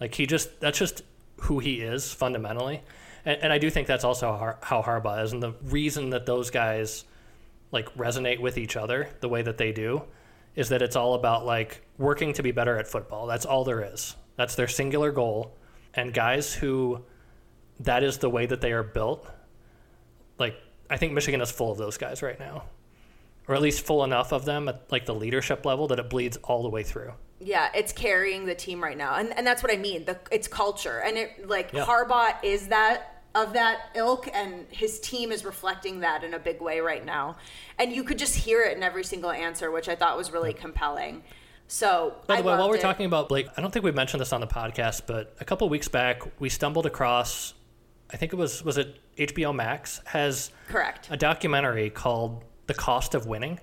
Like, 0.00 0.14
he 0.14 0.26
just, 0.26 0.60
that's 0.60 0.78
just 0.78 1.02
who 1.42 1.58
he 1.58 1.80
is 1.80 2.12
fundamentally. 2.12 2.82
And, 3.24 3.38
and 3.42 3.52
I 3.52 3.58
do 3.58 3.70
think 3.70 3.86
that's 3.86 4.04
also 4.04 4.32
how, 4.32 4.56
how 4.62 4.82
Harbaugh 4.82 5.24
is. 5.24 5.32
And 5.32 5.42
the 5.42 5.54
reason 5.64 6.10
that 6.10 6.26
those 6.26 6.50
guys, 6.50 7.04
like, 7.72 7.92
resonate 7.96 8.40
with 8.40 8.58
each 8.58 8.76
other 8.76 9.08
the 9.20 9.28
way 9.28 9.42
that 9.42 9.58
they 9.58 9.72
do 9.72 10.02
is 10.54 10.68
that 10.70 10.82
it's 10.82 10.96
all 10.96 11.14
about, 11.14 11.44
like, 11.44 11.82
working 11.98 12.32
to 12.34 12.42
be 12.42 12.50
better 12.50 12.76
at 12.78 12.88
football. 12.88 13.26
That's 13.26 13.44
all 13.44 13.64
there 13.64 13.82
is. 13.82 14.16
That's 14.36 14.54
their 14.54 14.68
singular 14.68 15.12
goal. 15.12 15.56
And 15.94 16.12
guys 16.12 16.54
who 16.54 17.04
that 17.80 18.02
is 18.02 18.18
the 18.18 18.30
way 18.30 18.46
that 18.46 18.60
they 18.60 18.72
are 18.72 18.82
built. 18.82 19.28
Like 20.38 20.56
I 20.88 20.96
think 20.96 21.12
Michigan 21.12 21.40
is 21.40 21.50
full 21.50 21.72
of 21.72 21.78
those 21.78 21.96
guys 21.96 22.22
right 22.22 22.38
now, 22.38 22.64
or 23.48 23.54
at 23.54 23.62
least 23.62 23.84
full 23.84 24.04
enough 24.04 24.32
of 24.32 24.44
them 24.44 24.68
at 24.68 24.90
like 24.90 25.06
the 25.06 25.14
leadership 25.14 25.64
level 25.66 25.88
that 25.88 25.98
it 25.98 26.10
bleeds 26.10 26.36
all 26.38 26.62
the 26.62 26.68
way 26.68 26.82
through. 26.82 27.12
Yeah, 27.38 27.68
it's 27.74 27.92
carrying 27.92 28.46
the 28.46 28.54
team 28.54 28.82
right 28.82 28.96
now, 28.96 29.16
and 29.16 29.36
and 29.36 29.46
that's 29.46 29.62
what 29.62 29.72
I 29.72 29.76
mean. 29.76 30.04
The 30.06 30.18
it's 30.30 30.48
culture, 30.48 31.00
and 31.00 31.16
it 31.18 31.48
like 31.48 31.70
Yeah. 31.72 31.84
Harbaugh 31.84 32.36
is 32.42 32.68
that 32.68 33.22
of 33.34 33.52
that 33.52 33.90
ilk, 33.94 34.28
and 34.32 34.66
his 34.70 34.98
team 35.00 35.30
is 35.30 35.44
reflecting 35.44 36.00
that 36.00 36.24
in 36.24 36.32
a 36.32 36.38
big 36.38 36.60
way 36.62 36.80
right 36.80 37.04
now, 37.04 37.36
and 37.78 37.92
you 37.92 38.02
could 38.02 38.18
just 38.18 38.34
hear 38.34 38.62
it 38.62 38.76
in 38.76 38.82
every 38.82 39.04
single 39.04 39.30
answer, 39.30 39.70
which 39.70 39.88
I 39.88 39.94
thought 39.94 40.16
was 40.16 40.30
really 40.32 40.54
compelling. 40.54 41.22
So, 41.68 42.14
By 42.26 42.36
the 42.36 42.42
I 42.48 42.52
way, 42.52 42.58
while 42.58 42.68
we're 42.70 42.76
it. 42.76 42.80
talking 42.80 43.06
about 43.06 43.28
Blake, 43.28 43.48
I 43.56 43.60
don't 43.60 43.72
think 43.72 43.84
we 43.84 43.90
mentioned 43.92 44.20
this 44.20 44.32
on 44.32 44.40
the 44.40 44.46
podcast, 44.46 45.02
but 45.06 45.34
a 45.40 45.44
couple 45.44 45.68
weeks 45.68 45.88
back 45.88 46.22
we 46.40 46.48
stumbled 46.48 46.86
across, 46.86 47.52
I 48.10 48.16
think 48.16 48.32
it 48.32 48.36
was 48.36 48.64
was 48.64 48.78
it 48.78 48.98
HBO 49.18 49.54
Max 49.54 50.00
has 50.06 50.50
correct, 50.68 51.08
a 51.10 51.16
documentary 51.18 51.90
called 51.90 52.44
The 52.68 52.74
Cost 52.74 53.14
of 53.14 53.26
Winning. 53.26 53.60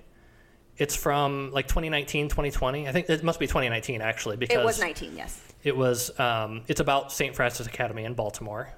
It's 0.76 0.96
from 0.96 1.52
like 1.52 1.68
2019, 1.68 2.28
2020. 2.28 2.88
I 2.88 2.92
think 2.92 3.08
it 3.08 3.22
must 3.22 3.38
be 3.38 3.46
2019 3.46 4.00
actually 4.00 4.36
because 4.36 4.56
it 4.56 4.64
was 4.64 4.80
nineteen, 4.80 5.16
yes, 5.16 5.40
It 5.62 5.76
was. 5.76 6.18
Um, 6.18 6.62
it's 6.66 6.80
about 6.80 7.12
St. 7.12 7.34
Frances 7.34 7.66
Academy 7.66 8.04
in 8.04 8.14
Baltimore, 8.14 8.72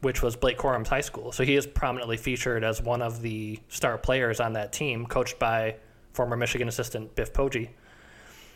which 0.00 0.22
was 0.22 0.34
Blake 0.34 0.58
Corum's 0.58 0.88
high 0.88 1.00
school. 1.00 1.30
So 1.32 1.44
he 1.44 1.54
is 1.54 1.66
prominently 1.66 2.16
featured 2.16 2.64
as 2.64 2.82
one 2.82 3.00
of 3.00 3.22
the 3.22 3.60
star 3.68 3.96
players 3.96 4.40
on 4.40 4.54
that 4.54 4.72
team, 4.72 5.06
coached 5.06 5.38
by 5.38 5.76
former 6.12 6.36
Michigan 6.36 6.68
assistant 6.68 7.14
Biff 7.14 7.32
Poggi. 7.32 7.68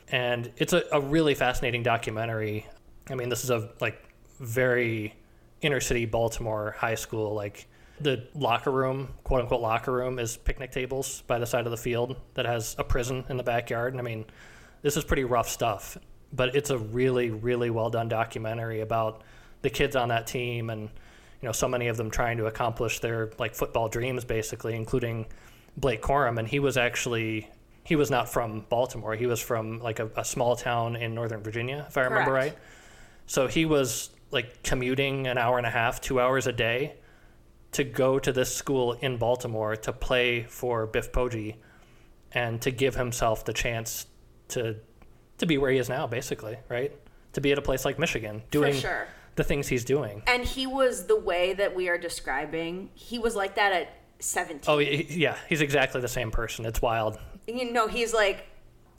And 0.08 0.52
it's 0.56 0.72
a, 0.72 0.82
a 0.92 1.00
really 1.00 1.34
fascinating 1.34 1.82
documentary. 1.82 2.66
I 3.08 3.14
mean, 3.14 3.28
this 3.28 3.44
is 3.44 3.50
a 3.50 3.70
like 3.80 4.02
very 4.40 5.14
inner 5.62 5.80
city 5.80 6.06
Baltimore 6.06 6.74
high 6.76 6.96
school. 6.96 7.34
Like 7.34 7.68
the 8.00 8.26
locker 8.34 8.70
room, 8.70 9.08
quote 9.22 9.42
unquote 9.42 9.60
locker 9.60 9.92
room, 9.92 10.18
is 10.18 10.36
picnic 10.36 10.72
tables 10.72 11.22
by 11.26 11.38
the 11.38 11.46
side 11.46 11.66
of 11.66 11.70
the 11.70 11.76
field 11.76 12.16
that 12.34 12.44
has 12.44 12.74
a 12.78 12.84
prison 12.84 13.24
in 13.28 13.36
the 13.36 13.42
backyard. 13.42 13.92
And 13.92 14.00
I 14.00 14.04
mean, 14.04 14.24
this 14.82 14.96
is 14.96 15.04
pretty 15.04 15.24
rough 15.24 15.48
stuff, 15.48 15.96
but 16.32 16.54
it's 16.56 16.70
a 16.70 16.78
really, 16.78 17.30
really 17.30 17.70
well 17.70 17.90
done 17.90 18.08
documentary 18.08 18.80
about 18.80 19.22
the 19.62 19.70
kids 19.70 19.96
on 19.96 20.08
that 20.08 20.26
team 20.26 20.68
and 20.68 20.82
you 21.40 21.48
know 21.48 21.52
so 21.52 21.66
many 21.66 21.88
of 21.88 21.96
them 21.96 22.10
trying 22.10 22.36
to 22.36 22.46
accomplish 22.46 23.00
their 23.00 23.30
like 23.38 23.54
football 23.54 23.88
dreams 23.88 24.24
basically, 24.24 24.74
including 24.74 25.26
Blake 25.76 26.02
Corum. 26.02 26.38
And 26.38 26.48
he 26.48 26.58
was 26.58 26.76
actually 26.76 27.50
he 27.84 27.96
was 27.96 28.10
not 28.10 28.28
from 28.28 28.64
Baltimore. 28.68 29.14
He 29.14 29.26
was 29.26 29.40
from 29.40 29.78
like 29.80 30.00
a, 30.00 30.10
a 30.16 30.24
small 30.24 30.56
town 30.56 30.96
in 30.96 31.14
Northern 31.14 31.42
Virginia, 31.42 31.84
if 31.86 31.96
I 31.96 32.02
remember 32.02 32.30
Correct. 32.30 32.54
right. 32.54 32.64
So 33.26 33.46
he 33.46 33.66
was 33.66 34.10
like 34.30 34.62
commuting 34.62 35.26
an 35.26 35.38
hour 35.38 35.58
and 35.58 35.66
a 35.66 35.70
half, 35.70 36.00
two 36.00 36.18
hours 36.18 36.46
a 36.46 36.52
day 36.52 36.94
to 37.74 37.84
go 37.84 38.18
to 38.18 38.32
this 38.32 38.54
school 38.54 38.92
in 38.94 39.16
Baltimore 39.16 39.76
to 39.76 39.92
play 39.92 40.44
for 40.44 40.86
Biff 40.86 41.12
Poggi 41.12 41.56
and 42.32 42.60
to 42.62 42.70
give 42.70 42.94
himself 42.94 43.44
the 43.44 43.52
chance 43.52 44.06
to 44.48 44.76
to 45.38 45.46
be 45.46 45.58
where 45.58 45.70
he 45.70 45.78
is 45.78 45.88
now, 45.88 46.06
basically, 46.06 46.56
right? 46.68 46.92
To 47.32 47.40
be 47.40 47.50
at 47.50 47.58
a 47.58 47.62
place 47.62 47.84
like 47.84 47.98
Michigan, 47.98 48.42
doing 48.52 48.74
sure. 48.74 49.08
the 49.34 49.42
things 49.42 49.66
he's 49.66 49.84
doing. 49.84 50.22
and 50.28 50.44
he 50.44 50.66
was 50.66 51.06
the 51.06 51.18
way 51.18 51.54
that 51.54 51.74
we 51.74 51.88
are 51.88 51.98
describing. 51.98 52.90
He 52.94 53.18
was 53.18 53.34
like 53.34 53.56
that 53.56 53.72
at 53.72 53.88
seventeen. 54.20 54.72
Oh, 54.72 54.78
yeah, 54.78 55.36
he's 55.48 55.60
exactly 55.60 56.00
the 56.00 56.08
same 56.08 56.30
person. 56.30 56.64
It's 56.66 56.80
wild. 56.80 57.18
you 57.48 57.72
know, 57.72 57.88
he's 57.88 58.14
like, 58.14 58.46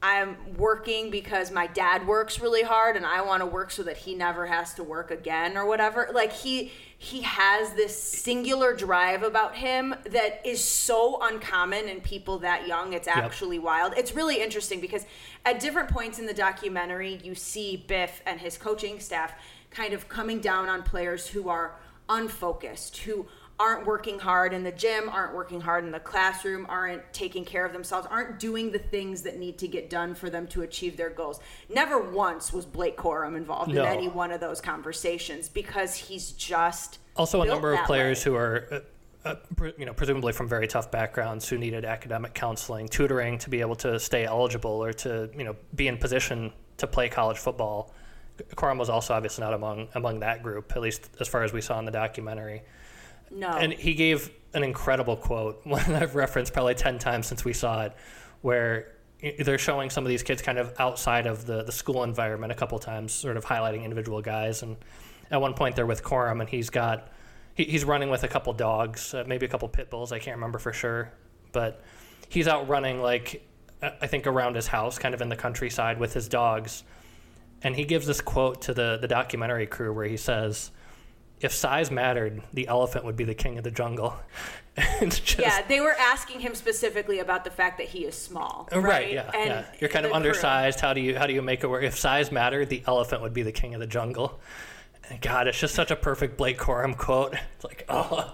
I'm 0.08 0.38
working 0.56 1.10
because 1.10 1.50
my 1.50 1.66
dad 1.66 2.06
works 2.06 2.40
really 2.40 2.62
hard 2.62 2.96
and 2.96 3.08
I 3.08 3.22
want 3.22 3.42
to 3.42 3.48
work 3.48 3.72
so 3.72 3.82
that 3.82 3.98
he 3.98 4.14
never 4.14 4.46
has 4.46 4.76
to 4.76 4.84
work 4.84 5.10
again 5.10 5.58
or 5.58 5.66
whatever. 5.66 6.10
Like 6.14 6.32
he 6.32 6.72
he 7.00 7.24
has 7.24 7.74
this 7.74 8.02
singular 8.02 8.76
drive 8.76 9.24
about 9.24 9.56
him 9.56 9.96
that 10.12 10.46
is 10.46 10.64
so 10.64 11.18
uncommon 11.24 11.90
in 11.90 12.02
people 12.02 12.38
that 12.40 12.68
young. 12.68 12.94
It's 12.94 13.08
actually 13.08 13.58
wild. 13.58 13.96
It's 13.98 14.14
really 14.14 14.44
interesting 14.44 14.80
because 14.80 15.08
at 15.44 15.60
different 15.60 15.90
points 15.90 16.20
in 16.20 16.28
the 16.28 16.36
documentary 16.36 17.20
you 17.24 17.34
see 17.34 17.76
Biff 17.76 18.22
and 18.28 18.40
his 18.40 18.60
coaching 18.60 19.00
staff 19.00 19.34
kind 19.72 19.92
of 19.92 20.08
coming 20.08 20.40
down 20.40 20.70
on 20.70 20.84
players 20.84 21.26
who 21.26 21.50
are 21.50 21.80
unfocused, 22.10 22.98
who 22.98 23.26
aren't 23.58 23.86
working 23.86 24.20
hard 24.20 24.54
in 24.54 24.64
the 24.64 24.72
gym, 24.72 25.08
aren't 25.10 25.34
working 25.34 25.62
hard 25.62 25.86
in 25.86 25.92
the 25.92 26.00
classroom, 26.00 26.66
aren't 26.68 27.02
taking 27.14 27.46
care 27.46 27.66
of 27.66 27.72
themselves, 27.72 28.06
aren't 28.12 28.38
doing 28.38 28.72
the 28.72 28.80
things 28.80 29.22
that 29.22 29.40
need 29.40 29.58
to 29.58 29.68
get 29.68 29.90
done 29.90 30.14
for 30.14 30.30
them 30.30 30.46
to 30.48 30.64
achieve 30.64 30.98
their 30.98 31.10
goals. 31.10 31.40
Never 31.74 32.00
once 32.00 32.52
was 32.52 32.66
Blake 32.66 32.98
Corum 32.98 33.38
involved 33.38 33.74
No. 33.74 33.84
in 33.84 33.88
any 33.88 34.08
one 34.10 34.32
of 34.32 34.42
those 34.42 34.60
conversations 34.60 35.48
because 35.48 35.96
he's 35.96 36.32
just 36.32 37.00
Also, 37.16 37.42
a 37.42 37.46
number 37.46 37.74
of 37.74 37.80
players 37.86 38.26
way. 38.26 38.32
who 38.32 38.38
are, 38.38 38.68
uh, 38.72 38.80
uh, 39.30 39.36
you 39.78 39.86
know, 39.86 39.94
presumably 39.94 40.34
from 40.34 40.50
very 40.50 40.68
tough 40.68 40.92
backgrounds, 40.92 41.48
who 41.48 41.58
needed 41.58 41.86
academic 41.86 42.34
counseling, 42.34 42.90
tutoring 42.90 43.38
to 43.40 43.50
be 43.50 43.62
able 43.62 43.76
to 43.76 43.98
stay 44.00 44.26
eligible 44.26 44.84
or 44.84 44.92
to, 44.92 45.30
you 45.36 45.46
know, 45.46 45.56
be 45.74 45.88
in 45.88 45.98
position 45.98 46.52
to 46.78 46.88
play 46.88 47.08
college 47.08 47.38
football, 47.38 47.94
Corum 48.56 48.78
was 48.78 48.90
also 48.90 49.14
obviously 49.14 49.46
not 49.46 49.54
among 49.54 49.88
among 49.96 50.20
that 50.20 50.44
group, 50.44 50.74
at 50.76 50.82
least 50.82 51.10
as 51.22 51.28
far 51.30 51.44
as 51.44 51.54
we 51.54 51.62
saw 51.62 51.80
in 51.80 51.86
the 51.86 51.92
documentary. 51.92 52.64
No. 53.32 53.50
And 53.50 53.74
he 53.74 53.94
gave 53.94 54.32
an 54.54 54.64
incredible 54.64 55.18
quote, 55.18 55.62
one 55.66 55.94
I've 55.94 56.16
referenced 56.16 56.54
probably 56.54 56.76
10 56.76 57.00
times 57.00 57.28
since 57.28 57.46
we 57.46 57.54
saw 57.54 57.84
it, 57.84 57.94
where 58.42 58.96
they're 59.40 59.58
showing 59.58 59.90
some 59.90 60.04
of 60.04 60.10
these 60.10 60.24
kids 60.24 60.42
kind 60.42 60.58
of 60.58 60.74
outside 60.80 61.26
of 61.26 61.46
the, 61.46 61.64
the 61.64 61.72
school 61.72 62.04
environment 62.04 62.52
a 62.52 62.56
couple 62.56 62.78
times, 62.80 63.14
sort 63.14 63.38
of 63.38 63.46
highlighting 63.46 63.84
individual 63.84 64.22
guys. 64.22 64.62
And 64.62 64.78
at 65.32 65.42
one 65.42 65.54
point, 65.54 65.76
they're 65.76 65.86
with 65.86 66.04
Corum, 66.04 66.42
and 66.42 66.50
he's 66.50 66.70
got 66.70 67.10
he, 67.56 67.64
he's 67.64 67.86
running 67.86 68.10
with 68.10 68.24
a 68.24 68.28
couple 68.28 68.54
dogs, 68.54 69.14
uh, 69.14 69.24
maybe 69.26 69.46
a 69.46 69.50
couple 69.50 69.68
pit 69.68 69.90
bulls. 69.90 70.12
I 70.12 70.20
can't 70.20 70.36
remember 70.36 70.60
for 70.60 70.74
sure, 70.74 71.12
but 71.52 71.82
he's 72.30 72.48
out 72.48 72.68
running 72.68 73.02
like 73.02 73.48
uh, 73.82 73.92
I 74.02 74.08
think 74.08 74.28
around 74.28 74.56
his 74.56 74.68
house, 74.68 75.00
kind 75.00 75.16
of 75.16 75.22
in 75.22 75.30
the 75.30 75.36
countryside 75.36 76.00
with 76.00 76.14
his 76.14 76.28
dogs. 76.28 76.84
And 77.64 77.76
he 77.76 77.86
gives 77.86 78.06
this 78.06 78.22
quote 78.22 78.62
to 78.64 78.74
the 78.74 79.00
the 79.02 79.08
documentary 79.08 79.66
crew 79.66 79.94
where 79.94 80.06
he 80.06 80.18
says 80.18 80.72
if 81.42 81.54
size 81.54 81.92
mattered, 81.92 82.42
the 82.54 82.68
elephant 82.68 83.06
would 83.06 83.16
be 83.16 83.24
the 83.24 83.36
king 83.36 83.58
of 83.58 83.64
the 83.64 83.72
jungle. 83.72 84.16
just, 85.02 85.40
yeah, 85.40 85.62
they 85.68 85.80
were 85.80 85.96
asking 85.98 86.42
him 86.42 86.54
specifically 86.56 87.20
about 87.20 87.44
the 87.44 87.50
fact 87.50 87.78
that 87.78 87.88
he 87.88 88.06
is 88.06 88.16
small. 88.16 88.68
Oh, 88.72 88.80
right. 88.80 88.92
right 88.92 89.14
yeah. 89.14 89.32
And 89.34 89.50
yeah. 89.50 89.66
You're 89.80 89.90
kind 89.90 90.06
of 90.06 90.12
undersized. 90.12 90.80
Crew. 90.80 90.88
How 90.88 90.94
do 90.94 91.02
you 91.02 91.18
how 91.18 91.28
do 91.28 91.34
you 91.34 91.42
make 91.42 91.64
it 91.64 91.68
work? 91.68 91.84
If 91.84 91.98
size 91.98 92.32
mattered, 92.32 92.70
the 92.70 92.84
elephant 92.86 93.22
would 93.22 93.34
be 93.34 93.44
the 93.44 93.52
king 93.52 93.74
of 93.74 93.80
the 93.80 93.88
jungle. 93.88 94.40
And 95.10 95.22
God, 95.22 95.48
it's 95.48 95.60
just 95.60 95.76
such 95.76 95.92
a 95.92 95.96
perfect 95.96 96.36
Blake 96.36 96.58
Corum 96.58 96.98
quote. 96.98 97.36
It's 97.56 97.64
like, 97.64 97.86
oh, 97.90 98.34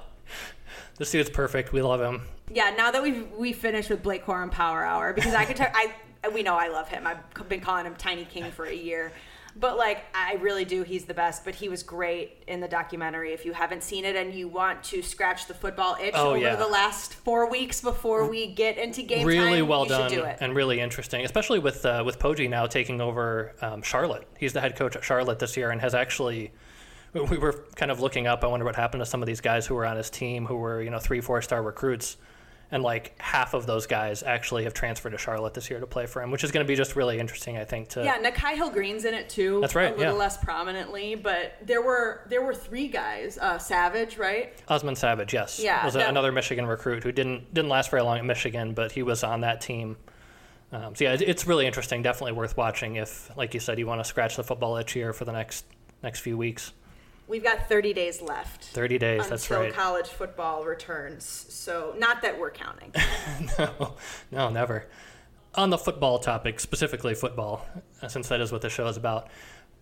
this 0.98 1.12
dude's 1.12 1.30
perfect. 1.30 1.74
We 1.74 1.82
love 1.82 2.02
him. 2.02 2.24
Yeah. 2.52 2.74
Now 2.76 2.92
that 2.92 3.04
we 3.04 3.22
we 3.38 3.54
finished 3.54 3.90
with 3.90 4.02
Blake 4.02 4.26
Corum 4.26 4.52
Power 4.52 4.84
Hour, 4.84 5.14
because 5.14 5.36
I 5.36 5.46
could 5.46 5.58
tell 5.58 5.72
I 5.74 5.94
we 6.34 6.44
know 6.44 6.56
I 6.56 6.70
love 6.70 6.88
him. 6.88 7.06
I've 7.08 7.50
been 7.50 7.62
calling 7.62 7.86
him 7.86 7.96
Tiny 7.96 8.26
King 8.26 8.52
for 8.52 8.66
a 8.66 8.76
year. 8.76 9.12
But 9.56 9.78
like, 9.78 10.04
I 10.14 10.36
really 10.36 10.66
do. 10.66 10.84
He's 10.84 11.06
the 11.06 11.14
best. 11.14 11.44
But 11.44 11.56
he 11.56 11.70
was 11.70 11.84
great 11.84 12.44
in 12.48 12.60
the 12.60 12.68
documentary. 12.68 13.34
If 13.34 13.46
you 13.46 13.54
haven't 13.54 13.84
seen 13.84 14.06
it 14.06 14.16
and 14.16 14.34
you 14.34 14.48
want 14.48 14.84
to 14.86 15.02
scratch 15.02 15.48
the 15.48 15.54
football 15.54 15.98
itch 16.02 16.14
oh, 16.16 16.32
over 16.32 16.40
yeah. 16.40 16.56
the 16.56 16.68
last 16.68 17.14
four 17.14 17.50
weeks 17.50 17.82
before 17.82 18.28
we 18.28 18.48
get 18.48 18.78
into 18.78 19.02
game 19.02 19.26
really 19.26 19.60
time, 19.60 19.68
well 19.68 19.86
done 19.86 20.10
do 20.10 20.24
and 20.24 20.56
really 20.56 20.80
interesting, 20.80 21.26
especially 21.26 21.60
with 21.60 21.86
uh, 21.86 22.04
with 22.06 22.20
Poggi 22.20 22.50
now 22.50 22.66
taking 22.66 23.02
over 23.02 23.54
um, 23.62 23.82
Charlotte. 23.82 24.28
He's 24.40 24.54
the 24.54 24.62
head 24.62 24.76
coach 24.76 24.96
at 24.96 25.04
Charlotte 25.04 25.40
this 25.40 25.58
year 25.58 25.72
and 25.72 25.82
has 25.82 25.94
actually. 25.94 26.52
We 27.14 27.38
were 27.38 27.66
kind 27.76 27.92
of 27.92 28.00
looking 28.00 28.26
up. 28.26 28.42
I 28.42 28.48
wonder 28.48 28.66
what 28.66 28.78
happened 28.78 29.02
to 29.02 29.06
some 29.06 29.22
of 29.22 29.28
these 29.28 29.42
guys 29.42 29.68
who 29.68 29.76
were 29.76 29.86
on 29.86 29.98
his 29.98 30.10
team, 30.10 30.46
who 30.46 30.56
were 30.56 30.82
you 30.82 30.90
know 30.90 30.98
three, 30.98 31.20
four 31.20 31.42
star 31.42 31.62
recruits 31.62 32.16
and 32.72 32.82
like 32.84 33.14
half 33.20 33.54
of 33.54 33.66
those 33.66 33.86
guys 33.86 34.24
actually 34.24 34.64
have 34.64 34.74
transferred 34.74 35.12
to 35.12 35.18
Charlotte 35.18 35.54
this 35.54 35.70
year 35.70 35.80
to 35.80 35.88
play 35.88 36.06
for 36.06 36.22
him, 36.22 36.32
which 36.32 36.44
is 36.44 36.52
going 36.52 36.66
to 36.66 36.68
be 36.68 36.76
just 36.76 36.96
really 36.96 37.20
interesting, 37.20 37.58
I 37.58 37.66
think. 37.66 37.90
To 37.90 38.04
yeah, 38.04 38.18
Nikhai 38.22 38.56
Hill-Green's 38.56 39.06
in 39.06 39.14
it 39.14 39.30
too. 39.30 39.60
That's 39.60 39.76
right. 39.76 39.94
A 39.94 39.98
little 39.98 40.14
yeah. 40.14 40.20
less 40.20 40.38
prominently, 40.38 41.16
but 41.16 41.58
there 41.66 41.82
were 41.82 42.22
there 42.30 42.42
were 42.42 42.56
three 42.56 42.88
guys. 42.88 43.38
Uh, 43.38 43.58
Savage, 43.58 44.18
right? 44.18 44.54
Osman 44.70 44.96
Savage, 44.96 45.34
yes. 45.34 45.60
Yeah, 45.60 45.84
was 45.84 45.96
that, 45.96 46.10
another 46.10 46.32
Michigan 46.32 46.66
recruit 46.66 47.04
who 47.04 47.12
didn't 47.12 47.54
didn't 47.54 47.70
last 47.70 47.92
very 47.92 48.04
long 48.04 48.18
at 48.18 48.26
Michigan, 48.26 48.74
but 48.74 48.92
he 48.92 49.04
was 49.04 49.24
on 49.24 49.42
that 49.42 49.62
team. 49.62 49.98
Um, 50.72 50.96
so 50.96 51.04
yeah, 51.04 51.18
it's 51.20 51.46
really 51.46 51.68
interesting. 51.68 52.02
Definitely 52.02 52.32
worth 52.32 52.56
watching 52.56 52.96
if, 52.96 53.30
like 53.36 53.54
you 53.54 53.60
said, 53.60 53.78
you 53.78 53.88
want 53.88 54.00
to 54.00 54.06
scratch 54.06 54.38
the 54.38 54.44
football 54.44 54.78
itch 54.78 54.94
here 54.94 55.12
for 55.12 55.26
the 55.26 55.34
next 55.34 55.66
next 56.02 56.22
few 56.22 56.38
weeks. 56.38 56.72
We've 57.32 57.42
got 57.42 57.70
30 57.70 57.94
days 57.94 58.22
left. 58.22 58.66
30 58.66 58.98
days, 58.98 59.30
that's 59.30 59.50
right. 59.50 59.68
Until 59.68 59.82
college 59.82 60.08
football 60.08 60.66
returns. 60.66 61.24
So, 61.24 61.96
not 61.98 62.24
that 62.24 62.38
we're 62.38 62.52
counting. 62.52 62.94
no, 63.58 63.94
no, 64.32 64.50
never. 64.50 64.90
On 65.56 65.70
the 65.70 65.78
football 65.78 66.20
topic, 66.20 66.60
specifically 66.60 67.16
football, 67.16 67.66
uh, 68.02 68.10
since 68.10 68.28
that 68.28 68.42
is 68.42 68.52
what 68.52 68.60
the 68.60 68.70
show 68.70 68.86
is 68.88 68.98
about, 68.98 69.30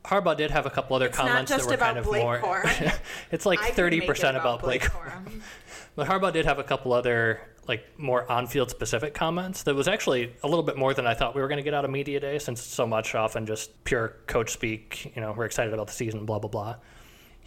Harbaugh 0.06 0.38
did 0.38 0.52
have 0.52 0.68
a 0.68 0.70
couple 0.70 0.96
other 0.96 1.08
it's 1.08 1.18
comments 1.18 1.50
that 1.50 1.66
were 1.66 1.76
kind 1.76 1.98
of 1.98 2.06
Blake 2.06 2.22
more. 2.22 2.64
it's 3.32 3.48
like 3.48 3.58
30% 3.60 4.06
about, 4.06 4.36
about 4.36 4.62
Blake 4.62 4.84
Corum. 4.84 5.42
but 5.96 6.08
Harbaugh 6.08 6.32
did 6.32 6.46
have 6.46 6.60
a 6.60 6.64
couple 6.64 6.94
other 6.94 7.42
like 7.68 7.84
more 7.98 8.32
on-field 8.32 8.70
specific 8.70 9.16
comments 9.16 9.64
that 9.64 9.74
was 9.74 9.88
actually 9.88 10.36
a 10.44 10.48
little 10.48 10.64
bit 10.64 10.78
more 10.78 10.94
than 10.94 11.08
I 11.08 11.16
thought 11.16 11.34
we 11.34 11.42
were 11.42 11.48
going 11.48 11.58
to 11.58 11.64
get 11.64 11.74
out 11.74 11.84
of 11.84 11.90
media 11.90 12.20
day 12.20 12.38
since 12.38 12.62
so 12.62 12.86
much 12.86 13.16
often 13.16 13.48
just 13.48 13.84
pure 13.86 14.18
coach 14.28 14.52
speak, 14.52 15.14
you 15.16 15.22
know, 15.24 15.34
we're 15.36 15.46
excited 15.46 15.74
about 15.74 15.88
the 15.88 15.94
season, 15.94 16.28
blah 16.28 16.38
blah 16.38 16.52
blah 16.52 16.76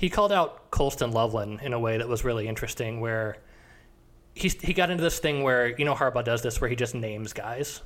he 0.02 0.10
called 0.10 0.32
out 0.32 0.68
Colston 0.72 1.12
Loveland 1.12 1.60
in 1.62 1.72
a 1.72 1.78
way 1.78 1.96
that 1.96 2.08
was 2.08 2.24
really 2.24 2.48
interesting, 2.48 3.00
where 3.00 3.36
he 4.34 4.48
he 4.48 4.72
got 4.72 4.90
into 4.90 5.00
this 5.00 5.20
thing 5.20 5.44
where 5.44 5.68
you 5.68 5.84
know 5.84 5.94
Harbaugh 5.94 6.24
does 6.24 6.42
this, 6.42 6.60
where 6.60 6.68
he 6.68 6.74
just 6.74 6.92
names 6.92 7.32
guys. 7.32 7.82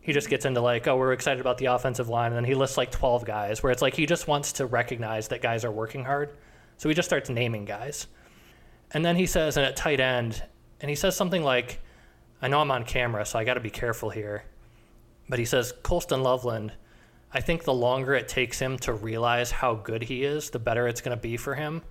He 0.00 0.12
just 0.12 0.28
gets 0.28 0.44
into 0.44 0.60
like, 0.60 0.88
oh, 0.88 0.96
we're 0.96 1.12
excited 1.12 1.40
about 1.40 1.58
the 1.58 1.66
offensive 1.66 2.08
line, 2.08 2.32
and 2.32 2.36
then 2.36 2.44
he 2.44 2.56
lists 2.56 2.76
like 2.76 2.90
twelve 2.90 3.24
guys, 3.24 3.62
where 3.62 3.70
it's 3.70 3.80
like 3.80 3.94
he 3.94 4.06
just 4.06 4.26
wants 4.26 4.54
to 4.54 4.66
recognize 4.66 5.28
that 5.28 5.40
guys 5.40 5.64
are 5.64 5.70
working 5.70 6.04
hard, 6.04 6.36
so 6.78 6.88
he 6.88 6.96
just 6.96 7.08
starts 7.08 7.30
naming 7.30 7.64
guys, 7.64 8.08
and 8.90 9.04
then 9.04 9.14
he 9.14 9.26
says, 9.26 9.56
and 9.56 9.64
at 9.64 9.76
tight 9.76 10.00
end, 10.00 10.42
and 10.80 10.90
he 10.90 10.96
says 10.96 11.14
something 11.14 11.44
like, 11.44 11.78
I 12.42 12.48
know 12.48 12.60
I'm 12.60 12.72
on 12.72 12.84
camera, 12.84 13.24
so 13.24 13.38
I 13.38 13.44
got 13.44 13.54
to 13.54 13.60
be 13.60 13.70
careful 13.70 14.10
here, 14.10 14.42
but 15.28 15.38
he 15.38 15.44
says 15.44 15.72
Colston 15.84 16.24
Loveland 16.24 16.72
I 17.32 17.40
think 17.40 17.64
the 17.64 17.74
longer 17.74 18.14
it 18.14 18.28
takes 18.28 18.58
him 18.58 18.78
to 18.78 18.92
realize 18.92 19.50
how 19.50 19.74
good 19.74 20.02
he 20.02 20.24
is, 20.24 20.50
the 20.50 20.58
better 20.58 20.86
it's 20.88 21.00
going 21.00 21.16
to 21.16 21.20
be 21.20 21.36
for 21.36 21.54
him. 21.54 21.82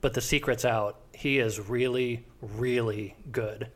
But 0.00 0.14
the 0.14 0.20
secret's 0.20 0.64
out. 0.64 1.00
He 1.12 1.38
is 1.38 1.68
really, 1.68 2.24
really 2.40 3.16
good. 3.30 3.70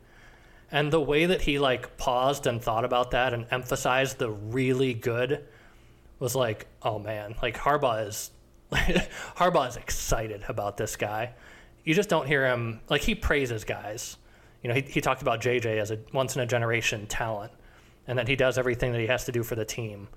And 0.71 0.91
the 0.91 1.01
way 1.01 1.25
that 1.27 1.41
he 1.41 1.59
like 1.59 1.97
paused 1.97 2.47
and 2.47 2.61
thought 2.61 2.85
about 2.85 3.11
that 3.11 3.33
and 3.33 3.45
emphasized 3.51 4.17
the 4.17 4.31
really 4.31 4.93
good 4.93 5.45
was 6.19 6.35
like, 6.35 6.67
oh 6.81 6.99
man, 6.99 7.35
like 7.41 7.57
Harbaugh 7.57 8.07
is 8.07 8.31
Harbaugh 8.71 9.69
is 9.69 9.77
excited 9.77 10.43
about 10.49 10.75
this 10.77 10.95
guy. 10.95 11.33
You 11.83 11.93
just 11.93 12.09
don't 12.09 12.27
hear 12.27 12.47
him 12.47 12.81
like 12.89 13.01
he 13.01 13.13
praises 13.13 13.63
guys. 13.63 14.17
You 14.63 14.69
know, 14.69 14.75
he, 14.75 14.81
he 14.81 15.01
talked 15.01 15.21
about 15.21 15.39
JJ 15.39 15.79
as 15.79 15.91
a 15.91 15.99
once 16.13 16.35
in 16.35 16.41
a 16.41 16.45
generation 16.47 17.05
talent 17.05 17.51
and 18.07 18.17
that 18.17 18.27
he 18.27 18.35
does 18.35 18.57
everything 18.57 18.91
that 18.91 19.01
he 19.01 19.07
has 19.07 19.25
to 19.25 19.31
do 19.31 19.43
for 19.43 19.55
the 19.55 19.65
team 19.65 20.07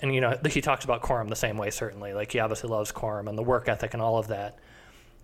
and 0.00 0.14
you 0.14 0.20
know 0.20 0.38
he 0.50 0.60
talks 0.60 0.84
about 0.84 1.02
Corum 1.02 1.28
the 1.28 1.36
same 1.36 1.56
way 1.56 1.70
certainly. 1.70 2.12
Like 2.12 2.32
he 2.32 2.38
obviously 2.38 2.70
loves 2.70 2.92
Corum 2.92 3.28
and 3.28 3.38
the 3.38 3.42
work 3.42 3.68
ethic 3.68 3.94
and 3.94 4.02
all 4.02 4.18
of 4.18 4.28
that. 4.28 4.58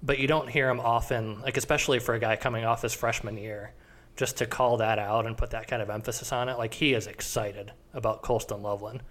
But 0.02 0.18
you 0.18 0.26
don't 0.26 0.48
hear 0.48 0.68
him 0.68 0.80
often 0.80 1.40
like 1.42 1.56
especially 1.56 1.98
for 1.98 2.14
a 2.14 2.18
guy 2.18 2.36
coming 2.36 2.64
off 2.64 2.82
his 2.82 2.94
freshman 2.94 3.36
year 3.36 3.72
just 4.16 4.38
to 4.38 4.46
call 4.46 4.78
that 4.78 4.98
out 4.98 5.26
and 5.26 5.36
put 5.36 5.50
that 5.50 5.68
kind 5.68 5.80
of 5.80 5.90
emphasis 5.90 6.32
on 6.32 6.48
it. 6.48 6.58
Like 6.58 6.74
he 6.74 6.94
is 6.94 7.06
excited 7.06 7.72
about 7.94 8.22
Colston 8.22 8.62
Loveland. 8.62 9.02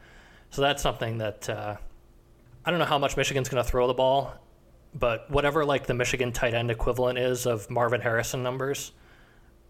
So 0.50 0.62
that's 0.62 0.82
something 0.82 1.20
that 1.20 1.50
uh, 1.50 1.78
I 2.66 2.70
don't 2.72 2.80
know 2.80 2.86
how 2.86 2.98
much 2.98 3.18
Michigan's 3.18 3.50
going 3.50 3.64
to 3.64 3.70
throw 3.70 3.88
the 3.88 3.94
ball 3.94 4.34
but 4.94 5.30
whatever 5.30 5.66
like 5.66 5.86
the 5.86 5.94
Michigan 5.94 6.32
tight 6.32 6.54
end 6.54 6.72
equivalent 6.72 7.20
is 7.20 7.46
of 7.46 7.70
Marvin 7.70 8.02
Harrison 8.02 8.44
numbers 8.44 8.92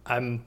I'm 0.06 0.46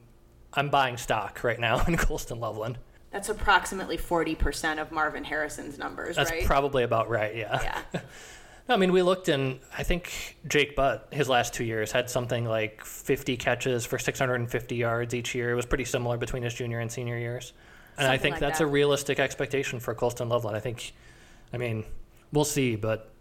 I'm 0.54 0.70
buying 0.70 0.96
stock 0.96 1.44
right 1.44 1.58
now 1.58 1.84
in 1.88 1.96
Colston 1.96 2.40
Loveland 2.40 2.78
that's 3.12 3.28
approximately 3.28 3.98
40% 3.98 4.80
of 4.80 4.90
Marvin 4.90 5.22
Harrison's 5.22 5.78
numbers, 5.78 6.16
That's 6.16 6.30
right? 6.30 6.44
probably 6.44 6.82
about 6.82 7.10
right, 7.10 7.36
yeah. 7.36 7.82
Yeah. 7.92 8.00
I 8.68 8.76
mean, 8.76 8.92
we 8.92 9.02
looked 9.02 9.28
and 9.28 9.60
I 9.76 9.82
think 9.82 10.38
Jake 10.48 10.74
Butt, 10.74 11.08
his 11.10 11.28
last 11.28 11.52
two 11.52 11.64
years, 11.64 11.92
had 11.92 12.08
something 12.08 12.46
like 12.46 12.82
50 12.84 13.36
catches 13.36 13.84
for 13.84 13.98
650 13.98 14.76
yards 14.76 15.14
each 15.14 15.34
year. 15.34 15.50
It 15.50 15.54
was 15.54 15.66
pretty 15.66 15.84
similar 15.84 16.16
between 16.16 16.42
his 16.42 16.54
junior 16.54 16.78
and 16.78 16.90
senior 16.90 17.18
years. 17.18 17.52
And 17.98 18.04
something 18.04 18.12
I 18.12 18.18
think 18.18 18.32
like 18.34 18.40
that's 18.40 18.58
that. 18.60 18.64
a 18.64 18.68
realistic 18.68 19.20
expectation 19.20 19.78
for 19.78 19.94
Colston 19.94 20.28
Loveland. 20.28 20.56
I 20.56 20.60
think, 20.60 20.94
I 21.52 21.58
mean, 21.58 21.84
we'll 22.32 22.44
see, 22.44 22.76
but 22.76 23.12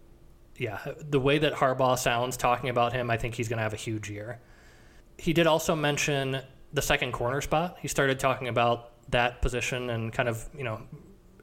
yeah, 0.56 0.78
the 1.10 1.20
way 1.20 1.38
that 1.38 1.52
Harbaugh 1.54 1.98
sounds 1.98 2.36
talking 2.36 2.70
about 2.70 2.92
him, 2.94 3.10
I 3.10 3.18
think 3.18 3.34
he's 3.34 3.48
going 3.48 3.58
to 3.58 3.62
have 3.64 3.74
a 3.74 3.76
huge 3.76 4.08
year. 4.08 4.40
He 5.18 5.34
did 5.34 5.46
also 5.46 5.74
mention 5.74 6.40
the 6.72 6.82
second 6.82 7.12
corner 7.12 7.42
spot. 7.42 7.76
He 7.80 7.88
started 7.88 8.18
talking 8.18 8.48
about 8.48 8.91
that 9.08 9.42
position 9.42 9.90
and 9.90 10.12
kind 10.12 10.28
of, 10.28 10.48
you 10.56 10.64
know, 10.64 10.82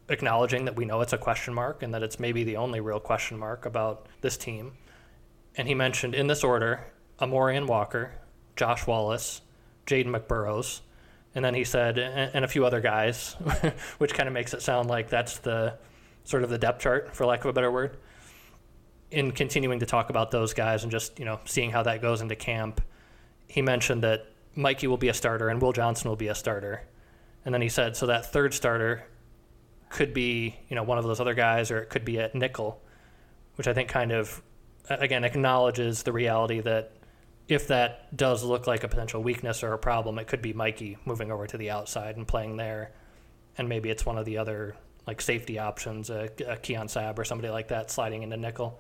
acknowledging 0.10 0.66
that 0.66 0.76
we 0.76 0.86
know 0.86 1.02
it's 1.02 1.14
a 1.14 1.18
question 1.18 1.54
mark 1.54 1.84
and 1.84 1.94
that 1.94 2.04
it's 2.04 2.20
maybe 2.20 2.44
the 2.44 2.58
only 2.58 2.80
real 2.80 3.00
question 3.00 3.38
mark 3.38 3.66
about 3.66 4.08
this 4.22 4.38
team. 4.38 4.74
And 5.56 5.68
he 5.68 5.76
mentioned 5.76 6.16
in 6.16 6.28
this 6.28 6.44
order 6.44 6.86
Amorion 7.20 7.68
Walker, 7.68 8.12
Josh 8.56 8.88
Wallace, 8.88 9.42
Ja'Den 9.86 10.08
McBurrows, 10.08 10.82
and 11.36 11.46
then 11.46 11.54
he 11.54 11.64
said, 11.64 12.00
and, 12.00 12.44
a 12.44 12.48
few 12.48 12.66
other 12.66 12.82
guys, 12.82 13.34
which 14.00 14.14
kind 14.14 14.28
of 14.28 14.34
makes 14.34 14.54
it 14.54 14.62
sound 14.62 14.90
like 14.90 15.10
that's 15.10 15.38
the 15.40 15.78
sort 16.24 16.44
of 16.44 16.50
the 16.50 16.58
depth 16.58 16.82
chart, 16.82 17.16
for 17.16 17.26
lack 17.26 17.42
of 17.42 17.46
a 17.46 17.54
better 17.54 17.72
word. 17.72 17.98
In 19.12 19.32
continuing 19.32 19.80
to 19.80 19.86
talk 19.86 20.10
about 20.10 20.32
those 20.32 20.54
guys 20.54 20.84
and 20.84 20.92
just, 20.92 21.20
you 21.20 21.26
know, 21.26 21.40
seeing 21.46 21.72
how 21.72 21.84
that 21.84 22.02
goes 22.02 22.22
into 22.22 22.36
camp, 22.36 22.82
he 23.48 23.62
mentioned 23.62 24.04
that 24.04 24.28
Mikey 24.56 24.88
will 24.88 24.98
be 24.98 25.10
a 25.10 25.14
starter 25.14 25.50
and 25.50 25.62
Will 25.62 25.72
Johnson 25.72 26.10
will 26.10 26.16
be 26.16 26.28
a 26.28 26.36
starter. 26.36 26.84
And 27.46 27.54
then 27.54 27.62
he 27.62 27.70
said, 27.70 27.96
so 27.96 28.08
that 28.08 28.32
third 28.32 28.54
starter 28.54 29.06
could 29.90 30.14
be, 30.14 30.60
you 30.70 30.76
know, 30.76 30.84
one 30.84 30.98
of 30.98 31.04
those 31.04 31.20
other 31.20 31.34
guys, 31.34 31.72
or 31.72 31.80
it 31.80 31.90
could 31.90 32.06
be 32.06 32.20
at 32.20 32.36
nickel, 32.36 32.82
which 33.56 33.68
I 33.68 33.74
think 33.74 33.90
kind 33.90 34.12
of, 34.12 34.42
again, 34.90 35.24
acknowledges 35.24 36.04
the 36.04 36.12
reality 36.12 36.62
that 36.62 36.94
if 37.48 37.68
that 37.70 38.16
does 38.16 38.44
look 38.44 38.68
like 38.68 38.84
a 38.84 38.88
potential 38.88 39.24
weakness 39.24 39.64
or 39.64 39.74
a 39.74 39.78
problem, 39.78 40.20
it 40.20 40.28
could 40.28 40.42
be 40.42 40.54
Mikey 40.54 40.98
moving 41.06 41.32
over 41.32 41.48
to 41.48 41.58
the 41.58 41.72
outside 41.72 42.16
and 42.16 42.28
playing 42.28 42.58
there, 42.58 42.92
and 43.58 43.68
maybe 43.68 43.90
it's 43.90 44.06
one 44.06 44.18
of 44.18 44.26
the 44.26 44.38
other 44.38 44.76
like 45.08 45.20
safety 45.20 45.58
options, 45.58 46.12
a, 46.12 46.30
a 46.48 46.58
Keon 46.58 46.88
Sabb 46.88 47.18
or 47.18 47.26
somebody 47.26 47.50
like 47.50 47.70
that 47.70 47.90
sliding 47.90 48.22
into 48.22 48.38
nickel. 48.38 48.80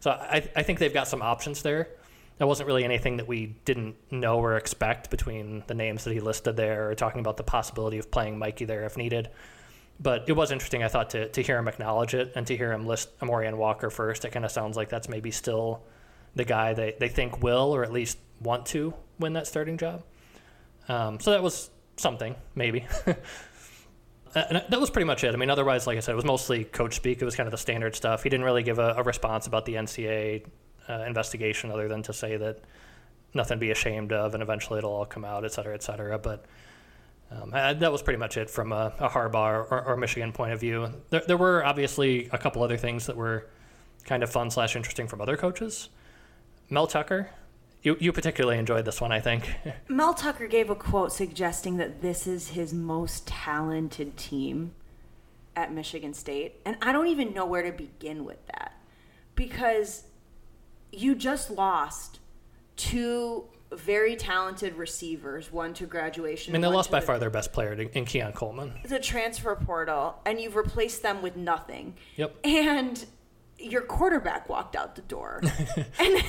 So 0.00 0.10
I, 0.10 0.46
I 0.54 0.62
think 0.62 0.78
they've 0.78 0.92
got 0.92 1.08
some 1.08 1.22
options 1.22 1.62
there. 1.62 1.88
There 2.40 2.46
wasn't 2.46 2.68
really 2.68 2.84
anything 2.84 3.18
that 3.18 3.28
we 3.28 3.54
didn't 3.66 3.96
know 4.10 4.38
or 4.38 4.56
expect 4.56 5.10
between 5.10 5.62
the 5.66 5.74
names 5.74 6.04
that 6.04 6.14
he 6.14 6.20
listed 6.20 6.56
there 6.56 6.88
or 6.88 6.94
talking 6.94 7.20
about 7.20 7.36
the 7.36 7.42
possibility 7.42 7.98
of 7.98 8.10
playing 8.10 8.38
Mikey 8.38 8.64
there 8.64 8.86
if 8.86 8.96
needed. 8.96 9.28
But 10.00 10.24
it 10.26 10.32
was 10.32 10.50
interesting, 10.50 10.82
I 10.82 10.88
thought, 10.88 11.10
to, 11.10 11.28
to 11.28 11.42
hear 11.42 11.58
him 11.58 11.68
acknowledge 11.68 12.14
it 12.14 12.32
and 12.34 12.46
to 12.46 12.56
hear 12.56 12.72
him 12.72 12.86
list 12.86 13.10
Amorion 13.20 13.58
Walker 13.58 13.90
first. 13.90 14.24
It 14.24 14.30
kind 14.30 14.46
of 14.46 14.50
sounds 14.50 14.74
like 14.74 14.88
that's 14.88 15.06
maybe 15.06 15.30
still 15.30 15.82
the 16.34 16.46
guy 16.46 16.72
they, 16.72 16.96
they 16.98 17.10
think 17.10 17.42
will 17.42 17.74
or 17.74 17.84
at 17.84 17.92
least 17.92 18.16
want 18.40 18.64
to 18.68 18.94
win 19.18 19.34
that 19.34 19.46
starting 19.46 19.76
job. 19.76 20.02
Um, 20.88 21.20
so 21.20 21.32
that 21.32 21.42
was 21.42 21.68
something, 21.98 22.34
maybe. 22.54 22.86
and 24.34 24.64
that 24.66 24.80
was 24.80 24.88
pretty 24.88 25.04
much 25.04 25.24
it. 25.24 25.34
I 25.34 25.36
mean, 25.36 25.50
otherwise, 25.50 25.86
like 25.86 25.98
I 25.98 26.00
said, 26.00 26.12
it 26.12 26.16
was 26.16 26.24
mostly 26.24 26.64
coach 26.64 26.96
speak. 26.96 27.20
It 27.20 27.26
was 27.26 27.36
kind 27.36 27.46
of 27.46 27.50
the 27.50 27.58
standard 27.58 27.94
stuff. 27.94 28.22
He 28.22 28.30
didn't 28.30 28.46
really 28.46 28.62
give 28.62 28.78
a, 28.78 28.94
a 28.96 29.02
response 29.02 29.46
about 29.46 29.66
the 29.66 29.74
NCAA 29.74 30.46
uh, 30.90 31.04
investigation 31.06 31.70
other 31.70 31.88
than 31.88 32.02
to 32.02 32.12
say 32.12 32.36
that 32.36 32.60
nothing 33.32 33.56
to 33.56 33.60
be 33.60 33.70
ashamed 33.70 34.12
of 34.12 34.34
and 34.34 34.42
eventually 34.42 34.78
it'll 34.78 34.92
all 34.92 35.06
come 35.06 35.24
out, 35.24 35.44
et 35.44 35.52
cetera, 35.52 35.74
et 35.74 35.82
cetera. 35.82 36.18
But 36.18 36.44
um, 37.30 37.52
I, 37.54 37.72
that 37.74 37.92
was 37.92 38.02
pretty 38.02 38.18
much 38.18 38.36
it 38.36 38.50
from 38.50 38.72
a, 38.72 38.92
a 38.98 39.08
Harbaugh 39.08 39.70
or, 39.70 39.82
or, 39.86 39.96
Michigan 39.96 40.32
point 40.32 40.52
of 40.52 40.58
view. 40.58 40.88
There, 41.10 41.22
there, 41.26 41.36
were 41.36 41.64
obviously 41.64 42.28
a 42.32 42.38
couple 42.38 42.62
other 42.62 42.76
things 42.76 43.06
that 43.06 43.16
were 43.16 43.46
kind 44.04 44.24
of 44.24 44.30
fun 44.30 44.50
slash 44.50 44.74
interesting 44.74 45.06
from 45.06 45.20
other 45.20 45.36
coaches. 45.36 45.90
Mel 46.70 46.88
Tucker, 46.88 47.30
you, 47.82 47.96
you 48.00 48.12
particularly 48.12 48.58
enjoyed 48.58 48.84
this 48.84 49.00
one, 49.00 49.12
I 49.12 49.20
think. 49.20 49.48
Mel 49.88 50.12
Tucker 50.12 50.48
gave 50.48 50.70
a 50.70 50.74
quote 50.74 51.12
suggesting 51.12 51.76
that 51.76 52.02
this 52.02 52.26
is 52.26 52.48
his 52.48 52.74
most 52.74 53.28
talented 53.28 54.16
team 54.16 54.72
at 55.54 55.72
Michigan 55.72 56.14
State. 56.14 56.60
And 56.64 56.76
I 56.82 56.90
don't 56.92 57.06
even 57.06 57.32
know 57.32 57.46
where 57.46 57.62
to 57.62 57.70
begin 57.70 58.24
with 58.24 58.44
that 58.48 58.72
because 59.36 60.04
you 60.92 61.14
just 61.14 61.50
lost 61.50 62.20
two 62.76 63.44
very 63.72 64.16
talented 64.16 64.74
receivers, 64.74 65.52
one 65.52 65.72
to 65.74 65.86
graduation. 65.86 66.52
I 66.52 66.54
mean, 66.54 66.62
they 66.62 66.68
lost 66.68 66.90
by 66.90 67.00
the, 67.00 67.06
far 67.06 67.18
their 67.18 67.30
best 67.30 67.52
player 67.52 67.76
to, 67.76 67.96
in 67.96 68.04
Keon 68.04 68.32
Coleman. 68.32 68.72
The 68.84 68.98
transfer 68.98 69.54
portal, 69.54 70.16
and 70.26 70.40
you've 70.40 70.56
replaced 70.56 71.02
them 71.02 71.22
with 71.22 71.36
nothing. 71.36 71.94
Yep. 72.16 72.36
And 72.44 73.04
your 73.58 73.82
quarterback 73.82 74.48
walked 74.48 74.74
out 74.74 74.96
the 74.96 75.02
door. 75.02 75.40
and 75.98 76.24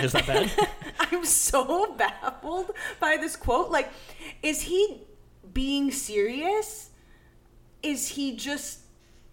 is 0.00 0.12
that 0.12 0.26
bad? 0.26 0.50
I'm 1.00 1.24
so 1.24 1.94
baffled 1.94 2.70
by 3.00 3.16
this 3.16 3.36
quote. 3.36 3.70
Like, 3.70 3.90
is 4.42 4.62
he 4.62 5.02
being 5.52 5.90
serious? 5.90 6.90
Is 7.82 8.08
he 8.08 8.36
just 8.36 8.80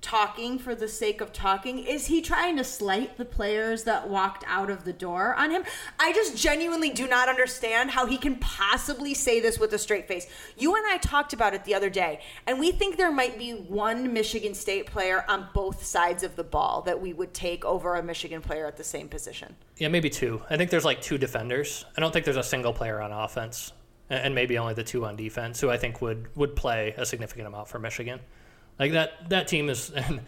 talking 0.04 0.60
for 0.60 0.76
the 0.76 0.88
sake 0.88 1.22
of 1.22 1.34
talking? 1.34 1.80
Is 1.80 2.06
he 2.06 2.22
trying 2.22 2.58
to 2.58 2.64
slight 2.64 3.18
the 3.18 3.26
players 3.26 3.86
that 3.86 4.08
walked 4.08 4.44
out 4.46 4.70
of 4.70 4.84
the 4.84 4.94
door 4.94 5.34
on 5.36 5.50
him? 5.50 5.64
I 5.98 6.14
just 6.14 6.38
genuinely 6.38 6.92
do 6.92 7.08
not 7.08 7.30
understand 7.30 7.90
how 7.90 8.06
he 8.06 8.18
can 8.18 8.36
possibly 8.36 9.16
say 9.16 9.40
this 9.40 9.58
with 9.58 9.74
a 9.74 9.80
straight 9.80 10.08
face. 10.08 10.28
You 10.58 10.76
and 10.76 10.86
I 10.88 10.98
talked 10.98 11.34
about 11.34 11.56
it 11.56 11.64
the 11.64 11.74
other 11.74 11.90
day, 11.90 12.20
and 12.46 12.60
we 12.60 12.72
think 12.72 12.98
there 12.98 13.12
might 13.12 13.40
be 13.40 13.54
one 13.54 14.14
Michigan 14.14 14.54
State 14.54 14.86
player 14.86 15.26
on 15.28 15.48
both 15.54 15.84
sides 15.84 16.22
of 16.22 16.36
the 16.36 16.44
ball 16.44 16.82
that 16.82 17.02
we 17.02 17.14
would 17.14 17.34
take 17.34 17.66
over 17.66 17.96
a 17.96 18.04
Michigan 18.04 18.42
player 18.42 18.68
at 18.68 18.78
the 18.78 18.84
same 18.84 19.08
position. 19.08 19.56
Yeah, 19.78 19.88
maybe 19.88 20.10
two. 20.10 20.42
I 20.50 20.58
think 20.58 20.70
there's 20.70 20.86
like 20.86 21.02
two 21.02 21.18
defenders. 21.18 21.86
I 21.98 22.02
don't 22.02 22.12
think 22.12 22.26
there's 22.26 22.38
a 22.38 22.44
single 22.44 22.74
player 22.74 23.02
on 23.02 23.12
offense. 23.12 23.72
And 24.10 24.36
maybe 24.36 24.58
only 24.58 24.74
the 24.74 24.84
two 24.84 25.06
on 25.06 25.16
defense, 25.16 25.62
who 25.62 25.72
I 25.72 25.78
think 25.78 26.02
would, 26.02 26.28
would 26.36 26.56
play 26.56 26.94
a 26.98 27.06
significant 27.06 27.48
amount 27.48 27.70
for 27.70 27.80
Michigan. 27.80 28.20
Like 28.80 28.94
that 28.94 29.30
that 29.30 29.48
team 29.48 29.70
is, 29.70 29.90
and 29.92 30.22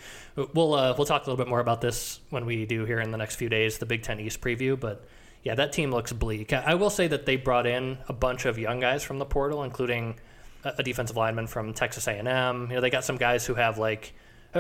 we'll 0.54 0.74
uh, 0.74 0.94
we'll 0.98 1.06
talk 1.06 1.26
a 1.26 1.30
little 1.30 1.44
bit 1.44 1.50
more 1.50 1.60
about 1.60 1.82
this 1.82 2.20
when 2.30 2.46
we 2.46 2.66
do 2.66 2.86
here 2.86 3.00
in 3.00 3.12
the 3.12 3.18
next 3.18 3.36
few 3.36 3.50
days 3.50 3.78
the 3.78 3.86
Big 3.86 4.04
Ten 4.04 4.20
East 4.20 4.42
preview. 4.42 4.80
But 4.80 5.06
yeah, 5.44 5.56
that 5.56 5.74
team 5.74 5.92
looks 5.92 6.12
bleak. 6.12 6.54
I 6.54 6.76
will 6.76 6.90
say 6.90 7.08
that 7.08 7.26
they 7.26 7.36
brought 7.36 7.68
in 7.68 7.98
a 8.08 8.14
bunch 8.14 8.46
of 8.46 8.58
young 8.58 8.80
guys 8.80 9.04
from 9.04 9.20
the 9.20 9.26
portal, 9.26 9.64
including 9.64 10.16
a 10.64 10.82
defensive 10.82 11.16
lineman 11.16 11.46
from 11.46 11.74
Texas 11.74 12.08
A&M. 12.08 12.68
You 12.70 12.76
know, 12.76 12.82
they 12.82 12.90
got 12.90 13.04
some 13.04 13.18
guys 13.18 13.46
who 13.46 13.54
have 13.54 13.78
like 13.78 14.14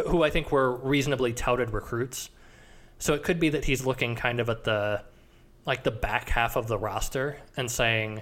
who 0.07 0.23
I 0.23 0.29
think 0.29 0.51
were 0.51 0.75
reasonably 0.75 1.33
touted 1.33 1.71
recruits. 1.71 2.29
So 2.99 3.13
it 3.13 3.23
could 3.23 3.39
be 3.39 3.49
that 3.49 3.65
he's 3.65 3.85
looking 3.85 4.15
kind 4.15 4.39
of 4.39 4.49
at 4.49 4.63
the 4.63 5.03
like 5.65 5.83
the 5.83 5.91
back 5.91 6.29
half 6.29 6.55
of 6.55 6.67
the 6.67 6.77
roster 6.77 7.37
and 7.57 7.69
saying 7.69 8.21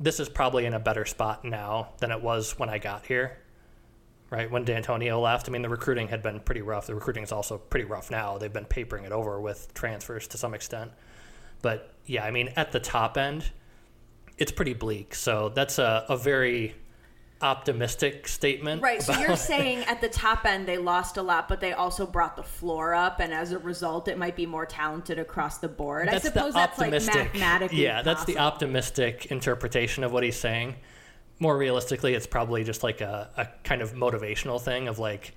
this 0.00 0.18
is 0.18 0.28
probably 0.28 0.66
in 0.66 0.74
a 0.74 0.80
better 0.80 1.04
spot 1.04 1.44
now 1.44 1.90
than 1.98 2.10
it 2.10 2.20
was 2.20 2.58
when 2.58 2.68
I 2.68 2.78
got 2.78 3.06
here 3.06 3.38
right? 4.30 4.50
When 4.50 4.64
Dantonio 4.64 5.20
left, 5.20 5.48
I 5.48 5.52
mean, 5.52 5.62
the 5.62 5.68
recruiting 5.68 6.08
had 6.08 6.22
been 6.22 6.40
pretty 6.40 6.62
rough. 6.62 6.86
The 6.86 6.94
recruiting 6.94 7.24
is 7.24 7.32
also 7.32 7.58
pretty 7.58 7.84
rough 7.84 8.10
now. 8.10 8.38
They've 8.38 8.52
been 8.52 8.64
papering 8.64 9.04
it 9.04 9.12
over 9.12 9.40
with 9.40 9.74
transfers 9.74 10.28
to 10.28 10.38
some 10.38 10.54
extent. 10.54 10.92
But 11.62 11.92
yeah, 12.06 12.24
I 12.24 12.30
mean, 12.30 12.50
at 12.56 12.72
the 12.72 12.80
top 12.80 13.18
end, 13.18 13.50
it's 14.38 14.52
pretty 14.52 14.74
bleak. 14.74 15.14
So 15.14 15.50
that's 15.50 15.78
a, 15.78 16.06
a 16.08 16.16
very 16.16 16.74
optimistic 17.42 18.28
statement. 18.28 18.82
Right. 18.82 19.02
So 19.02 19.18
you're 19.18 19.36
saying 19.36 19.84
at 19.84 20.00
the 20.00 20.08
top 20.08 20.44
end 20.44 20.66
they 20.66 20.78
lost 20.78 21.16
a 21.16 21.22
lot, 21.22 21.48
but 21.48 21.60
they 21.60 21.72
also 21.72 22.06
brought 22.06 22.36
the 22.36 22.42
floor 22.42 22.94
up, 22.94 23.20
and 23.20 23.32
as 23.32 23.52
a 23.52 23.58
result, 23.58 24.08
it 24.08 24.18
might 24.18 24.36
be 24.36 24.46
more 24.46 24.66
talented 24.66 25.18
across 25.18 25.58
the 25.58 25.68
board. 25.68 26.08
I 26.08 26.18
suppose 26.18 26.54
that's 26.54 26.78
like 26.78 26.90
mathematically. 26.90 27.82
Yeah, 27.82 28.02
that's 28.02 28.20
possible. 28.20 28.34
the 28.34 28.40
optimistic 28.40 29.26
interpretation 29.26 30.04
of 30.04 30.12
what 30.12 30.22
he's 30.22 30.38
saying 30.38 30.76
more 31.40 31.56
realistically, 31.56 32.14
it's 32.14 32.26
probably 32.26 32.62
just 32.62 32.82
like 32.82 33.00
a, 33.00 33.30
a 33.36 33.48
kind 33.64 33.82
of 33.82 33.94
motivational 33.94 34.60
thing 34.60 34.86
of 34.86 34.98
like, 34.98 35.34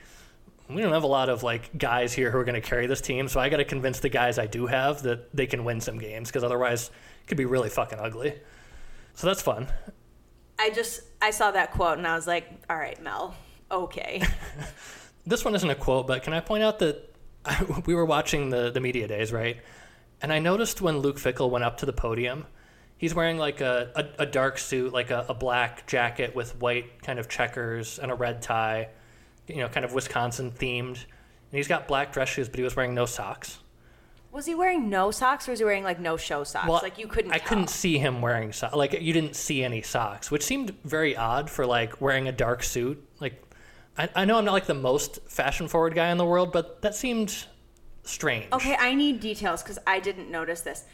we 0.70 0.82
don't 0.82 0.91
have 0.91 1.04
a 1.04 1.08
lot 1.08 1.30
of 1.30 1.43
like 1.43 1.76
guys 1.78 2.14
here 2.14 2.30
who 2.30 2.38
are 2.38 2.43
going 2.43 2.62
to 2.62 2.68
carry 2.68 2.88
this 2.88 3.01
team, 3.01 3.28
so 3.28 3.39
I 3.39 3.49
got 3.49 3.58
to 3.58 3.66
convince 3.66 3.99
the 3.99 4.10
guys 4.10 4.38
I 4.38 4.45
do 4.45 4.68
have 4.68 5.01
that 5.04 5.36
they 5.36 5.47
can 5.47 5.64
win 5.64 5.82
some 5.82 5.97
games 5.97 6.30
because 6.30 6.43
otherwise 6.43 6.89
it 7.22 7.28
could 7.28 7.38
be 7.38 7.45
really 7.45 7.70
fucking 7.70 7.99
ugly. 7.99 8.34
So 9.16 9.28
that's 9.28 9.41
fun. 9.41 9.68
I 10.60 10.70
just 10.70 11.01
I 11.22 11.32
saw 11.32 11.51
that 11.51 11.72
quote 11.72 11.97
and 11.97 12.06
I 12.06 12.16
was 12.16 12.28
like, 12.28 12.49
all 12.70 12.78
right, 12.78 13.01
Mel, 13.01 13.36
okay. 13.72 14.22
this 15.26 15.45
one 15.45 15.56
isn't 15.56 15.70
a 15.70 15.76
quote, 15.76 16.08
but 16.08 16.24
can 16.24 16.34
I 16.34 16.41
point 16.41 16.64
out 16.64 16.80
that 16.80 17.14
we 17.86 17.95
were 17.95 18.06
watching 18.06 18.49
the 18.49 18.72
the 18.72 18.80
media 18.80 19.08
days, 19.08 19.32
right? 19.32 19.58
And 20.22 20.32
I 20.32 20.39
noticed 20.39 20.82
when 20.82 20.99
Luke 20.99 21.18
Fickell 21.18 21.49
went 21.49 21.66
up 21.66 21.78
to 21.78 21.86
the 21.86 21.93
podium 21.93 22.45
he's 23.04 23.14
wearing 23.14 23.38
like 23.38 23.60
a, 23.60 23.91
a, 23.97 24.24
a 24.24 24.26
dark 24.26 24.58
suit, 24.58 24.93
like 24.93 25.12
a, 25.12 25.26
a, 25.28 25.34
black 25.34 25.86
jacket 25.88 26.34
with 26.34 26.58
white 26.62 27.04
kind 27.04 27.20
of 27.20 27.28
checkers 27.28 27.99
and 27.99 28.10
a 28.10 28.16
red 28.16 28.41
tie, 28.41 28.88
you 29.45 29.58
know, 29.58 29.68
kind 29.68 29.84
of 29.84 29.93
Wisconsin 29.93 30.51
themed. 30.51 30.88
And 30.88 31.51
he's 31.51 31.68
got 31.68 31.86
black 31.86 32.14
dress 32.14 32.30
shoes, 32.30 32.47
but 32.47 32.60
he 32.60 32.64
was 32.64 32.78
wearing 32.78 32.95
no 32.95 33.06
socks. 33.06 33.60
Was 34.32 34.45
he 34.45 34.56
wearing 34.56 34.89
no 34.89 35.12
socks 35.12 35.49
or 35.49 35.51
was 35.51 35.60
he 35.60 35.66
wearing 35.66 35.84
like 35.84 35.99
no 35.99 36.16
show 36.16 36.45
socks? 36.45 36.70
Well, 36.70 36.80
like 36.82 36.97
you 36.97 37.08
couldn't. 37.08 37.34
I 37.34 37.39
tell. 37.39 37.49
couldn't 37.49 37.70
see 37.70 37.97
him 37.97 38.22
wearing 38.22 38.54
socks. 38.54 38.74
Like 38.74 38.93
you 39.01 39.12
didn't 39.12 39.36
see 39.36 39.66
any 39.66 39.82
socks, 39.82 40.32
which 40.32 40.43
seemed 40.43 40.74
very 40.86 41.18
odd 41.18 41.49
for 41.49 41.66
like 41.66 41.99
wearing 41.99 42.30
a 42.30 42.32
dark 42.32 42.64
suit. 42.64 43.06
Like 43.20 43.43
I, 43.97 44.08
I 44.16 44.24
know 44.24 44.38
I'm 44.38 44.45
not 44.45 44.54
like 44.54 44.66
the 44.66 44.74
most 44.74 45.20
fashion 45.28 45.68
forward 45.68 45.93
guy 45.93 46.10
in 46.10 46.18
the 46.18 46.26
world, 46.26 46.54
but 46.54 46.82
that 46.84 46.95
seemed 46.95 47.47
strange. 48.04 48.54
Okay, 48.54 48.78
I 48.80 48.95
need 48.95 49.20
details 49.20 49.62
because 49.62 49.78
I 49.86 49.99
didn't 49.99 50.32
notice 50.32 50.62
this 50.62 50.86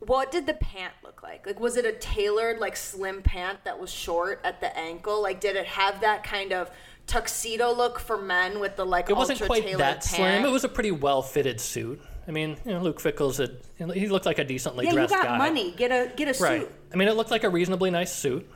what 0.00 0.30
did 0.30 0.46
the 0.46 0.54
pant 0.54 0.92
look 1.02 1.22
like? 1.22 1.46
Like, 1.46 1.58
was 1.58 1.76
it 1.76 1.84
a 1.84 1.92
tailored, 1.92 2.58
like, 2.58 2.76
slim 2.76 3.22
pant 3.22 3.64
that 3.64 3.78
was 3.80 3.90
short 3.90 4.40
at 4.44 4.60
the 4.60 4.76
ankle? 4.76 5.22
Like, 5.22 5.40
did 5.40 5.56
it 5.56 5.66
have 5.66 6.00
that 6.02 6.22
kind 6.22 6.52
of 6.52 6.70
tuxedo 7.06 7.72
look 7.72 7.98
for 7.98 8.20
men 8.20 8.60
with 8.60 8.76
the 8.76 8.84
like? 8.84 9.08
It 9.08 9.16
wasn't 9.16 9.40
quite 9.42 9.64
that 9.78 9.78
pant? 9.78 10.04
slim. 10.04 10.44
It 10.44 10.50
was 10.50 10.64
a 10.64 10.68
pretty 10.68 10.90
well 10.90 11.22
fitted 11.22 11.60
suit. 11.60 12.00
I 12.28 12.32
mean, 12.32 12.56
you 12.64 12.72
know, 12.72 12.82
Luke 12.82 13.00
Fickell's 13.00 13.40
a 13.40 13.50
he 13.78 14.08
looked 14.08 14.26
like 14.26 14.38
a 14.38 14.44
decently 14.44 14.84
yeah, 14.84 14.92
dressed 14.92 15.12
guy. 15.12 15.16
Yeah, 15.16 15.22
you 15.22 15.28
got 15.28 15.38
guy. 15.38 15.48
money. 15.48 15.72
Get 15.72 15.92
a 15.92 16.12
get 16.14 16.28
a 16.28 16.34
suit. 16.34 16.44
Right. 16.44 16.70
I 16.92 16.96
mean, 16.96 17.08
it 17.08 17.16
looked 17.16 17.30
like 17.30 17.44
a 17.44 17.48
reasonably 17.48 17.90
nice 17.90 18.12
suit, 18.12 18.50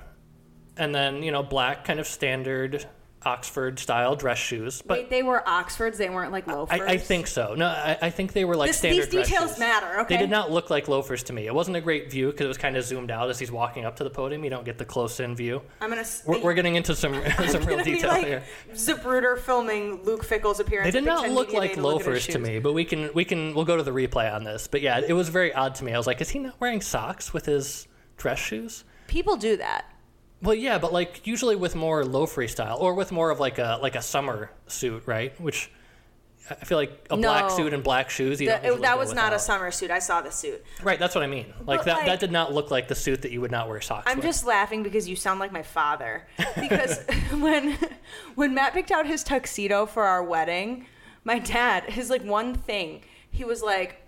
and 0.77 0.95
then 0.95 1.23
you 1.23 1.31
know, 1.31 1.43
black 1.43 1.85
kind 1.85 2.01
of 2.01 2.07
standard 2.07 2.87
Oxford 3.25 3.79
style 3.79 4.17
dress 4.17 4.39
shoes. 4.39 4.83
But 4.83 4.99
Wait, 4.99 5.11
they 5.11 5.23
were 5.23 5.47
Oxfords. 5.47 5.99
They 5.99 6.09
weren't 6.09 6.33
like 6.33 6.47
loafers. 6.47 6.81
I, 6.81 6.93
I 6.93 6.97
think 6.97 7.27
so. 7.27 7.55
No, 7.55 7.67
I, 7.67 7.99
I, 8.01 8.11
think 8.11 8.33
they 8.33 8.47
were 8.47 8.57
like 8.57 8.71
this, 8.71 8.79
standard. 8.79 9.11
These 9.11 9.29
details 9.29 9.59
matter. 9.59 10.01
Okay. 10.01 10.15
They 10.15 10.21
did 10.23 10.31
not 10.31 10.51
look 10.51 10.71
like 10.71 10.89
loafers 10.89 11.23
to 11.25 11.35
me. 11.35 11.47
It 11.47 11.55
wasn't 11.55 11.77
a 11.77 11.83
great 11.83 12.11
view 12.11 12.31
because 12.31 12.47
it 12.47 12.49
was 12.49 12.57
kind 12.57 12.79
of 12.79 12.85
zoomed 12.85 13.11
out 13.11 13.29
as 13.29 13.39
he's 13.39 13.53
walking 13.53 13.85
up 13.85 13.97
to 13.97 14.05
the 14.05 14.11
podium. 14.11 14.43
You 14.43 14.49
don't 14.49 14.65
get 14.65 14.79
the 14.79 14.87
close 14.87 15.21
in 15.21 15.37
view. 15.37 15.61
I'm 15.83 15.91
gonna. 15.91 16.07
We're, 16.27 16.41
we're 16.41 16.55
getting 16.55 16.77
into 16.77 16.95
some 16.95 17.13
some 17.49 17.65
real 17.65 17.85
detail 17.85 18.09
like 18.09 18.27
here. 18.27 18.43
Zapruder 18.73 19.39
filming 19.39 20.03
Luke 20.05 20.25
Fickell's 20.25 20.61
appearance. 20.61 20.87
They 20.87 20.99
did 20.99 21.07
not 21.07 21.29
look 21.31 21.53
like 21.53 21.77
loafers 21.77 22.25
to, 22.27 22.33
to 22.33 22.39
me, 22.39 22.59
but 22.59 22.73
we 22.73 22.87
can 22.87 23.11
we 23.15 23.27
can 23.27 23.55
we'll 23.55 23.67
go 23.67 23.77
to 23.77 23.83
the 23.83 23.93
replay 23.93 24.33
on 24.33 24.45
this. 24.45 24.67
But 24.67 24.81
yeah, 24.81 25.01
it 25.07 25.13
was 25.13 25.29
very 25.29 25.53
odd 25.53 25.75
to 25.77 25.85
me. 25.85 25.93
I 25.93 25.99
was 25.99 26.07
like, 26.07 26.23
is 26.23 26.31
he 26.31 26.39
not 26.39 26.59
wearing 26.59 26.81
socks 26.81 27.35
with 27.35 27.45
his 27.45 27.87
dress 28.17 28.39
shoes? 28.39 28.85
People 29.09 29.37
do 29.37 29.59
that. 29.59 29.85
Well, 30.43 30.55
yeah, 30.55 30.79
but 30.79 30.93
like 30.93 31.27
usually 31.27 31.57
with 31.57 31.75
more 31.75 32.03
loafery 32.05 32.49
style 32.49 32.79
or 32.79 32.95
with 32.95 33.13
more 33.13 33.31
of 33.31 33.41
like 33.41 33.59
a 33.59 33.79
like 33.83 33.95
a 33.97 34.03
summer 34.03 34.51
suit, 34.69 35.03
right? 35.07 35.39
Which 35.41 35.71
I 36.49 36.55
feel 36.65 36.79
like 36.79 37.07
a 37.11 37.17
black 37.17 37.51
suit 37.51 37.73
and 37.73 37.83
black 37.85 38.11
shoes. 38.11 38.41
You 38.41 38.49
The- 38.49 38.61
usually 38.65 38.81
that 38.83 38.99
was 38.99 39.13
not 39.15 39.33
a 39.33 39.39
summer 39.39 39.71
suit. 39.71 39.91
I 39.91 39.99
saw 40.01 40.21
the 40.21 40.31
suit. 40.33 40.65
Right, 40.83 40.99
that's 40.99 41.15
what 41.15 41.23
I 41.23 41.29
mean. 41.29 41.53
Like 41.65 41.81
But, 41.81 41.87
that. 41.87 41.97
like- 41.99 42.07
that 42.07 42.21
did 42.21 42.33
not 42.33 42.53
look 42.53 42.71
like 42.71 42.89
the 42.89 42.95
suit 42.95 43.23
that 43.23 43.31
you 43.31 43.41
would 43.41 43.51
not 43.53 43.69
wear 43.69 43.81
socks. 43.81 44.11
I'm 44.11 44.17
with. 44.17 44.25
just 44.27 44.45
laughing 44.47 44.83
because 44.83 45.09
you 45.09 45.15
sound 45.15 45.39
like 45.41 45.53
my 45.53 45.63
father. 45.63 46.27
Because 46.59 47.05
when 47.33 47.77
when 48.35 48.55
Matt 48.55 48.73
picked 48.73 48.91
out 48.91 49.07
his 49.07 49.23
tuxedo 49.23 49.87
for 49.87 50.05
our 50.05 50.23
wedding, 50.25 50.87
my 51.23 51.39
dad, 51.39 51.85
his 51.85 52.09
like 52.11 52.25
one 52.25 52.55
thing, 52.55 53.03
he 53.31 53.45
was 53.45 53.63
like, 53.63 54.00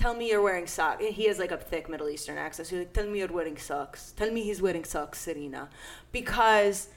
"Tell 0.00 0.14
me 0.14 0.24
you're 0.30 0.46
wearing 0.48 0.66
socks." 0.66 1.04
He 1.20 1.24
has 1.30 1.38
like 1.38 1.54
a 1.58 1.60
thick 1.70 1.84
Middle 1.92 2.08
Eastern 2.14 2.38
accent. 2.38 2.64
So 2.68 2.70
he's 2.76 2.84
like, 2.86 2.94
"Tell 2.94 3.08
me 3.12 3.18
you're 3.18 3.36
wearing 3.38 3.58
socks. 3.58 4.00
Tell 4.20 4.30
me 4.36 4.40
he's 4.48 4.62
wearing 4.66 4.86
socks, 4.94 5.18
Serena," 5.26 5.62
because 6.10 6.88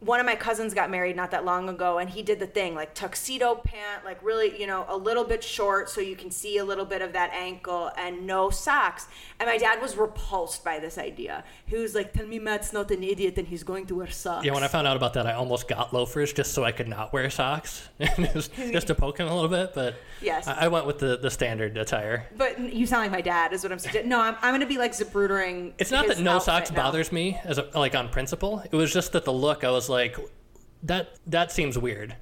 one 0.00 0.18
of 0.18 0.24
my 0.24 0.34
cousins 0.34 0.72
got 0.72 0.90
married 0.90 1.14
not 1.14 1.30
that 1.30 1.44
long 1.44 1.68
ago 1.68 1.98
and 1.98 2.08
he 2.10 2.22
did 2.22 2.38
the 2.40 2.46
thing 2.46 2.74
like 2.74 2.94
tuxedo 2.94 3.54
pant 3.54 4.02
like 4.04 4.18
really 4.22 4.58
you 4.58 4.66
know 4.66 4.86
a 4.88 4.96
little 4.96 5.24
bit 5.24 5.44
short 5.44 5.90
so 5.90 6.00
you 6.00 6.16
can 6.16 6.30
see 6.30 6.56
a 6.56 6.64
little 6.64 6.86
bit 6.86 7.02
of 7.02 7.12
that 7.12 7.30
ankle 7.34 7.90
and 7.98 8.26
no 8.26 8.48
socks 8.48 9.08
and 9.38 9.46
my 9.46 9.58
dad 9.58 9.80
was 9.82 9.96
repulsed 9.96 10.64
by 10.64 10.78
this 10.78 10.96
idea 10.96 11.44
he 11.66 11.76
was 11.76 11.94
like 11.94 12.12
tell 12.14 12.26
me 12.26 12.38
matt's 12.38 12.72
not 12.72 12.90
an 12.90 13.02
idiot 13.02 13.36
and 13.36 13.48
he's 13.48 13.62
going 13.62 13.84
to 13.86 13.94
wear 13.94 14.08
socks 14.10 14.44
Yeah, 14.44 14.52
when 14.54 14.62
I 14.64 14.68
found 14.68 14.86
out 14.86 14.96
about 14.96 15.12
that, 15.14 15.26
I 15.26 15.34
almost 15.34 15.68
got 15.68 15.92
loafers 15.92 16.32
just 16.32 16.52
so 16.52 16.64
I 16.64 16.72
could 16.72 16.88
not 16.88 17.12
wear 17.12 17.28
socks, 17.28 17.88
just, 18.32 18.54
just 18.56 18.86
to 18.86 18.94
poke 18.94 19.18
him 19.18 19.28
a 19.28 19.34
little 19.34 19.50
bit. 19.50 19.74
But 19.74 19.96
Yes. 20.22 20.46
I, 20.46 20.64
I 20.64 20.68
went 20.68 20.86
with 20.86 20.98
the, 20.98 21.16
the 21.18 21.30
standard 21.30 21.76
attire. 21.76 22.26
but 22.36 22.58
you 22.58 22.86
sound 22.86 23.02
like 23.02 23.10
my 23.12 23.20
dad 23.20 23.52
is 23.52 23.62
what 23.62 23.72
i'm 23.72 23.78
saying 23.78 24.08
no 24.08 24.20
i'm, 24.20 24.36
I'm 24.42 24.52
gonna 24.54 24.66
be 24.66 24.78
like 24.78 24.92
Zaprudering 24.92 25.72
It's 25.78 25.90
not 25.90 26.06
that 26.08 26.18
no 26.20 26.38
socks 26.38 26.70
now. 26.70 26.84
bothers 26.84 27.10
me 27.12 27.38
as 27.44 27.58
a, 27.58 27.68
like 27.74 27.94
on 27.94 28.08
principle. 28.08 28.62
It 28.70 28.76
was 28.76 28.92
just 28.92 29.12
that 29.12 29.24
the 29.24 29.32
look. 29.32 29.64
I 29.64 29.70
was 29.70 29.88
like, 29.90 30.16
that 30.84 31.18
that 31.26 31.52
seems 31.52 31.76
weird, 31.76 32.16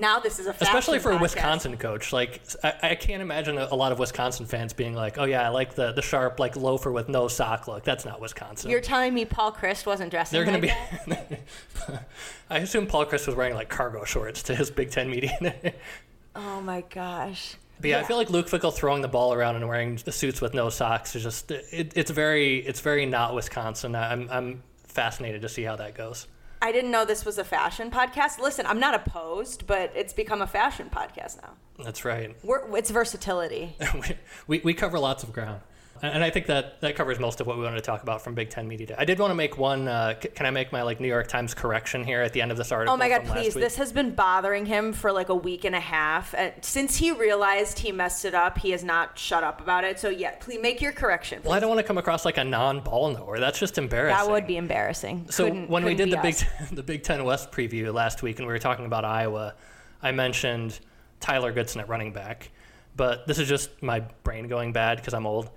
now 0.00 0.18
this 0.18 0.38
is 0.38 0.46
a 0.46 0.50
especially 0.50 0.98
for 0.98 1.12
a. 1.12 1.18
Wisconsin 1.18 1.76
coach. 1.76 2.12
Like 2.12 2.42
I, 2.64 2.74
I 2.82 2.94
can't 2.96 3.22
imagine 3.22 3.58
a, 3.58 3.68
a 3.70 3.76
lot 3.76 3.92
of 3.92 3.98
Wisconsin 3.98 4.46
fans 4.46 4.72
being 4.72 4.94
like, 4.94 5.18
oh 5.18 5.24
yeah, 5.24 5.46
I 5.46 5.48
like 5.50 5.74
the 5.74 5.92
the 5.92 6.02
sharp 6.02 6.40
like 6.40 6.56
loafer 6.56 6.90
with 6.90 7.08
no 7.08 7.28
sock 7.28 7.68
look. 7.68 7.84
That's 7.84 8.04
not 8.04 8.20
Wisconsin. 8.20 8.70
you're 8.70 8.80
telling 8.80 9.14
me 9.14 9.24
Paul 9.24 9.52
Chryst 9.52 9.86
wasn't 9.86 10.10
dressing 10.10 10.36
They're 10.36 10.44
going 10.44 10.60
to 10.60 10.68
like 11.08 11.28
be. 11.28 11.96
I 12.50 12.58
assume 12.58 12.86
Paul 12.86 13.06
Chryst 13.06 13.26
was 13.26 13.36
wearing 13.36 13.54
like 13.54 13.68
cargo 13.68 14.04
shorts 14.04 14.42
to 14.44 14.54
his 14.54 14.70
Big 14.70 14.90
Ten 14.90 15.08
meeting. 15.08 15.30
oh 16.34 16.60
my 16.60 16.82
gosh 16.90 17.56
yeah, 17.82 18.00
I 18.00 18.04
feel 18.04 18.16
like 18.16 18.30
Luke 18.30 18.48
Fickell 18.48 18.74
throwing 18.74 19.02
the 19.02 19.08
ball 19.08 19.32
around 19.34 19.56
and 19.56 19.68
wearing 19.68 19.96
the 19.96 20.12
suits 20.12 20.40
with 20.40 20.54
no 20.54 20.70
socks 20.70 21.14
is 21.14 21.22
just 21.22 21.50
it, 21.50 21.92
it's 21.94 22.10
very 22.10 22.58
it's 22.58 22.80
very 22.80 23.06
not 23.06 23.34
Wisconsin. 23.34 23.94
I'm 23.94 24.28
I'm 24.30 24.62
fascinated 24.86 25.42
to 25.42 25.48
see 25.48 25.62
how 25.62 25.76
that 25.76 25.94
goes. 25.94 26.26
I 26.66 26.72
didn't 26.72 26.90
know 26.90 27.04
this 27.04 27.24
was 27.24 27.38
a 27.38 27.44
fashion 27.44 27.92
podcast. 27.92 28.40
Listen, 28.40 28.66
I'm 28.66 28.80
not 28.80 28.92
opposed, 28.92 29.68
but 29.68 29.92
it's 29.94 30.12
become 30.12 30.42
a 30.42 30.48
fashion 30.48 30.90
podcast 30.92 31.40
now. 31.40 31.50
That's 31.84 32.04
right. 32.04 32.34
We're, 32.42 32.76
it's 32.76 32.90
versatility. 32.90 33.76
we, 34.48 34.58
we 34.58 34.74
cover 34.74 34.98
lots 34.98 35.22
of 35.22 35.32
ground. 35.32 35.60
And 36.02 36.22
I 36.24 36.30
think 36.30 36.46
that 36.46 36.80
that 36.80 36.96
covers 36.96 37.18
most 37.18 37.40
of 37.40 37.46
what 37.46 37.56
we 37.56 37.64
wanted 37.64 37.76
to 37.76 37.82
talk 37.82 38.02
about 38.02 38.22
from 38.22 38.34
Big 38.34 38.50
Ten 38.50 38.66
Media 38.68 38.86
Day. 38.88 38.94
I 38.98 39.04
did 39.04 39.18
want 39.18 39.30
to 39.30 39.34
make 39.34 39.58
one. 39.58 39.88
Uh, 39.88 40.14
c- 40.20 40.28
can 40.28 40.46
I 40.46 40.50
make 40.50 40.72
my 40.72 40.82
like 40.82 41.00
New 41.00 41.08
York 41.08 41.28
Times 41.28 41.54
correction 41.54 42.04
here 42.04 42.22
at 42.22 42.32
the 42.32 42.42
end 42.42 42.50
of 42.50 42.56
this 42.56 42.72
article? 42.72 42.94
Oh 42.94 42.96
my 42.96 43.08
God, 43.08 43.24
please. 43.24 43.54
This 43.54 43.76
has 43.76 43.92
been 43.92 44.14
bothering 44.14 44.66
him 44.66 44.92
for 44.92 45.12
like 45.12 45.28
a 45.28 45.34
week 45.34 45.64
and 45.64 45.74
a 45.74 45.80
half. 45.80 46.34
And 46.34 46.52
since 46.62 46.96
he 46.96 47.12
realized 47.12 47.78
he 47.78 47.92
messed 47.92 48.24
it 48.24 48.34
up, 48.34 48.58
he 48.58 48.70
has 48.70 48.84
not 48.84 49.18
shut 49.18 49.42
up 49.44 49.60
about 49.60 49.84
it. 49.84 49.98
So, 49.98 50.08
yeah, 50.08 50.32
please 50.40 50.60
make 50.60 50.80
your 50.80 50.92
correction. 50.92 51.40
Well, 51.44 51.52
I 51.54 51.60
don't 51.60 51.68
want 51.68 51.80
to 51.80 51.86
come 51.86 51.98
across 51.98 52.24
like 52.24 52.36
a 52.38 52.44
non-ball 52.44 53.10
knower. 53.12 53.38
That's 53.38 53.58
just 53.58 53.78
embarrassing. 53.78 54.16
that 54.26 54.30
would 54.30 54.46
be 54.46 54.56
embarrassing. 54.56 55.26
So 55.30 55.44
Couldn't- 55.44 55.68
when 55.70 55.84
we 55.84 55.94
couldn't 55.94 56.10
did 56.10 56.18
the 56.18 56.22
Big 56.22 56.36
the 56.72 56.82
Big 56.82 57.02
Ten 57.02 57.24
West 57.24 57.50
preview 57.52 57.92
last 57.92 58.22
week, 58.22 58.38
and 58.38 58.46
we 58.46 58.52
were 58.52 58.58
talking 58.58 58.86
about 58.86 59.04
Iowa, 59.04 59.54
I 60.02 60.12
mentioned 60.12 60.78
Tyler 61.20 61.52
Goodson 61.52 61.80
at 61.80 61.88
running 61.88 62.12
back, 62.12 62.50
but 62.96 63.26
this 63.26 63.38
is 63.38 63.48
just 63.48 63.82
my 63.82 64.00
brain 64.22 64.48
going 64.48 64.72
bad 64.72 64.98
because 64.98 65.14
I'm 65.14 65.26
old, 65.26 65.50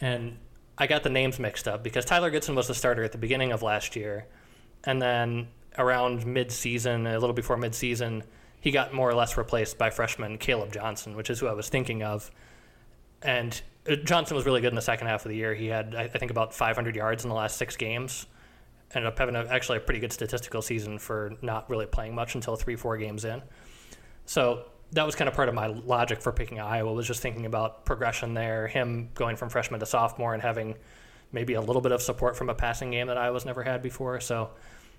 and 0.00 0.36
I 0.78 0.86
got 0.86 1.02
the 1.02 1.10
names 1.10 1.38
mixed 1.38 1.68
up 1.68 1.82
because 1.82 2.04
Tyler 2.04 2.30
Goodson 2.30 2.54
was 2.54 2.68
the 2.68 2.74
starter 2.74 3.04
at 3.04 3.12
the 3.12 3.18
beginning 3.18 3.52
of 3.52 3.62
last 3.62 3.96
year, 3.96 4.26
and 4.84 5.00
then 5.00 5.48
around 5.78 6.26
mid-season, 6.26 7.06
a 7.06 7.18
little 7.18 7.34
before 7.34 7.56
mid-season, 7.56 8.22
he 8.60 8.70
got 8.70 8.92
more 8.92 9.08
or 9.08 9.14
less 9.14 9.36
replaced 9.36 9.78
by 9.78 9.90
freshman 9.90 10.38
Kaleb 10.38 10.72
Johnson, 10.72 11.16
which 11.16 11.30
is 11.30 11.40
who 11.40 11.46
I 11.46 11.52
was 11.52 11.68
thinking 11.68 12.02
of, 12.02 12.30
and. 13.22 13.60
uh, 13.88 13.96
Johnson 13.96 14.36
was 14.36 14.44
really 14.44 14.60
good 14.60 14.68
in 14.68 14.74
the 14.74 14.82
second 14.82 15.06
half 15.06 15.24
of 15.24 15.30
the 15.30 15.36
year. 15.36 15.54
He 15.54 15.66
had, 15.68 15.94
I 15.94 16.06
think, 16.06 16.30
about 16.30 16.52
500 16.54 16.94
yards 16.94 17.24
in 17.24 17.30
the 17.30 17.34
last 17.34 17.56
six 17.56 17.76
games 17.76 18.26
ended 18.94 19.08
up 19.08 19.18
having 19.18 19.36
a, 19.36 19.44
actually 19.46 19.78
a 19.78 19.80
pretty 19.80 20.00
good 20.00 20.12
statistical 20.12 20.62
season 20.62 20.98
for 20.98 21.32
not 21.42 21.68
really 21.70 21.86
playing 21.86 22.14
much 22.14 22.34
until 22.34 22.56
three, 22.56 22.76
four 22.76 22.96
games 22.96 23.24
in. 23.24 23.42
So 24.26 24.66
that 24.92 25.06
was 25.06 25.14
kind 25.14 25.28
of 25.28 25.34
part 25.34 25.48
of 25.48 25.54
my 25.54 25.68
logic 25.68 26.20
for 26.20 26.32
picking 26.32 26.58
Iowa 26.58 26.92
was 26.92 27.06
just 27.06 27.20
thinking 27.22 27.46
about 27.46 27.84
progression 27.84 28.34
there, 28.34 28.66
him 28.66 29.10
going 29.14 29.36
from 29.36 29.48
freshman 29.48 29.80
to 29.80 29.86
sophomore 29.86 30.34
and 30.34 30.42
having 30.42 30.74
maybe 31.32 31.54
a 31.54 31.60
little 31.60 31.82
bit 31.82 31.92
of 31.92 32.02
support 32.02 32.36
from 32.36 32.50
a 32.50 32.54
passing 32.54 32.90
game 32.90 33.06
that 33.06 33.16
Iowa's 33.16 33.44
never 33.44 33.62
had 33.62 33.82
before. 33.82 34.20
So 34.20 34.50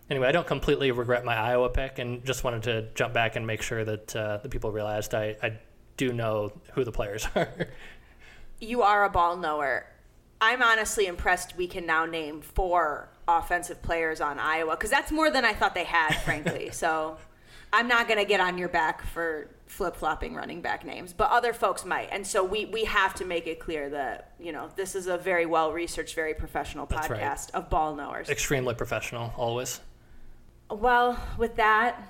anyway, 0.09 0.27
I 0.27 0.31
don't 0.31 0.47
completely 0.47 0.91
regret 0.91 1.25
my 1.25 1.35
Iowa 1.35 1.69
pick 1.69 1.99
and 1.99 2.23
just 2.25 2.43
wanted 2.43 2.63
to 2.63 2.87
jump 2.95 3.13
back 3.13 3.35
and 3.35 3.45
make 3.45 3.61
sure 3.61 3.83
that 3.83 4.15
uh, 4.15 4.37
the 4.37 4.49
people 4.49 4.71
realized 4.71 5.13
I, 5.13 5.35
I 5.43 5.59
do 5.97 6.13
know 6.13 6.53
who 6.73 6.83
the 6.83 6.91
players 6.91 7.27
are. 7.35 7.49
you 8.59 8.81
are 8.83 9.03
a 9.03 9.09
ball 9.09 9.35
knower. 9.35 9.87
I'm 10.39 10.63
honestly 10.63 11.05
impressed 11.05 11.55
we 11.57 11.67
can 11.67 11.85
now 11.85 12.05
name 12.05 12.41
four 12.41 13.09
offensive 13.27 13.81
players 13.81 14.21
on 14.21 14.39
Iowa 14.39 14.71
because 14.71 14.89
that's 14.89 15.11
more 15.11 15.29
than 15.29 15.45
I 15.45 15.53
thought 15.53 15.75
they 15.75 15.83
had, 15.83 16.15
frankly. 16.23 16.69
so 16.73 17.17
I'm 17.73 17.87
not 17.87 18.07
going 18.07 18.19
to 18.19 18.25
get 18.25 18.39
on 18.39 18.57
your 18.57 18.69
back 18.69 19.05
for 19.05 19.49
flip 19.65 19.95
flopping 19.95 20.35
running 20.35 20.61
back 20.61 20.85
names, 20.85 21.13
but 21.13 21.29
other 21.31 21.53
folks 21.53 21.85
might. 21.85 22.09
And 22.11 22.27
so 22.27 22.43
we, 22.43 22.65
we 22.65 22.83
have 22.83 23.13
to 23.15 23.25
make 23.25 23.47
it 23.47 23.59
clear 23.59 23.89
that, 23.89 24.33
you 24.39 24.51
know, 24.51 24.69
this 24.75 24.95
is 24.95 25.07
a 25.07 25.17
very 25.17 25.45
well 25.45 25.71
researched, 25.71 26.13
very 26.13 26.33
professional 26.33 26.85
That's 26.85 27.09
right. 27.09 27.21
podcast 27.21 27.51
of 27.51 27.69
ball 27.69 27.95
knowers. 27.95 28.29
Extremely 28.29 28.73
professional, 28.73 29.33
always. 29.37 29.79
Well, 30.69 31.21
with 31.37 31.55
that, 31.55 32.01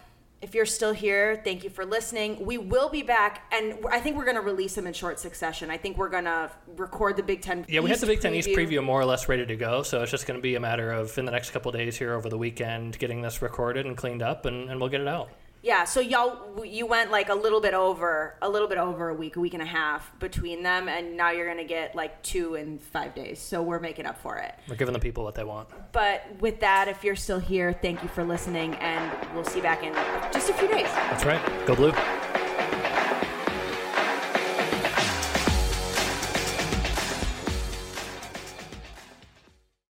if 0.42 0.56
you're 0.56 0.66
still 0.66 0.92
here, 0.92 1.40
thank 1.44 1.64
you 1.64 1.70
for 1.70 1.86
listening. 1.86 2.44
We 2.44 2.58
will 2.58 2.90
be 2.90 3.04
back, 3.04 3.44
and 3.52 3.76
I 3.92 4.00
think 4.00 4.18
we're 4.18 4.26
going 4.26 4.38
to 4.38 4.42
release 4.42 4.74
them 4.74 4.88
in 4.88 4.94
short 4.94 5.20
succession. 5.20 5.70
I 5.70 5.78
think 5.78 5.98
we're 5.98 6.10
going 6.10 6.24
to 6.24 6.50
record 6.78 7.16
the 7.16 7.24
Big 7.24 7.42
Ten. 7.44 7.64
Yeah, 7.70 7.82
we 7.82 7.90
had 7.90 7.98
East 7.98 8.02
the 8.02 8.08
Big 8.08 8.22
Ten 8.22 8.34
East 8.34 8.50
preview 8.50 8.84
more 8.84 9.00
or 9.00 9.06
less 9.06 9.30
ready 9.30 9.46
to 9.46 9.56
go, 9.56 9.84
so 9.84 10.02
it's 10.02 10.10
just 10.10 10.26
going 10.26 10.40
to 10.40 10.42
be 10.42 10.56
a 10.56 10.60
matter 10.60 10.92
of 10.92 11.16
in 11.20 11.26
the 11.26 11.32
next 11.32 11.52
couple 11.52 11.72
days 11.72 11.96
here 11.96 12.14
over 12.14 12.28
the 12.28 12.40
weekend 12.40 12.98
getting 12.98 13.22
this 13.22 13.44
recorded 13.44 13.86
and 13.86 13.96
cleaned 13.96 14.24
up, 14.24 14.46
and, 14.46 14.72
and 14.72 14.80
we'll 14.80 14.90
get 14.90 15.02
it 15.02 15.08
out. 15.08 15.30
Yeah, 15.64 15.84
so 15.84 16.00
y'all, 16.00 16.66
you 16.66 16.88
went 16.88 17.12
like 17.12 17.30
a 17.30 17.36
little 17.36 17.62
bit 17.62 17.76
over, 17.76 18.36
a 18.42 18.50
little 18.50 18.68
bit 18.68 18.80
over 18.80 19.10
a 19.10 19.14
week, 19.14 19.36
a 19.36 19.40
week 19.40 19.54
and 19.54 19.62
a 19.62 19.66
half 19.66 20.12
between 20.20 20.64
them, 20.64 20.90
and 20.90 21.16
now 21.16 21.30
you're 21.30 21.46
going 21.46 21.58
to 21.58 21.64
get 21.64 21.96
like 21.96 22.22
two 22.24 22.56
in 22.56 22.80
five 22.80 23.14
days. 23.14 23.40
So 23.40 23.62
we're 23.62 23.80
making 23.80 24.08
up 24.08 24.18
for 24.18 24.38
it. 24.38 24.56
We're 24.68 24.76
giving 24.76 24.94
the 24.94 25.00
people 25.00 25.24
what 25.24 25.36
they 25.36 25.44
want. 25.44 25.70
But 25.92 26.24
with 26.40 26.60
that, 26.62 26.88
if 26.88 27.04
you're 27.04 27.16
still 27.16 27.40
here, 27.40 27.74
thank 27.74 28.02
you 28.02 28.10
for 28.10 28.24
listening, 28.24 28.74
and 28.76 29.12
we'll 29.36 29.44
see 29.44 29.58
you 29.58 29.64
back 29.64 29.84
in 29.84 29.94
just 30.34 30.50
a 30.50 30.54
few 30.54 30.68
days. 30.68 30.88
That's 30.88 31.26
right. 31.26 31.42
Go 31.68 31.76
blue. 31.76 31.94